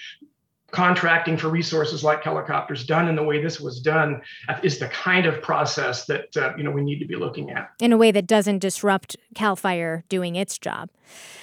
contracting 0.76 1.38
for 1.38 1.48
resources 1.48 2.04
like 2.04 2.22
helicopters 2.22 2.84
done 2.84 3.08
in 3.08 3.16
the 3.16 3.22
way 3.22 3.42
this 3.42 3.58
was 3.58 3.80
done 3.80 4.20
is 4.62 4.78
the 4.78 4.88
kind 4.88 5.24
of 5.24 5.40
process 5.40 6.04
that 6.04 6.36
uh, 6.36 6.52
you 6.54 6.62
know 6.62 6.70
we 6.70 6.82
need 6.82 6.98
to 6.98 7.06
be 7.06 7.16
looking 7.16 7.50
at 7.50 7.70
in 7.80 7.92
a 7.92 7.96
way 7.96 8.10
that 8.10 8.26
doesn't 8.26 8.58
disrupt 8.58 9.16
cal 9.34 9.56
fire 9.56 10.04
doing 10.10 10.36
its 10.36 10.58
job 10.58 10.90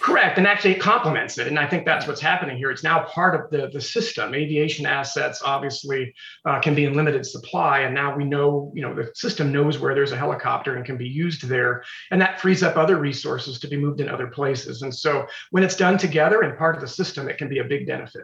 Correct, 0.01 0.37
and 0.37 0.45
actually 0.45 0.71
it 0.71 0.81
complements 0.81 1.37
it, 1.37 1.47
and 1.47 1.57
I 1.57 1.65
think 1.65 1.85
that's 1.85 2.05
what's 2.05 2.19
happening 2.19 2.57
here. 2.57 2.69
It's 2.69 2.83
now 2.83 3.03
part 3.05 3.39
of 3.39 3.49
the 3.49 3.69
the 3.71 3.79
system. 3.79 4.35
Aviation 4.35 4.85
assets 4.85 5.41
obviously 5.41 6.13
uh, 6.43 6.59
can 6.59 6.75
be 6.75 6.83
in 6.83 6.93
limited 6.93 7.25
supply, 7.25 7.79
and 7.79 7.95
now 7.95 8.13
we 8.13 8.25
know, 8.25 8.69
you 8.75 8.81
know, 8.81 8.93
the 8.93 9.09
system 9.15 9.53
knows 9.53 9.79
where 9.79 9.95
there's 9.95 10.11
a 10.11 10.17
helicopter 10.17 10.75
and 10.75 10.83
can 10.85 10.97
be 10.97 11.07
used 11.07 11.47
there, 11.47 11.85
and 12.11 12.19
that 12.19 12.41
frees 12.41 12.63
up 12.63 12.75
other 12.75 12.97
resources 12.97 13.57
to 13.59 13.67
be 13.69 13.77
moved 13.77 14.01
in 14.01 14.09
other 14.09 14.27
places. 14.27 14.81
And 14.81 14.93
so, 14.93 15.25
when 15.51 15.63
it's 15.63 15.77
done 15.77 15.97
together 15.97 16.41
and 16.41 16.57
part 16.57 16.75
of 16.75 16.81
the 16.81 16.87
system, 16.87 17.29
it 17.29 17.37
can 17.37 17.47
be 17.47 17.59
a 17.59 17.63
big 17.63 17.87
benefit. 17.87 18.23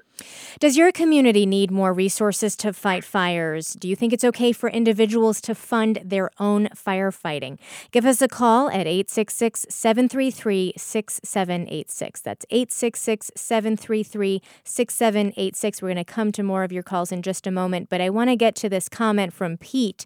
Does 0.59 0.75
your 0.75 0.91
community 0.99 1.45
need 1.45 1.71
more 1.71 1.93
resources 1.93 2.57
to 2.57 2.73
fight 2.73 3.05
fires? 3.05 3.73
Do 3.73 3.87
you 3.87 3.95
think 3.95 4.11
it's 4.11 4.25
okay 4.25 4.51
for 4.51 4.69
individuals 4.69 5.39
to 5.39 5.55
fund 5.55 6.01
their 6.03 6.29
own 6.39 6.67
firefighting? 6.75 7.57
Give 7.91 8.05
us 8.05 8.21
a 8.21 8.27
call 8.27 8.67
at 8.67 8.85
866 8.85 9.65
733 9.69 10.73
6786. 10.75 12.19
That's 12.19 12.45
866 12.49 13.31
733 13.33 14.41
6786. 14.65 15.81
We're 15.81 15.87
going 15.87 15.95
to 15.95 16.03
come 16.03 16.33
to 16.33 16.43
more 16.43 16.65
of 16.65 16.73
your 16.73 16.83
calls 16.83 17.13
in 17.13 17.21
just 17.21 17.47
a 17.47 17.51
moment, 17.51 17.89
but 17.89 18.01
I 18.01 18.09
want 18.09 18.29
to 18.29 18.35
get 18.35 18.55
to 18.55 18.67
this 18.67 18.89
comment 18.89 19.33
from 19.33 19.55
Pete. 19.55 20.05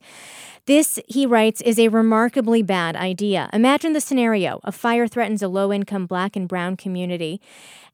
This, 0.67 0.99
he 1.07 1.25
writes, 1.25 1.59
is 1.61 1.79
a 1.79 1.87
remarkably 1.87 2.61
bad 2.61 2.95
idea. 2.95 3.49
Imagine 3.51 3.93
the 3.93 3.99
scenario 3.99 4.61
a 4.63 4.71
fire 4.71 5.07
threatens 5.07 5.41
a 5.41 5.47
low 5.47 5.73
income 5.73 6.05
black 6.05 6.35
and 6.35 6.47
brown 6.47 6.77
community 6.77 7.41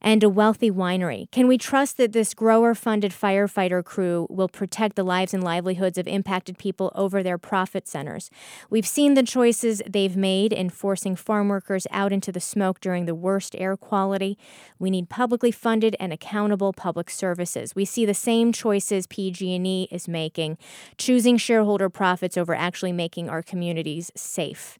and 0.01 0.23
a 0.23 0.29
wealthy 0.29 0.71
winery. 0.71 1.29
Can 1.31 1.47
we 1.47 1.57
trust 1.57 1.97
that 1.97 2.13
this 2.13 2.33
grower 2.33 2.73
funded 2.73 3.11
firefighter 3.11 3.83
crew 3.83 4.27
will 4.29 4.47
protect 4.47 4.95
the 4.95 5.03
lives 5.03 5.33
and 5.33 5.43
livelihoods 5.43 5.97
of 5.97 6.07
impacted 6.07 6.57
people 6.57 6.91
over 6.95 7.21
their 7.21 7.37
profit 7.37 7.87
centers? 7.87 8.29
We've 8.69 8.87
seen 8.87 9.13
the 9.13 9.23
choices 9.23 9.81
they've 9.87 10.15
made 10.15 10.53
in 10.53 10.69
forcing 10.69 11.15
farm 11.15 11.49
workers 11.49 11.85
out 11.91 12.13
into 12.13 12.31
the 12.31 12.39
smoke 12.39 12.79
during 12.79 13.05
the 13.05 13.15
worst 13.15 13.55
air 13.57 13.75
quality. 13.75 14.37
We 14.77 14.89
need 14.89 15.09
publicly 15.09 15.51
funded 15.51 15.95
and 15.99 16.13
accountable 16.13 16.73
public 16.73 17.09
services. 17.09 17.75
We 17.75 17.85
see 17.85 18.05
the 18.05 18.13
same 18.13 18.51
choices 18.51 19.07
PG&E 19.07 19.87
is 19.91 20.07
making, 20.07 20.57
choosing 20.97 21.37
shareholder 21.37 21.89
profits 21.89 22.37
over 22.37 22.55
actually 22.55 22.93
making 22.93 23.29
our 23.29 23.43
communities 23.43 24.11
safe. 24.15 24.79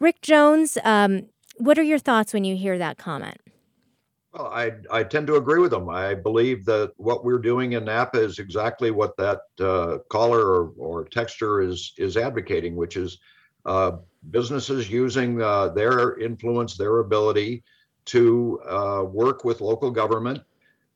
Rick 0.00 0.22
Jones, 0.22 0.78
um, 0.84 1.26
what 1.56 1.78
are 1.78 1.82
your 1.82 1.98
thoughts 1.98 2.32
when 2.32 2.44
you 2.44 2.56
hear 2.56 2.78
that 2.78 2.98
comment? 2.98 3.38
Well, 4.34 4.48
I, 4.48 4.72
I 4.90 5.04
tend 5.04 5.28
to 5.28 5.36
agree 5.36 5.60
with 5.60 5.70
them. 5.70 5.88
I 5.88 6.14
believe 6.14 6.64
that 6.64 6.92
what 6.96 7.24
we're 7.24 7.38
doing 7.38 7.74
in 7.74 7.84
Napa 7.84 8.20
is 8.20 8.40
exactly 8.40 8.90
what 8.90 9.16
that 9.16 9.42
uh, 9.60 9.98
caller 10.08 10.40
or, 10.40 10.72
or 10.76 11.06
is 11.62 11.92
is 11.96 12.16
advocating, 12.16 12.74
which 12.74 12.96
is 12.96 13.18
uh, 13.64 13.92
businesses 14.30 14.90
using 14.90 15.40
uh, 15.40 15.68
their 15.68 16.18
influence, 16.18 16.76
their 16.76 16.98
ability 16.98 17.62
to 18.06 18.60
uh, 18.68 19.04
work 19.04 19.44
with 19.44 19.60
local 19.60 19.92
government 19.92 20.40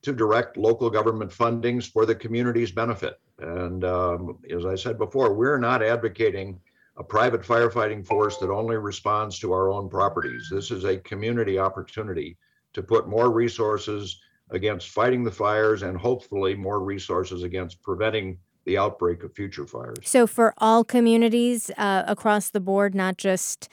to 0.03 0.13
direct 0.13 0.57
local 0.57 0.91
government 0.91 1.31
fundings 1.31 1.89
for 1.89 2.05
the 2.07 2.15
community's 2.15 2.73
benefit. 2.73 3.21
And 3.39 3.85
um, 3.85 4.39
as 4.53 4.67
I 4.67 4.75
said 4.75 4.99
before, 4.99 5.33
we're 5.33 5.59
not 5.59 5.81
advocating 5.81 6.61
a 6.97 7.05
private 7.05 7.43
firefighting 7.43 8.05
force 8.05 8.39
that 8.39 8.51
only 8.51 8.77
responds 8.79 9.39
to 9.39 9.53
our 9.53 9.71
own 9.71 9.89
properties. 9.89 10.49
This 10.51 10.73
is 10.73 10.83
a 10.83 10.99
community 10.99 11.57
opportunity 11.57 12.37
to 12.79 12.83
put 12.85 13.09
more 13.09 13.33
resources 13.33 14.21
against 14.51 14.91
fighting 14.91 15.25
the 15.25 15.33
fires 15.33 15.83
and 15.83 15.99
hopefully 15.99 16.55
more 16.55 16.79
resources 16.79 17.43
against 17.43 17.83
preventing 17.83 18.39
the 18.67 18.79
outbreak 18.79 19.25
of 19.25 19.35
future 19.35 19.67
fires. 19.67 19.99
So, 20.05 20.29
for 20.29 20.55
all 20.59 20.85
communities 20.85 21.73
uh, 21.77 22.05
across 22.07 22.51
the 22.51 22.61
board, 22.61 22.95
not 22.95 23.17
just 23.17 23.69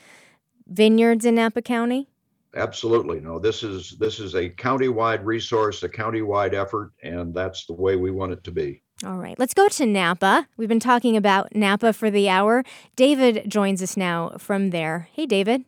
vineyards 0.66 1.24
in 1.24 1.36
Napa 1.36 1.62
County? 1.62 2.08
Absolutely. 2.56 3.20
No, 3.20 3.38
this 3.38 3.62
is 3.62 3.96
this 4.00 4.18
is 4.18 4.34
a 4.34 4.48
county-wide 4.48 5.24
resource, 5.24 5.84
a 5.84 5.88
county-wide 5.88 6.54
effort, 6.54 6.90
and 7.02 7.32
that's 7.32 7.66
the 7.66 7.74
way 7.74 7.94
we 7.94 8.10
want 8.10 8.32
it 8.32 8.42
to 8.42 8.50
be. 8.50 8.82
All 9.04 9.18
right, 9.18 9.38
let's 9.38 9.54
go 9.54 9.68
to 9.68 9.86
Napa. 9.86 10.48
We've 10.56 10.68
been 10.68 10.80
talking 10.80 11.16
about 11.16 11.54
Napa 11.54 11.92
for 11.92 12.10
the 12.10 12.28
hour. 12.28 12.64
David 12.96 13.48
joins 13.48 13.82
us 13.82 13.96
now 13.96 14.32
from 14.38 14.70
there. 14.70 15.08
Hey, 15.12 15.26
David. 15.26 15.64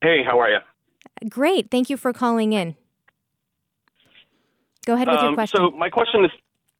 Hey, 0.00 0.22
how 0.24 0.40
are 0.40 0.48
you? 0.48 0.58
Great. 1.28 1.70
Thank 1.70 1.90
you 1.90 1.96
for 1.96 2.12
calling 2.12 2.52
in. 2.52 2.76
Go 4.84 4.94
ahead 4.94 5.08
with 5.08 5.18
um, 5.18 5.26
your 5.26 5.34
question. 5.34 5.58
So 5.58 5.70
my 5.70 5.88
question 5.88 6.24
is, 6.24 6.30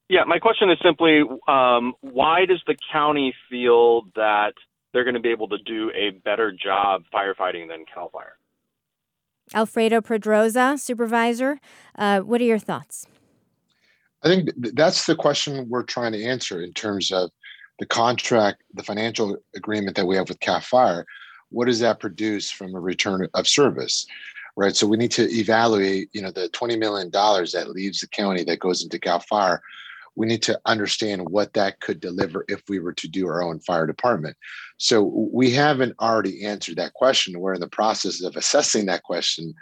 yeah, 0.09 0.25
my 0.25 0.39
question 0.39 0.71
is 0.71 0.79
simply, 0.83 1.23
um, 1.49 1.95
why 2.01 2.45
does 2.47 2.61
the 2.67 2.77
county 2.93 3.35
feel 3.49 4.03
that 4.17 4.53
they're 4.93 5.05
going 5.05 5.15
to 5.15 5.21
be 5.21 5.31
able 5.31 5.49
to 5.49 5.59
do 5.59 5.91
a 5.95 6.11
better 6.11 6.53
job 6.53 7.05
firefighting 7.15 7.69
than 7.69 7.85
Cal 7.93 8.11
Fire? 8.11 8.37
Alfredo 9.55 10.01
Pedroza, 10.01 10.79
supervisor, 10.79 11.61
uh, 11.97 12.21
what 12.21 12.41
are 12.41 12.45
your 12.45 12.59
thoughts? 12.59 13.07
I 14.23 14.29
think 14.29 14.51
that's 14.57 15.07
the 15.07 15.17
question 15.17 15.69
we're 15.69 15.83
trying 15.83 16.13
to 16.13 16.23
answer 16.23 16.63
in 16.63 16.73
terms 16.73 17.11
of 17.11 17.31
the 17.79 17.87
contract, 17.87 18.63
the 18.75 18.83
financial 18.83 19.37
agreement 19.57 19.97
that 19.97 20.07
we 20.07 20.17
have 20.17 20.29
with 20.29 20.41
Cal 20.41 20.61
Fire 20.61 21.05
what 21.53 21.67
does 21.67 21.81
that 21.81 22.01
produce 22.01 22.51
from 22.51 22.75
a 22.75 22.81
return 22.81 23.29
of 23.35 23.49
service 23.49 24.07
right? 24.57 24.77
So 24.77 24.87
we 24.87 24.97
need 24.97 25.11
to 25.13 25.31
evaluate 25.31 26.09
you 26.13 26.23
know 26.23 26.31
the 26.31 26.49
20 26.51 26.77
million 26.77 27.11
dollars 27.11 27.53
that 27.53 27.71
leaves 27.71 28.01
the 28.01 28.09
county 28.09 28.45
that 28.45 28.61
goes 28.61 28.83
into 28.83 28.99
cal 28.99 29.21
fire. 29.21 29.63
We 30.15 30.27
need 30.27 30.43
to 30.43 30.61
understand 30.67 31.31
what 31.31 31.55
that 31.55 31.81
could 31.81 32.01
deliver 32.01 32.45
if 32.49 32.63
we 32.69 32.81
were 32.81 32.93
to 32.93 33.09
do 33.09 33.27
our 33.27 33.43
own 33.43 33.61
fire 33.61 33.87
department. 33.87 34.37
So 34.77 35.03
we 35.33 35.51
haven't 35.51 35.95
already 36.01 36.45
answered 36.45 36.77
that 36.77 36.93
question. 36.93 37.41
We're 37.41 37.55
in 37.55 37.61
the 37.61 37.69
process 37.69 38.23
of 38.23 38.37
assessing 38.37 38.87
that 38.87 39.05
question 39.05 39.55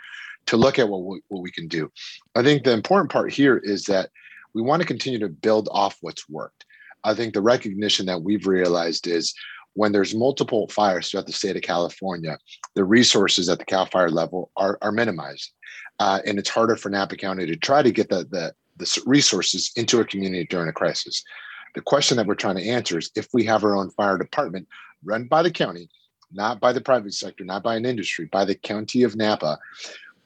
to 0.47 0.57
look 0.57 0.81
at 0.81 0.89
what 0.89 1.05
we, 1.05 1.21
what 1.29 1.43
we 1.43 1.53
can 1.53 1.69
do. 1.69 1.93
I 2.35 2.43
think 2.43 2.65
the 2.65 2.73
important 2.73 3.13
part 3.13 3.33
here 3.33 3.59
is 3.59 3.85
that 3.85 4.11
we 4.53 4.63
want 4.63 4.83
to 4.83 4.89
continue 4.89 5.21
to 5.21 5.29
build 5.29 5.69
off 5.71 5.99
what's 6.01 6.29
worked. 6.29 6.65
I 7.05 7.15
think 7.15 7.33
the 7.33 7.43
recognition 7.43 8.07
that 8.07 8.23
we've 8.23 8.47
realized 8.47 9.07
is 9.07 9.33
when 9.75 9.93
there's 9.93 10.15
multiple 10.15 10.69
fires 10.69 11.11
throughout 11.11 11.27
the 11.27 11.33
state 11.33 11.57
of 11.57 11.63
California, 11.63 12.39
the 12.75 12.85
resources 12.85 13.49
at 13.49 13.59
the 13.59 13.65
CAL 13.65 13.87
FIRE 13.87 14.11
level 14.11 14.51
are, 14.57 14.79
are 14.83 14.93
minimized. 14.93 15.53
Uh, 15.99 16.21
and 16.27 16.39
it's 16.39 16.49
harder 16.49 16.77
for 16.77 16.89
Napa 16.89 17.17
County 17.17 17.47
to 17.47 17.57
try 17.57 17.83
to 17.83 17.93
get 17.93 18.09
the, 18.09 18.25
the, 18.31 18.53
the 18.79 19.03
resources 19.07 19.71
into 19.77 20.01
a 20.01 20.05
community 20.05 20.47
during 20.47 20.69
a 20.69 20.73
crisis. 20.73 21.23
The 21.75 21.83
question 21.83 22.17
that 22.17 22.27
we're 22.27 22.35
trying 22.35 22.57
to 22.57 22.69
answer 22.69 22.99
is 22.99 23.11
if 23.15 23.29
we 23.33 23.45
have 23.45 23.65
our 23.65 23.77
own 23.77 23.91
fire 23.91 24.19
department 24.19 24.67
run 25.05 25.25
by 25.25 25.43
the 25.43 25.51
county, 25.51 25.89
not 26.33 26.61
by 26.61 26.73
the 26.73 26.81
private 26.81 27.15
sector, 27.15 27.45
not 27.45 27.63
by 27.63 27.77
an 27.77 27.85
industry, 27.85 28.29
by 28.33 28.45
the 28.45 28.55
county 28.55 29.03
of 29.03 29.17
Napa, 29.17 29.59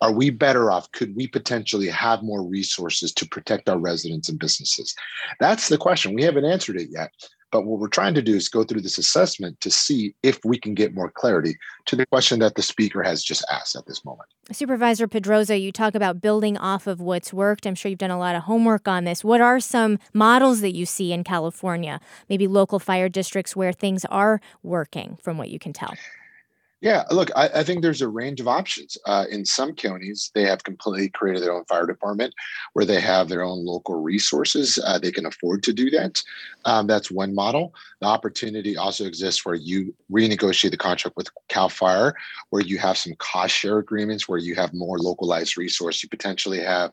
are 0.00 0.12
we 0.12 0.30
better 0.30 0.70
off? 0.70 0.90
Could 0.92 1.14
we 1.16 1.26
potentially 1.26 1.88
have 1.88 2.22
more 2.22 2.42
resources 2.42 3.12
to 3.14 3.28
protect 3.28 3.68
our 3.68 3.78
residents 3.78 4.28
and 4.28 4.38
businesses? 4.38 4.94
That's 5.40 5.68
the 5.68 5.78
question. 5.78 6.14
We 6.14 6.22
haven't 6.22 6.44
answered 6.44 6.76
it 6.76 6.88
yet. 6.90 7.11
But 7.54 7.66
what 7.66 7.78
we're 7.78 7.86
trying 7.86 8.14
to 8.14 8.20
do 8.20 8.34
is 8.34 8.48
go 8.48 8.64
through 8.64 8.80
this 8.80 8.98
assessment 8.98 9.60
to 9.60 9.70
see 9.70 10.16
if 10.24 10.40
we 10.44 10.58
can 10.58 10.74
get 10.74 10.92
more 10.92 11.08
clarity 11.08 11.56
to 11.84 11.94
the 11.94 12.04
question 12.04 12.40
that 12.40 12.56
the 12.56 12.62
speaker 12.62 13.00
has 13.04 13.22
just 13.22 13.44
asked 13.48 13.76
at 13.76 13.86
this 13.86 14.04
moment. 14.04 14.28
Supervisor 14.50 15.06
Pedroza, 15.06 15.62
you 15.62 15.70
talk 15.70 15.94
about 15.94 16.20
building 16.20 16.58
off 16.58 16.88
of 16.88 17.00
what's 17.00 17.32
worked. 17.32 17.64
I'm 17.64 17.76
sure 17.76 17.90
you've 17.90 18.00
done 18.00 18.10
a 18.10 18.18
lot 18.18 18.34
of 18.34 18.42
homework 18.42 18.88
on 18.88 19.04
this. 19.04 19.22
What 19.22 19.40
are 19.40 19.60
some 19.60 20.00
models 20.12 20.62
that 20.62 20.74
you 20.74 20.84
see 20.84 21.12
in 21.12 21.22
California, 21.22 22.00
maybe 22.28 22.48
local 22.48 22.80
fire 22.80 23.08
districts 23.08 23.54
where 23.54 23.72
things 23.72 24.04
are 24.06 24.40
working 24.64 25.16
from 25.22 25.38
what 25.38 25.48
you 25.48 25.60
can 25.60 25.72
tell? 25.72 25.94
Yeah, 26.84 27.04
look, 27.10 27.30
I, 27.34 27.48
I, 27.48 27.64
think 27.64 27.80
there's 27.80 28.02
a 28.02 28.08
range 28.08 28.42
of 28.42 28.46
options. 28.46 28.98
Uh, 29.06 29.24
in 29.30 29.46
some 29.46 29.72
counties, 29.72 30.30
they 30.34 30.42
have 30.42 30.64
completely 30.64 31.08
created 31.08 31.42
their 31.42 31.54
own 31.54 31.64
fire 31.64 31.86
department 31.86 32.34
where 32.74 32.84
they 32.84 33.00
have 33.00 33.30
their 33.30 33.42
own 33.42 33.64
local 33.64 34.02
resources. 34.02 34.78
Uh, 34.84 34.98
they 34.98 35.10
can 35.10 35.24
afford 35.24 35.62
to 35.62 35.72
do 35.72 35.88
that. 35.92 36.22
Um, 36.66 36.86
that's 36.86 37.10
one 37.10 37.34
model. 37.34 37.74
The 38.02 38.06
opportunity 38.06 38.76
also 38.76 39.06
exists 39.06 39.46
where 39.46 39.54
you 39.54 39.94
renegotiate 40.12 40.72
the 40.72 40.76
contract 40.76 41.16
with 41.16 41.30
CAL 41.48 41.70
FIRE, 41.70 42.14
where 42.50 42.60
you 42.60 42.76
have 42.76 42.98
some 42.98 43.14
cost 43.18 43.54
share 43.54 43.78
agreements, 43.78 44.28
where 44.28 44.38
you 44.38 44.54
have 44.54 44.74
more 44.74 44.98
localized 44.98 45.56
resource. 45.56 46.02
You 46.02 46.10
potentially 46.10 46.60
have 46.60 46.92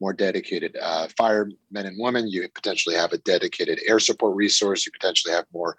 more 0.00 0.12
dedicated 0.12 0.76
uh, 0.80 1.08
firemen 1.18 1.56
and 1.72 1.98
women. 1.98 2.28
You 2.28 2.48
potentially 2.54 2.94
have 2.94 3.12
a 3.12 3.18
dedicated 3.18 3.80
air 3.88 3.98
support 3.98 4.36
resource. 4.36 4.86
You 4.86 4.92
potentially 4.92 5.34
have 5.34 5.46
more 5.52 5.74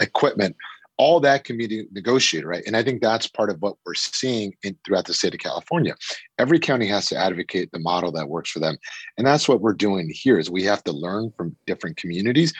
equipment 0.00 0.56
all 0.98 1.20
that 1.20 1.44
can 1.44 1.58
be 1.58 1.86
negotiated, 1.92 2.48
right? 2.48 2.64
And 2.66 2.76
I 2.76 2.82
think 2.82 3.02
that's 3.02 3.26
part 3.26 3.50
of 3.50 3.60
what 3.60 3.76
we're 3.84 3.94
seeing 3.94 4.54
in, 4.62 4.76
throughout 4.84 5.06
the 5.06 5.14
state 5.14 5.34
of 5.34 5.40
California. 5.40 5.94
Every 6.38 6.58
county 6.58 6.86
has 6.88 7.06
to 7.08 7.16
advocate 7.16 7.70
the 7.72 7.78
model 7.78 8.12
that 8.12 8.28
works 8.28 8.50
for 8.50 8.60
them, 8.60 8.78
and 9.18 9.26
that's 9.26 9.48
what 9.48 9.60
we're 9.60 9.74
doing 9.74 10.10
here. 10.12 10.38
Is 10.38 10.50
we 10.50 10.64
have 10.64 10.84
to 10.84 10.92
learn 10.92 11.32
from 11.36 11.56
different 11.66 11.96
communities. 11.96 12.52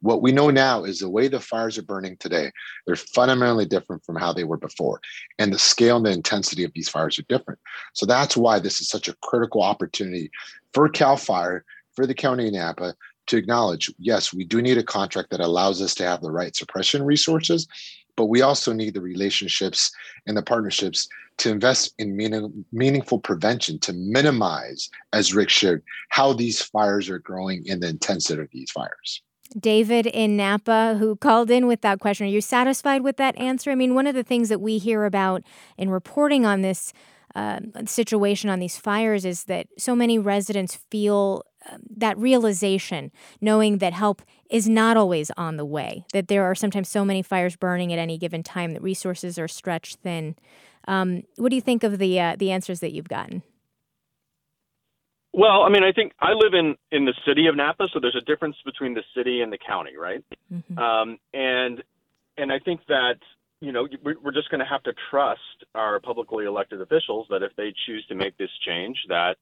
What 0.00 0.20
we 0.20 0.32
know 0.32 0.50
now 0.50 0.82
is 0.82 0.98
the 0.98 1.08
way 1.08 1.28
the 1.28 1.38
fires 1.38 1.78
are 1.78 1.82
burning 1.82 2.16
today, 2.16 2.50
they're 2.86 2.96
fundamentally 2.96 3.66
different 3.66 4.04
from 4.04 4.16
how 4.16 4.32
they 4.32 4.42
were 4.42 4.56
before. 4.56 5.00
And 5.38 5.52
the 5.52 5.60
scale 5.60 5.98
and 5.98 6.04
the 6.04 6.10
intensity 6.10 6.64
of 6.64 6.72
these 6.74 6.88
fires 6.88 7.20
are 7.20 7.24
different. 7.28 7.60
So 7.92 8.04
that's 8.04 8.36
why 8.36 8.58
this 8.58 8.80
is 8.80 8.88
such 8.88 9.06
a 9.06 9.14
critical 9.22 9.62
opportunity 9.62 10.28
for 10.74 10.88
CAL 10.88 11.18
FIRE, 11.18 11.64
for 11.94 12.04
the 12.04 12.14
county 12.14 12.48
of 12.48 12.54
Napa, 12.54 12.94
to 13.26 13.36
acknowledge 13.36 13.92
yes, 13.98 14.32
we 14.32 14.44
do 14.44 14.60
need 14.60 14.78
a 14.78 14.82
contract 14.82 15.30
that 15.30 15.40
allows 15.40 15.80
us 15.80 15.94
to 15.96 16.04
have 16.04 16.20
the 16.20 16.30
right 16.30 16.54
suppression 16.54 17.02
resources, 17.02 17.66
but 18.16 18.26
we 18.26 18.42
also 18.42 18.72
need 18.72 18.94
the 18.94 19.00
relationships 19.00 19.92
and 20.26 20.36
the 20.36 20.42
partnerships 20.42 21.08
to 21.38 21.50
invest 21.50 21.94
in 21.98 22.16
meaning, 22.16 22.64
meaningful 22.72 23.18
prevention 23.18 23.78
to 23.80 23.92
minimize, 23.92 24.90
as 25.12 25.34
Rick 25.34 25.48
shared, 25.48 25.82
how 26.10 26.32
these 26.32 26.60
fires 26.60 27.08
are 27.08 27.18
growing 27.18 27.64
and 27.70 27.82
the 27.82 27.88
intensity 27.88 28.42
of 28.42 28.48
these 28.52 28.70
fires. 28.70 29.22
David 29.58 30.06
in 30.06 30.36
Napa, 30.36 30.96
who 30.98 31.16
called 31.16 31.50
in 31.50 31.66
with 31.66 31.82
that 31.82 32.00
question. 32.00 32.26
Are 32.26 32.30
you 32.30 32.40
satisfied 32.40 33.02
with 33.02 33.16
that 33.18 33.36
answer? 33.38 33.70
I 33.70 33.74
mean, 33.74 33.94
one 33.94 34.06
of 34.06 34.14
the 34.14 34.22
things 34.22 34.48
that 34.48 34.60
we 34.60 34.78
hear 34.78 35.04
about 35.04 35.42
in 35.76 35.90
reporting 35.90 36.46
on 36.46 36.62
this 36.62 36.92
uh, 37.34 37.60
situation 37.86 38.50
on 38.50 38.58
these 38.60 38.76
fires 38.76 39.24
is 39.24 39.44
that 39.44 39.66
so 39.78 39.94
many 39.94 40.18
residents 40.18 40.76
feel 40.90 41.42
that 41.96 42.18
realization, 42.18 43.10
knowing 43.40 43.78
that 43.78 43.92
help 43.92 44.22
is 44.50 44.68
not 44.68 44.96
always 44.96 45.30
on 45.36 45.56
the 45.56 45.64
way, 45.64 46.04
that 46.12 46.28
there 46.28 46.44
are 46.44 46.54
sometimes 46.54 46.88
so 46.88 47.04
many 47.04 47.22
fires 47.22 47.56
burning 47.56 47.92
at 47.92 47.98
any 47.98 48.18
given 48.18 48.42
time 48.42 48.72
that 48.72 48.82
resources 48.82 49.38
are 49.38 49.48
stretched 49.48 49.98
thin. 50.02 50.36
Um, 50.88 51.22
what 51.36 51.50
do 51.50 51.56
you 51.56 51.62
think 51.62 51.84
of 51.84 51.98
the 51.98 52.20
uh, 52.20 52.36
the 52.36 52.50
answers 52.50 52.80
that 52.80 52.92
you've 52.92 53.08
gotten? 53.08 53.42
Well, 55.32 55.62
I 55.62 55.70
mean, 55.70 55.82
I 55.82 55.92
think 55.92 56.12
I 56.20 56.32
live 56.32 56.52
in 56.52 56.76
in 56.90 57.06
the 57.06 57.14
city 57.26 57.46
of 57.46 57.56
Napa, 57.56 57.88
so 57.92 58.00
there's 58.00 58.16
a 58.16 58.24
difference 58.24 58.56
between 58.64 58.94
the 58.94 59.02
city 59.16 59.40
and 59.40 59.52
the 59.52 59.58
county, 59.58 59.96
right? 59.96 60.24
Mm-hmm. 60.52 60.78
Um, 60.78 61.18
and 61.32 61.82
and 62.36 62.52
I 62.52 62.58
think 62.58 62.80
that 62.88 63.16
you 63.60 63.72
know 63.72 63.86
we're 64.02 64.32
just 64.32 64.50
going 64.50 64.60
to 64.60 64.66
have 64.66 64.82
to 64.82 64.92
trust 65.10 65.40
our 65.74 66.00
publicly 66.00 66.44
elected 66.44 66.80
officials 66.82 67.26
that 67.30 67.42
if 67.42 67.54
they 67.56 67.72
choose 67.86 68.04
to 68.08 68.14
make 68.14 68.36
this 68.36 68.50
change, 68.66 68.98
that 69.08 69.36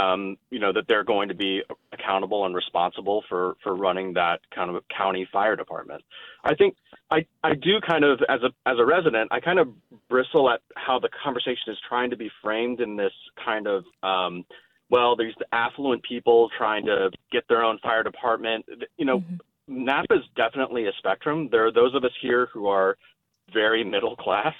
um, 0.00 0.36
you 0.50 0.58
know, 0.58 0.72
that 0.72 0.84
they're 0.88 1.04
going 1.04 1.28
to 1.28 1.34
be 1.34 1.62
accountable 1.92 2.44
and 2.46 2.54
responsible 2.54 3.24
for, 3.28 3.56
for 3.62 3.74
running 3.74 4.12
that 4.14 4.40
kind 4.54 4.74
of 4.74 4.82
county 4.96 5.28
fire 5.32 5.56
department. 5.56 6.02
I 6.44 6.54
think 6.54 6.76
I, 7.10 7.26
I 7.42 7.54
do 7.54 7.80
kind 7.86 8.04
of, 8.04 8.20
as 8.28 8.40
a, 8.42 8.50
as 8.68 8.78
a 8.78 8.84
resident, 8.84 9.32
I 9.32 9.40
kind 9.40 9.58
of 9.58 9.68
bristle 10.08 10.50
at 10.50 10.60
how 10.76 10.98
the 10.98 11.08
conversation 11.24 11.68
is 11.72 11.78
trying 11.88 12.10
to 12.10 12.16
be 12.16 12.30
framed 12.42 12.80
in 12.80 12.96
this 12.96 13.12
kind 13.44 13.66
of, 13.66 13.84
um, 14.02 14.44
well, 14.90 15.16
there's 15.16 15.34
the 15.38 15.46
affluent 15.52 16.02
people 16.02 16.48
trying 16.56 16.84
to 16.86 17.10
get 17.32 17.44
their 17.48 17.62
own 17.64 17.78
fire 17.82 18.02
department. 18.02 18.64
You 18.96 19.04
know, 19.04 19.20
mm-hmm. 19.20 19.84
Napa 19.84 20.14
is 20.14 20.24
definitely 20.36 20.86
a 20.86 20.92
spectrum. 20.98 21.48
There 21.50 21.66
are 21.66 21.72
those 21.72 21.94
of 21.94 22.04
us 22.04 22.12
here 22.22 22.48
who 22.52 22.68
are 22.68 22.96
very 23.52 23.82
middle 23.82 24.16
class, 24.16 24.54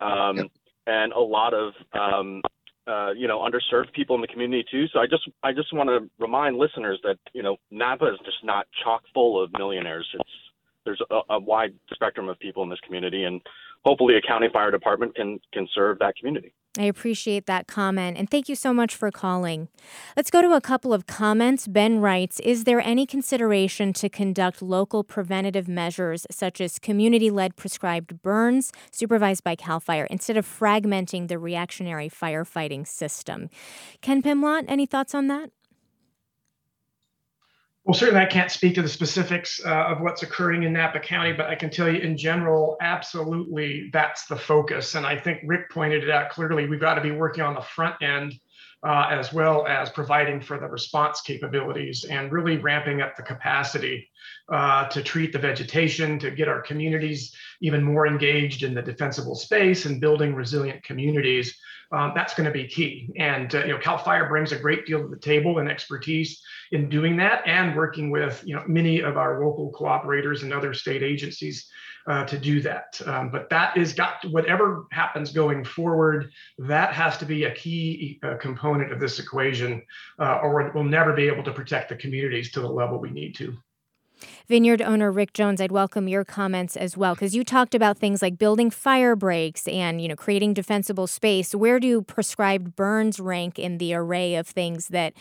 um, 0.00 0.36
yep. 0.36 0.46
and 0.86 1.12
a 1.12 1.20
lot 1.20 1.54
of 1.54 1.72
um, 1.94 2.42
uh, 2.86 3.12
you 3.12 3.28
know, 3.28 3.38
underserved 3.38 3.92
people 3.92 4.16
in 4.16 4.22
the 4.22 4.26
community 4.26 4.64
too. 4.70 4.86
So 4.92 4.98
I 4.98 5.06
just 5.06 5.28
I 5.42 5.52
just 5.52 5.72
want 5.72 5.88
to 5.88 6.08
remind 6.18 6.56
listeners 6.56 6.98
that 7.04 7.18
you 7.32 7.42
know 7.42 7.56
Napa 7.70 8.06
is 8.06 8.18
just 8.24 8.38
not 8.42 8.66
chock 8.82 9.02
full 9.14 9.42
of 9.42 9.52
millionaires. 9.52 10.06
It's 10.14 10.30
there's 10.84 11.00
a, 11.10 11.20
a 11.30 11.38
wide 11.38 11.74
spectrum 11.92 12.28
of 12.28 12.38
people 12.38 12.62
in 12.62 12.70
this 12.70 12.80
community, 12.80 13.24
and 13.24 13.40
hopefully 13.84 14.16
a 14.16 14.20
county 14.20 14.48
fire 14.52 14.70
department 14.70 15.14
can 15.14 15.38
can 15.52 15.68
serve 15.74 15.98
that 16.00 16.16
community. 16.16 16.52
I 16.78 16.84
appreciate 16.84 17.44
that 17.46 17.66
comment 17.66 18.16
and 18.16 18.30
thank 18.30 18.48
you 18.48 18.54
so 18.54 18.72
much 18.72 18.94
for 18.94 19.10
calling. 19.10 19.68
Let's 20.16 20.30
go 20.30 20.40
to 20.40 20.54
a 20.54 20.60
couple 20.60 20.94
of 20.94 21.06
comments. 21.06 21.68
Ben 21.68 21.98
writes 22.00 22.40
Is 22.40 22.64
there 22.64 22.80
any 22.80 23.04
consideration 23.04 23.92
to 23.94 24.08
conduct 24.08 24.62
local 24.62 25.04
preventative 25.04 25.68
measures 25.68 26.26
such 26.30 26.62
as 26.62 26.78
community 26.78 27.30
led 27.30 27.56
prescribed 27.56 28.22
burns 28.22 28.72
supervised 28.90 29.44
by 29.44 29.54
CAL 29.54 29.80
FIRE 29.80 30.06
instead 30.06 30.38
of 30.38 30.46
fragmenting 30.46 31.28
the 31.28 31.38
reactionary 31.38 32.08
firefighting 32.08 32.86
system? 32.86 33.50
Ken 34.00 34.22
Pimlott, 34.22 34.64
any 34.66 34.86
thoughts 34.86 35.14
on 35.14 35.26
that? 35.26 35.50
Well, 37.84 37.94
certainly 37.94 38.20
I 38.20 38.26
can't 38.26 38.50
speak 38.50 38.76
to 38.76 38.82
the 38.82 38.88
specifics 38.88 39.60
uh, 39.64 39.86
of 39.86 40.00
what's 40.00 40.22
occurring 40.22 40.62
in 40.62 40.72
Napa 40.72 41.00
County, 41.00 41.32
but 41.32 41.46
I 41.46 41.56
can 41.56 41.68
tell 41.68 41.88
you 41.88 41.98
in 41.98 42.16
general, 42.16 42.76
absolutely 42.80 43.90
that's 43.92 44.26
the 44.26 44.36
focus. 44.36 44.94
And 44.94 45.04
I 45.04 45.18
think 45.18 45.40
Rick 45.44 45.68
pointed 45.70 46.04
it 46.04 46.10
out 46.10 46.30
clearly. 46.30 46.68
We've 46.68 46.80
got 46.80 46.94
to 46.94 47.00
be 47.00 47.10
working 47.10 47.42
on 47.42 47.54
the 47.54 47.60
front 47.60 48.00
end 48.00 48.34
uh, 48.84 49.08
as 49.10 49.32
well 49.32 49.66
as 49.66 49.90
providing 49.90 50.40
for 50.40 50.58
the 50.58 50.66
response 50.66 51.22
capabilities 51.22 52.04
and 52.04 52.30
really 52.32 52.56
ramping 52.56 53.00
up 53.00 53.16
the 53.16 53.22
capacity 53.22 54.08
uh, 54.52 54.86
to 54.88 55.02
treat 55.02 55.32
the 55.32 55.38
vegetation, 55.38 56.18
to 56.20 56.30
get 56.30 56.48
our 56.48 56.60
communities 56.60 57.34
even 57.60 57.82
more 57.82 58.06
engaged 58.06 58.62
in 58.62 58.74
the 58.74 58.82
defensible 58.82 59.34
space 59.34 59.86
and 59.86 60.00
building 60.00 60.34
resilient 60.34 60.82
communities. 60.84 61.56
Um, 61.92 62.12
that's 62.14 62.34
going 62.34 62.46
to 62.46 62.52
be 62.52 62.66
key. 62.66 63.10
And 63.18 63.54
uh, 63.54 63.64
you 63.64 63.72
know, 63.72 63.78
Cal 63.78 63.98
Fire 63.98 64.28
brings 64.28 64.52
a 64.52 64.58
great 64.58 64.86
deal 64.86 65.02
to 65.02 65.08
the 65.08 65.18
table 65.18 65.58
and 65.58 65.68
expertise 65.68 66.42
in 66.72 66.88
doing 66.88 67.16
that, 67.18 67.46
and 67.46 67.76
working 67.76 68.10
with 68.10 68.42
you 68.44 68.56
know 68.56 68.64
many 68.66 69.00
of 69.00 69.16
our 69.16 69.44
local 69.44 69.72
cooperators 69.72 70.42
and 70.42 70.52
other 70.52 70.74
state 70.74 71.02
agencies 71.02 71.68
uh, 72.06 72.24
to 72.24 72.38
do 72.38 72.60
that. 72.60 73.00
Um, 73.06 73.30
but 73.30 73.48
that 73.50 73.76
is 73.76 73.92
got 73.92 74.24
whatever 74.30 74.86
happens 74.90 75.32
going 75.32 75.64
forward. 75.64 76.32
That 76.58 76.92
has 76.92 77.16
to 77.18 77.24
be 77.24 77.44
a 77.44 77.54
key 77.54 78.18
uh, 78.22 78.36
component 78.36 78.92
of 78.92 79.00
this 79.00 79.18
equation, 79.18 79.82
uh, 80.18 80.40
or 80.42 80.72
we'll 80.74 80.84
never 80.84 81.12
be 81.12 81.28
able 81.28 81.44
to 81.44 81.52
protect 81.52 81.90
the 81.90 81.96
communities 81.96 82.50
to 82.52 82.60
the 82.60 82.68
level 82.68 82.98
we 82.98 83.10
need 83.10 83.34
to. 83.36 83.56
Vineyard 84.48 84.82
owner 84.82 85.10
Rick 85.10 85.32
Jones, 85.32 85.60
I'd 85.60 85.72
welcome 85.72 86.08
your 86.08 86.24
comments 86.24 86.76
as 86.76 86.96
well 86.96 87.14
because 87.14 87.34
you 87.34 87.44
talked 87.44 87.74
about 87.74 87.98
things 87.98 88.22
like 88.22 88.38
building 88.38 88.70
fire 88.70 89.14
breaks 89.14 89.68
and 89.68 90.00
you 90.00 90.08
know 90.08 90.16
creating 90.16 90.54
defensible 90.54 91.06
space. 91.06 91.54
Where 91.54 91.78
do 91.78 92.02
prescribed 92.02 92.74
burns 92.74 93.20
rank 93.20 93.58
in 93.58 93.78
the 93.78 93.94
array 93.94 94.34
of 94.34 94.46
things 94.46 94.88
that 94.88 95.14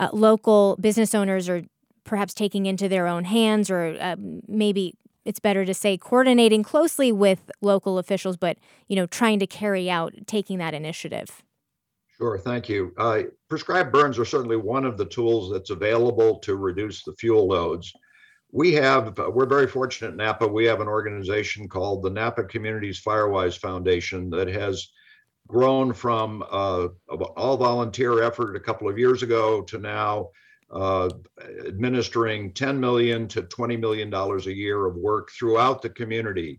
uh, 0.00 0.08
local 0.12 0.76
business 0.80 1.14
owners 1.14 1.48
are 1.48 1.62
perhaps 2.04 2.34
taking 2.34 2.66
into 2.66 2.88
their 2.88 3.06
own 3.06 3.24
hands, 3.24 3.70
or 3.70 3.96
uh, 4.00 4.16
maybe 4.46 4.94
it's 5.24 5.40
better 5.40 5.64
to 5.64 5.74
say 5.74 5.96
coordinating 5.96 6.62
closely 6.62 7.12
with 7.12 7.50
local 7.60 7.98
officials, 7.98 8.36
but 8.36 8.58
you 8.88 8.96
know 8.96 9.06
trying 9.06 9.38
to 9.38 9.46
carry 9.46 9.88
out 9.88 10.14
taking 10.26 10.58
that 10.58 10.74
initiative. 10.74 11.42
Sure, 12.16 12.38
thank 12.38 12.66
you. 12.66 12.94
Uh, 12.96 13.24
prescribed 13.50 13.92
burns 13.92 14.18
are 14.18 14.24
certainly 14.24 14.56
one 14.56 14.86
of 14.86 14.96
the 14.96 15.04
tools 15.04 15.52
that's 15.52 15.68
available 15.68 16.38
to 16.38 16.56
reduce 16.56 17.02
the 17.02 17.12
fuel 17.12 17.46
loads 17.46 17.92
we 18.56 18.72
have 18.72 19.18
we're 19.18 19.44
very 19.44 19.66
fortunate 19.66 20.12
in 20.12 20.16
napa. 20.16 20.48
We 20.48 20.64
have 20.64 20.80
an 20.80 20.88
organization 20.88 21.68
called 21.68 22.02
the 22.02 22.08
napa 22.08 22.44
communities 22.44 23.02
firewise 23.02 23.58
foundation 23.58 24.30
that 24.30 24.48
has 24.48 24.88
grown 25.46 25.92
from 25.92 26.42
uh, 26.50 26.88
all 27.36 27.58
volunteer 27.58 28.22
effort 28.22 28.56
a 28.56 28.60
couple 28.60 28.88
of 28.88 28.98
years 28.98 29.22
ago 29.22 29.60
to 29.60 29.76
now 29.76 30.30
uh, 30.70 31.10
administering 31.66 32.54
10 32.54 32.80
million 32.80 33.28
to 33.28 33.42
20 33.42 33.76
million 33.76 34.08
dollars 34.08 34.46
a 34.46 34.54
year 34.54 34.86
of 34.86 34.96
work 34.96 35.30
throughout 35.32 35.82
the 35.82 35.90
community 35.90 36.58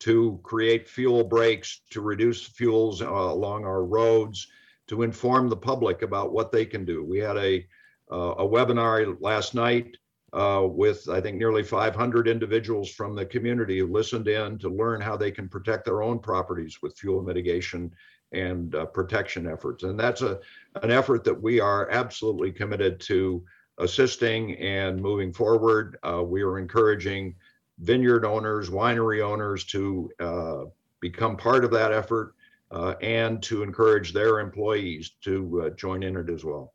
to 0.00 0.40
create 0.42 0.88
fuel 0.88 1.22
breaks 1.22 1.82
to 1.90 2.00
reduce 2.00 2.42
fuels 2.44 3.00
uh, 3.00 3.08
along 3.08 3.64
our 3.64 3.84
roads 3.84 4.48
to 4.88 5.04
inform 5.04 5.48
the 5.48 5.56
public 5.56 6.02
about 6.02 6.32
what 6.32 6.50
they 6.50 6.66
can 6.66 6.84
do. 6.84 7.04
We 7.04 7.18
had 7.18 7.36
a 7.36 7.64
uh, 8.10 8.34
a 8.38 8.48
webinar 8.48 9.16
last 9.20 9.54
night 9.54 9.96
uh, 10.32 10.66
with, 10.68 11.08
I 11.08 11.20
think, 11.20 11.36
nearly 11.36 11.62
500 11.62 12.28
individuals 12.28 12.90
from 12.90 13.14
the 13.14 13.24
community 13.24 13.78
who 13.78 13.86
listened 13.86 14.28
in 14.28 14.58
to 14.58 14.68
learn 14.68 15.00
how 15.00 15.16
they 15.16 15.30
can 15.30 15.48
protect 15.48 15.84
their 15.84 16.02
own 16.02 16.18
properties 16.18 16.80
with 16.82 16.98
fuel 16.98 17.22
mitigation 17.22 17.92
and 18.32 18.74
uh, 18.74 18.86
protection 18.86 19.46
efforts. 19.46 19.84
And 19.84 19.98
that's 19.98 20.22
a, 20.22 20.40
an 20.82 20.90
effort 20.90 21.24
that 21.24 21.40
we 21.40 21.60
are 21.60 21.90
absolutely 21.90 22.52
committed 22.52 23.00
to 23.02 23.44
assisting 23.78 24.56
and 24.56 25.00
moving 25.00 25.32
forward. 25.32 25.98
Uh, 26.02 26.22
we 26.22 26.42
are 26.42 26.58
encouraging 26.58 27.34
vineyard 27.78 28.24
owners, 28.24 28.70
winery 28.70 29.22
owners 29.22 29.64
to 29.64 30.10
uh, 30.18 30.64
become 31.00 31.36
part 31.36 31.64
of 31.64 31.70
that 31.70 31.92
effort 31.92 32.34
uh, 32.70 32.94
and 33.00 33.42
to 33.42 33.62
encourage 33.62 34.12
their 34.12 34.40
employees 34.40 35.10
to 35.22 35.62
uh, 35.62 35.70
join 35.70 36.02
in 36.02 36.16
it 36.16 36.30
as 36.30 36.44
well. 36.44 36.72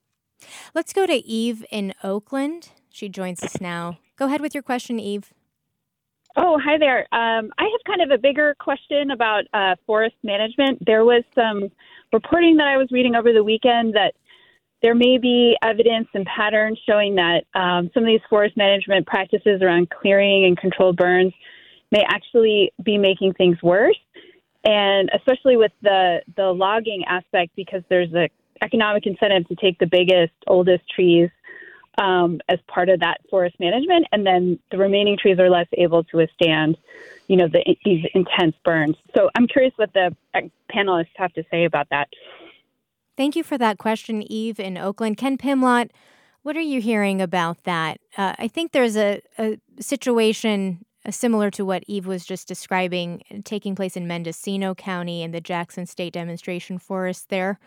Let's 0.73 0.93
go 0.93 1.05
to 1.05 1.13
Eve 1.13 1.65
in 1.71 1.93
Oakland. 2.03 2.69
She 2.91 3.09
joins 3.09 3.41
us 3.41 3.59
now. 3.61 3.97
Go 4.17 4.25
ahead 4.25 4.41
with 4.41 4.53
your 4.53 4.63
question, 4.63 4.99
Eve. 4.99 5.31
Oh, 6.35 6.59
hi 6.63 6.77
there. 6.77 6.99
Um, 7.11 7.51
I 7.57 7.63
have 7.63 7.81
kind 7.85 8.01
of 8.01 8.11
a 8.11 8.17
bigger 8.17 8.55
question 8.59 9.11
about 9.11 9.43
uh, 9.53 9.75
forest 9.85 10.15
management. 10.23 10.85
There 10.85 11.03
was 11.03 11.23
some 11.35 11.69
reporting 12.13 12.57
that 12.57 12.67
I 12.67 12.77
was 12.77 12.87
reading 12.91 13.15
over 13.15 13.33
the 13.33 13.43
weekend 13.43 13.95
that 13.95 14.13
there 14.81 14.95
may 14.95 15.17
be 15.17 15.55
evidence 15.61 16.07
and 16.13 16.25
patterns 16.25 16.79
showing 16.87 17.15
that 17.15 17.43
um, 17.53 17.89
some 17.93 18.03
of 18.03 18.07
these 18.07 18.21
forest 18.29 18.57
management 18.57 19.07
practices 19.07 19.61
around 19.61 19.89
clearing 19.89 20.45
and 20.45 20.57
controlled 20.57 20.97
burns 20.97 21.33
may 21.91 22.03
actually 22.07 22.71
be 22.83 22.97
making 22.97 23.33
things 23.33 23.57
worse. 23.61 23.99
And 24.63 25.09
especially 25.13 25.57
with 25.57 25.71
the, 25.81 26.21
the 26.35 26.45
logging 26.45 27.03
aspect, 27.07 27.51
because 27.55 27.83
there's 27.89 28.13
an 28.13 28.29
economic 28.61 29.05
incentive 29.05 29.47
to 29.49 29.55
take 29.55 29.79
the 29.79 29.87
biggest, 29.87 30.33
oldest 30.47 30.83
trees 30.93 31.29
um, 31.97 32.39
as 32.47 32.59
part 32.67 32.89
of 32.89 32.99
that 33.01 33.19
forest 33.29 33.55
management, 33.59 34.07
and 34.11 34.25
then 34.25 34.59
the 34.71 34.77
remaining 34.77 35.17
trees 35.17 35.39
are 35.39 35.49
less 35.49 35.67
able 35.77 36.03
to 36.05 36.17
withstand, 36.17 36.77
you 37.27 37.35
know, 37.35 37.47
the, 37.47 37.75
these 37.83 38.05
intense 38.13 38.55
burns. 38.63 38.95
So 39.15 39.29
I'm 39.35 39.47
curious 39.47 39.73
what 39.75 39.93
the 39.93 40.15
uh, 40.33 40.41
panelists 40.73 41.07
have 41.15 41.33
to 41.33 41.43
say 41.51 41.65
about 41.65 41.87
that. 41.89 42.07
Thank 43.17 43.35
you 43.35 43.43
for 43.43 43.57
that 43.57 43.77
question, 43.77 44.23
Eve 44.23 44.59
in 44.59 44.77
Oakland. 44.77 45.17
Ken 45.17 45.37
Pimlott, 45.37 45.91
what 46.43 46.55
are 46.55 46.61
you 46.61 46.81
hearing 46.81 47.21
about 47.21 47.63
that? 47.65 47.99
Uh, 48.17 48.33
I 48.39 48.47
think 48.47 48.71
there's 48.71 48.95
a, 48.95 49.21
a 49.37 49.59
situation 49.79 50.85
uh, 51.05 51.11
similar 51.11 51.51
to 51.51 51.65
what 51.65 51.83
Eve 51.87 52.07
was 52.07 52.25
just 52.25 52.47
describing 52.47 53.21
taking 53.43 53.75
place 53.75 53.97
in 53.97 54.07
Mendocino 54.07 54.73
County 54.73 55.23
in 55.23 55.31
the 55.31 55.41
Jackson 55.41 55.85
State 55.85 56.13
Demonstration 56.13 56.79
Forest 56.79 57.29
there. 57.29 57.59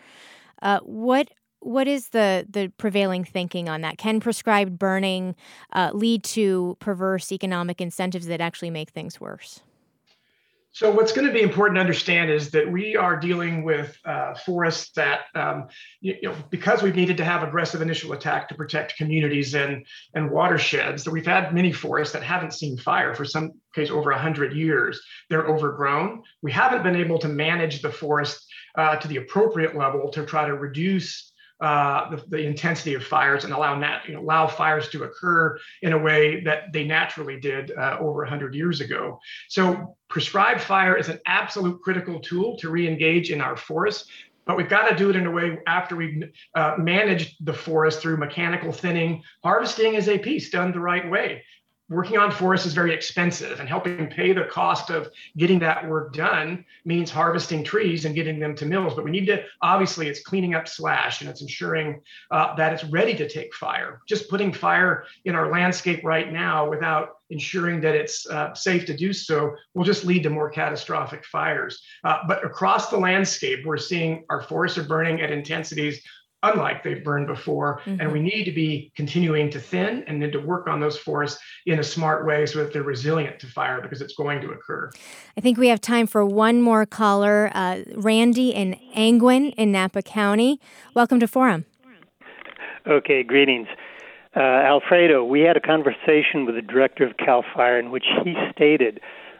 Uh, 0.61 0.79
what 0.79 1.29
what 1.65 1.87
is 1.87 2.09
the 2.09 2.45
the 2.47 2.71
prevailing 2.77 3.23
thinking 3.23 3.67
on 3.67 3.81
that? 3.81 3.97
Can 3.97 4.19
prescribed 4.19 4.77
burning 4.77 5.35
uh, 5.73 5.91
lead 5.93 6.23
to 6.25 6.77
perverse 6.79 7.31
economic 7.31 7.81
incentives 7.81 8.27
that 8.27 8.39
actually 8.39 8.69
make 8.69 8.91
things 8.91 9.19
worse? 9.19 9.61
So 10.71 10.91
what's 10.91 11.13
going 11.13 11.25
to 11.25 11.33
be 11.33 11.41
important 11.41 11.77
to 11.77 11.79
understand 11.79 12.29
is 12.29 12.51
that 12.51 12.69
we 12.69 12.97
are 12.97 13.15
dealing 13.15 13.63
with 13.63 13.97
uh, 14.03 14.33
forests 14.35 14.91
that, 14.97 15.21
um, 15.33 15.69
you, 16.01 16.15
you, 16.21 16.29
know, 16.29 16.35
because 16.49 16.83
we've 16.83 16.97
needed 16.97 17.15
to 17.15 17.23
have 17.23 17.43
aggressive 17.43 17.81
initial 17.81 18.11
attack 18.11 18.49
to 18.49 18.55
protect 18.55 18.97
communities 18.97 19.55
and 19.55 19.85
and 20.13 20.29
watersheds, 20.29 21.03
that 21.05 21.11
we've 21.11 21.25
had 21.25 21.53
many 21.53 21.71
forests 21.71 22.13
that 22.13 22.23
haven't 22.23 22.53
seen 22.53 22.77
fire 22.77 23.15
for 23.15 23.25
some 23.25 23.53
case 23.73 23.89
over 23.89 24.11
100 24.11 24.53
years. 24.53 25.01
They're 25.29 25.47
overgrown. 25.47 26.23
We 26.43 26.51
haven't 26.51 26.83
been 26.83 26.97
able 26.97 27.17
to 27.19 27.27
manage 27.27 27.81
the 27.81 27.91
forest 27.91 28.45
uh, 28.77 28.97
to 28.97 29.07
the 29.07 29.17
appropriate 29.17 29.75
level 29.75 30.11
to 30.11 30.25
try 30.25 30.45
to 30.45 30.53
reduce 30.53 31.31
uh, 31.61 32.09
the, 32.09 32.23
the, 32.27 32.45
intensity 32.45 32.95
of 32.95 33.03
fires 33.03 33.45
and 33.45 33.53
allow 33.53 33.77
nat- 33.77 34.01
you 34.07 34.13
know, 34.13 34.19
allow 34.19 34.45
fires 34.45 34.89
to 34.89 35.03
occur 35.03 35.57
in 35.81 35.93
a 35.93 35.97
way 35.97 36.41
that 36.43 36.73
they 36.73 36.83
naturally 36.83 37.39
did 37.39 37.71
uh, 37.71 37.97
over 37.99 38.19
100 38.19 38.53
years 38.53 38.81
ago. 38.81 39.19
So 39.47 39.95
prescribed 40.09 40.61
fire 40.61 40.97
is 40.97 41.07
an 41.07 41.19
absolute 41.25 41.81
critical 41.81 42.19
tool 42.19 42.57
to 42.57 42.69
re-engage 42.69 43.31
in 43.31 43.39
our 43.39 43.55
forests. 43.55 44.09
But 44.45 44.57
we've 44.57 44.69
got 44.69 44.89
to 44.89 44.95
do 44.95 45.09
it 45.09 45.15
in 45.15 45.25
a 45.25 45.31
way 45.31 45.57
after 45.65 45.95
we've 45.95 46.23
uh, 46.55 46.75
managed 46.77 47.43
the 47.45 47.53
forest 47.53 48.01
through 48.01 48.17
mechanical 48.17 48.71
thinning. 48.71 49.23
Harvesting 49.43 49.95
is 49.95 50.07
a 50.07 50.19
piece 50.19 50.49
done 50.49 50.71
the 50.71 50.79
right 50.79 51.09
way 51.09 51.41
working 51.89 52.17
on 52.17 52.31
forests 52.31 52.65
is 52.65 52.73
very 52.73 52.93
expensive 52.93 53.59
and 53.59 53.69
helping 53.69 54.07
pay 54.07 54.33
the 54.33 54.45
cost 54.45 54.89
of 54.89 55.09
getting 55.37 55.59
that 55.59 55.87
work 55.87 56.13
done 56.13 56.65
means 56.83 57.11
harvesting 57.11 57.63
trees 57.63 58.05
and 58.05 58.15
getting 58.15 58.39
them 58.39 58.55
to 58.55 58.65
mills. 58.65 58.95
But 58.95 59.05
we 59.05 59.11
need 59.11 59.27
to 59.27 59.43
obviously 59.61 60.07
it's 60.07 60.21
cleaning 60.21 60.55
up 60.55 60.67
slash 60.67 61.21
and 61.21 61.29
it's 61.29 61.41
ensuring 61.41 62.01
uh, 62.31 62.55
that 62.55 62.73
it's 62.73 62.83
ready 62.85 63.13
to 63.15 63.29
take 63.29 63.53
fire. 63.53 64.01
Just 64.07 64.29
putting 64.29 64.51
fire 64.51 65.05
in 65.25 65.35
our 65.35 65.51
landscape 65.51 66.03
right 66.03 66.31
now 66.31 66.67
without 66.67 67.09
ensuring 67.29 67.81
that 67.81 67.95
it's 67.95 68.27
uh, 68.29 68.53
safe 68.53 68.85
to 68.85 68.95
do 68.95 69.13
so 69.13 69.55
will 69.73 69.83
just 69.83 70.05
lead 70.05 70.23
to 70.23 70.29
more 70.29 70.49
catastrophic 70.49 71.25
fires. 71.25 71.81
Uh, 72.03 72.19
but 72.27 72.43
across 72.43 72.89
the 72.89 72.97
landscape 72.97 73.65
we're 73.65 73.77
seeing 73.77 74.23
our 74.29 74.41
forests 74.41 74.77
are 74.77 74.83
burning 74.83 75.21
at 75.21 75.31
intensities 75.31 76.01
unlike 76.53 76.83
they've 76.83 77.03
burned 77.03 77.27
before. 77.27 77.81
Mm-hmm. 77.85 78.01
And 78.01 78.11
we 78.11 78.21
need 78.21 78.45
to 78.45 78.51
be 78.51 78.91
continuing 78.95 79.49
to 79.51 79.59
thin 79.59 80.03
and 80.07 80.21
then 80.21 80.31
to 80.31 80.39
work 80.39 80.67
on 80.67 80.79
those 80.79 80.97
forests 80.97 81.41
in 81.65 81.79
a 81.79 81.83
smart 81.83 82.25
way 82.25 82.45
so 82.45 82.59
that 82.59 82.73
they're 82.73 82.83
resilient 82.83 83.39
to 83.39 83.47
fire 83.47 83.81
because 83.81 84.01
it's 84.01 84.15
going 84.15 84.41
to 84.41 84.51
occur. 84.51 84.89
I 85.37 85.41
think 85.41 85.57
we 85.57 85.67
have 85.69 85.81
time 85.81 86.07
for 86.07 86.25
one 86.25 86.61
more 86.61 86.85
caller. 86.85 87.51
Uh, 87.53 87.81
Randy 87.95 88.49
in 88.49 88.79
Angwin 88.95 89.53
in 89.57 89.71
Napa 89.71 90.01
County. 90.01 90.59
Welcome 90.93 91.19
to 91.19 91.27
Forum. 91.27 91.65
Okay, 92.87 93.23
greetings. 93.23 93.67
Uh, 94.35 94.39
Alfredo, 94.41 95.23
we 95.23 95.41
had 95.41 95.55
a 95.55 95.61
conversation 95.61 96.45
with 96.45 96.55
the 96.55 96.61
director 96.61 97.05
of 97.05 97.17
CAL 97.17 97.43
FIRE 97.55 97.79
in 97.79 97.89
which 97.89 98.05
he 98.23 98.35
stated 98.51 98.99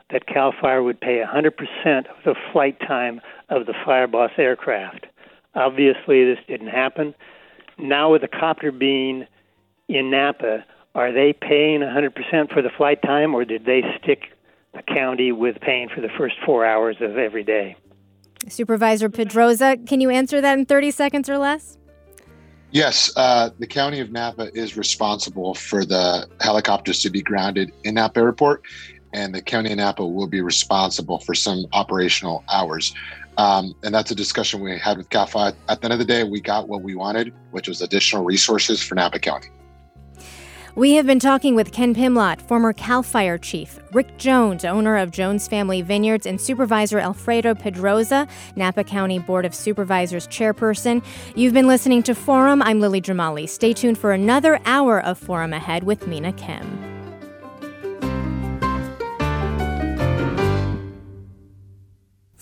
that 0.10 0.26
CAL 0.26 0.54
FIRE 0.60 0.84
would 0.84 1.02
pay 1.02 1.22
100% 1.22 1.50
of 1.98 2.24
the 2.24 2.36
flight 2.52 2.80
time 2.80 3.20
of 3.50 3.66
the 3.66 3.74
Fireboss 3.86 4.38
aircraft. 4.38 5.08
Obviously, 5.56 6.26
this 6.26 6.40
didn't 6.48 6.68
happen. 6.68 7.16
Now, 7.78 8.12
with 8.12 8.22
the 8.22 8.28
copter 8.28 8.72
being 8.72 9.26
in 9.88 10.12
Napa, 10.12 10.66
are 10.94 11.12
they 11.12 11.34
paying 11.34 11.82
100% 11.82 12.54
for 12.54 12.62
the 12.62 12.70
flight 12.70 13.02
time, 13.02 13.34
or 13.34 13.46
did 13.46 13.66
they 13.66 13.82
stick 14.02 14.32
the 14.74 14.82
county 14.82 15.32
with 15.32 15.60
paying 15.62 15.90
for 15.90 16.02
the 16.02 16.10
first 16.18 16.36
four 16.46 16.66
hours 16.66 16.98
of 17.02 17.18
every 17.18 17.44
day? 17.44 17.76
Supervisor 18.48 19.10
Pedroza, 19.10 19.86
can 19.88 20.02
you 20.02 20.10
answer 20.10 20.42
that 20.42 20.58
in 20.58 20.66
30 20.66 20.92
seconds 20.92 21.30
or 21.30 21.38
less? 21.38 21.78
Yes, 22.72 23.12
uh, 23.16 23.52
the 23.60 23.68
county 23.68 24.00
of 24.00 24.12
Napa 24.12 24.50
is 24.54 24.76
responsible 24.76 25.54
for 25.54 25.86
the 25.86 26.28
helicopters 26.42 27.02
to 27.04 27.10
be 27.10 27.22
grounded 27.22 27.72
in 27.84 27.96
Napa 27.96 28.20
Airport, 28.20 28.64
and 29.16 29.34
the 29.34 29.42
county 29.42 29.72
of 29.72 29.78
Napa 29.78 30.06
will 30.06 30.28
be 30.28 30.42
responsible 30.42 31.20
for 31.20 31.34
some 31.34 31.66
operational 31.72 32.44
hours. 32.52 32.94
Um, 33.38 33.74
and 33.84 33.96
that's 33.96 34.12
a 34.12 34.16
discussion 34.16 34.60
we 34.60 34.78
had 34.78 34.98
with 34.98 35.08
FIRE. 35.10 35.54
At 35.70 35.80
the 35.80 35.86
end 35.86 35.94
of 35.94 36.00
the 36.00 36.06
day, 36.06 36.24
we 36.26 36.42
got 36.42 36.68
what 36.68 36.82
we 36.82 36.96
wanted, 36.96 37.34
which 37.52 37.68
was 37.68 37.82
additional 37.82 38.26
resources 38.26 38.82
for 38.82 38.96
Napa 38.96 39.20
County. 39.20 39.50
We 40.76 40.96
have 40.96 41.06
been 41.06 41.20
talking 41.20 41.56
with 41.56 41.72
Ken 41.72 41.96
Pimlott, 41.96 42.42
former 42.42 42.74
CAL 42.74 43.04
FIRE 43.04 43.38
chief, 43.38 43.80
Rick 43.94 44.18
Jones, 44.18 44.66
owner 44.66 44.98
of 44.98 45.12
Jones 45.12 45.48
Family 45.48 45.82
Vineyards, 45.82 46.26
and 46.26 46.40
Supervisor 46.40 47.00
Alfredo 47.00 47.54
Pedroza, 47.54 48.28
Napa 48.58 48.84
County 48.84 49.20
Board 49.20 49.46
of 49.46 49.56
Supervisors 49.56 50.28
chairperson. 50.28 51.02
You've 51.34 51.54
been 51.54 51.68
listening 51.68 52.04
to 52.04 52.14
Forum. 52.14 52.62
I'm 52.62 52.82
Lily 52.82 53.02
Jamali. 53.02 53.48
Stay 53.48 53.72
tuned 53.72 53.98
for 53.98 54.12
another 54.12 54.60
hour 54.66 55.02
of 55.02 55.18
Forum 55.18 55.54
ahead 55.54 55.84
with 55.84 56.08
Mina 56.08 56.34
Kim. 56.34 56.95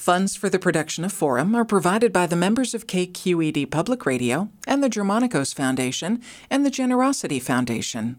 Funds 0.04 0.36
for 0.36 0.49
the 0.49 0.60
production 0.60 1.06
of 1.06 1.14
Forum 1.14 1.56
are 1.56 1.64
provided 1.64 2.12
by 2.12 2.28
the 2.28 2.36
members 2.36 2.74
of 2.74 2.88
KQED 2.88 3.72
Public 3.72 4.06
Radio 4.06 4.49
and 4.68 4.84
the 4.84 4.89
Germanacos 4.89 5.56
Foundation 5.56 6.22
and 6.49 6.66
the 6.66 6.70
Generosity 6.70 7.39
Foundation. 7.39 8.18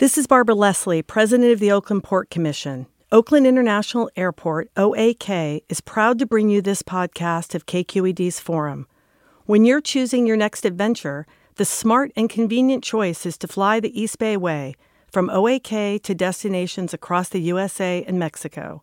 This 0.00 0.18
is 0.18 0.26
Barbara 0.26 0.56
Leslie, 0.56 1.02
President 1.02 1.52
of 1.52 1.60
the 1.60 1.70
Oakland 1.70 2.02
Port 2.02 2.30
Commission. 2.30 2.86
Oakland 3.12 3.46
International 3.46 4.10
Airport, 4.16 4.74
OAK, 4.76 5.62
is 5.68 5.80
proud 5.80 6.18
to 6.18 6.26
bring 6.26 6.50
you 6.50 6.60
this 6.60 6.82
podcast 6.82 7.54
of 7.54 7.66
KQED's 7.66 8.40
Forum. 8.40 8.88
When 9.44 9.64
you're 9.64 9.80
choosing 9.80 10.26
your 10.26 10.36
next 10.36 10.64
adventure, 10.64 11.28
the 11.54 11.64
smart 11.64 12.10
and 12.16 12.28
convenient 12.28 12.82
choice 12.82 13.24
is 13.24 13.38
to 13.38 13.46
fly 13.46 13.78
the 13.78 14.02
East 14.02 14.18
Bay 14.18 14.36
Way 14.36 14.74
from 15.12 15.30
OAK 15.30 16.02
to 16.02 16.12
destinations 16.12 16.92
across 16.92 17.28
the 17.28 17.40
USA 17.42 18.04
and 18.08 18.18
Mexico. 18.18 18.82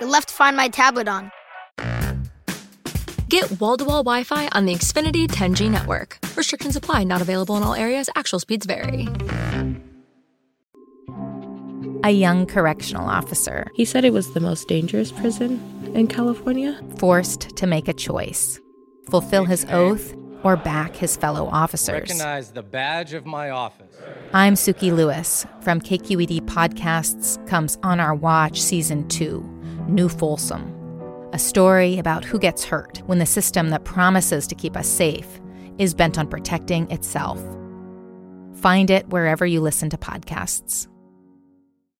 You 0.00 0.08
left 0.08 0.28
to 0.28 0.34
Find 0.34 0.56
My 0.56 0.68
tablet 0.68 1.06
on. 1.06 1.30
Get 3.28 3.60
wall 3.60 3.76
to 3.76 3.84
wall 3.84 4.02
Wi 4.02 4.24
Fi 4.24 4.48
on 4.48 4.66
the 4.66 4.74
Xfinity 4.74 5.26
10G 5.26 5.70
network. 5.70 6.18
Restrictions 6.36 6.74
apply, 6.76 7.04
not 7.04 7.20
available 7.20 7.56
in 7.56 7.62
all 7.62 7.74
areas. 7.74 8.10
Actual 8.16 8.40
speeds 8.40 8.66
vary. 8.66 9.08
A 12.02 12.10
young 12.10 12.44
correctional 12.46 13.08
officer. 13.08 13.68
He 13.74 13.84
said 13.84 14.04
it 14.04 14.12
was 14.12 14.34
the 14.34 14.40
most 14.40 14.68
dangerous 14.68 15.10
prison 15.10 15.60
in 15.94 16.06
California. 16.08 16.80
Forced 16.98 17.56
to 17.56 17.66
make 17.66 17.88
a 17.88 17.94
choice 17.94 18.60
fulfill 19.10 19.44
his 19.44 19.66
oath 19.68 20.14
or 20.42 20.56
back 20.56 20.96
his 20.96 21.16
fellow 21.16 21.46
officers. 21.46 22.00
Recognize 22.08 22.52
the 22.52 22.62
badge 22.62 23.12
of 23.12 23.26
my 23.26 23.50
office. 23.50 23.94
I'm 24.32 24.54
Sukey 24.54 24.94
Lewis. 24.94 25.46
From 25.60 25.80
KQED 25.80 26.40
Podcasts 26.42 27.44
comes 27.46 27.78
On 27.82 28.00
Our 28.00 28.14
Watch 28.14 28.60
Season 28.60 29.06
2 29.08 29.53
New 29.88 30.08
Folsom. 30.08 30.72
A 31.32 31.38
story 31.38 31.98
about 31.98 32.24
who 32.24 32.38
gets 32.38 32.64
hurt 32.64 33.02
when 33.06 33.18
the 33.18 33.26
system 33.26 33.70
that 33.70 33.84
promises 33.84 34.46
to 34.46 34.54
keep 34.54 34.76
us 34.76 34.88
safe 34.88 35.40
is 35.78 35.94
bent 35.94 36.18
on 36.18 36.28
protecting 36.28 36.90
itself. 36.90 37.42
Find 38.54 38.90
it 38.90 39.08
wherever 39.08 39.44
you 39.44 39.60
listen 39.60 39.90
to 39.90 39.98
podcasts. 39.98 40.86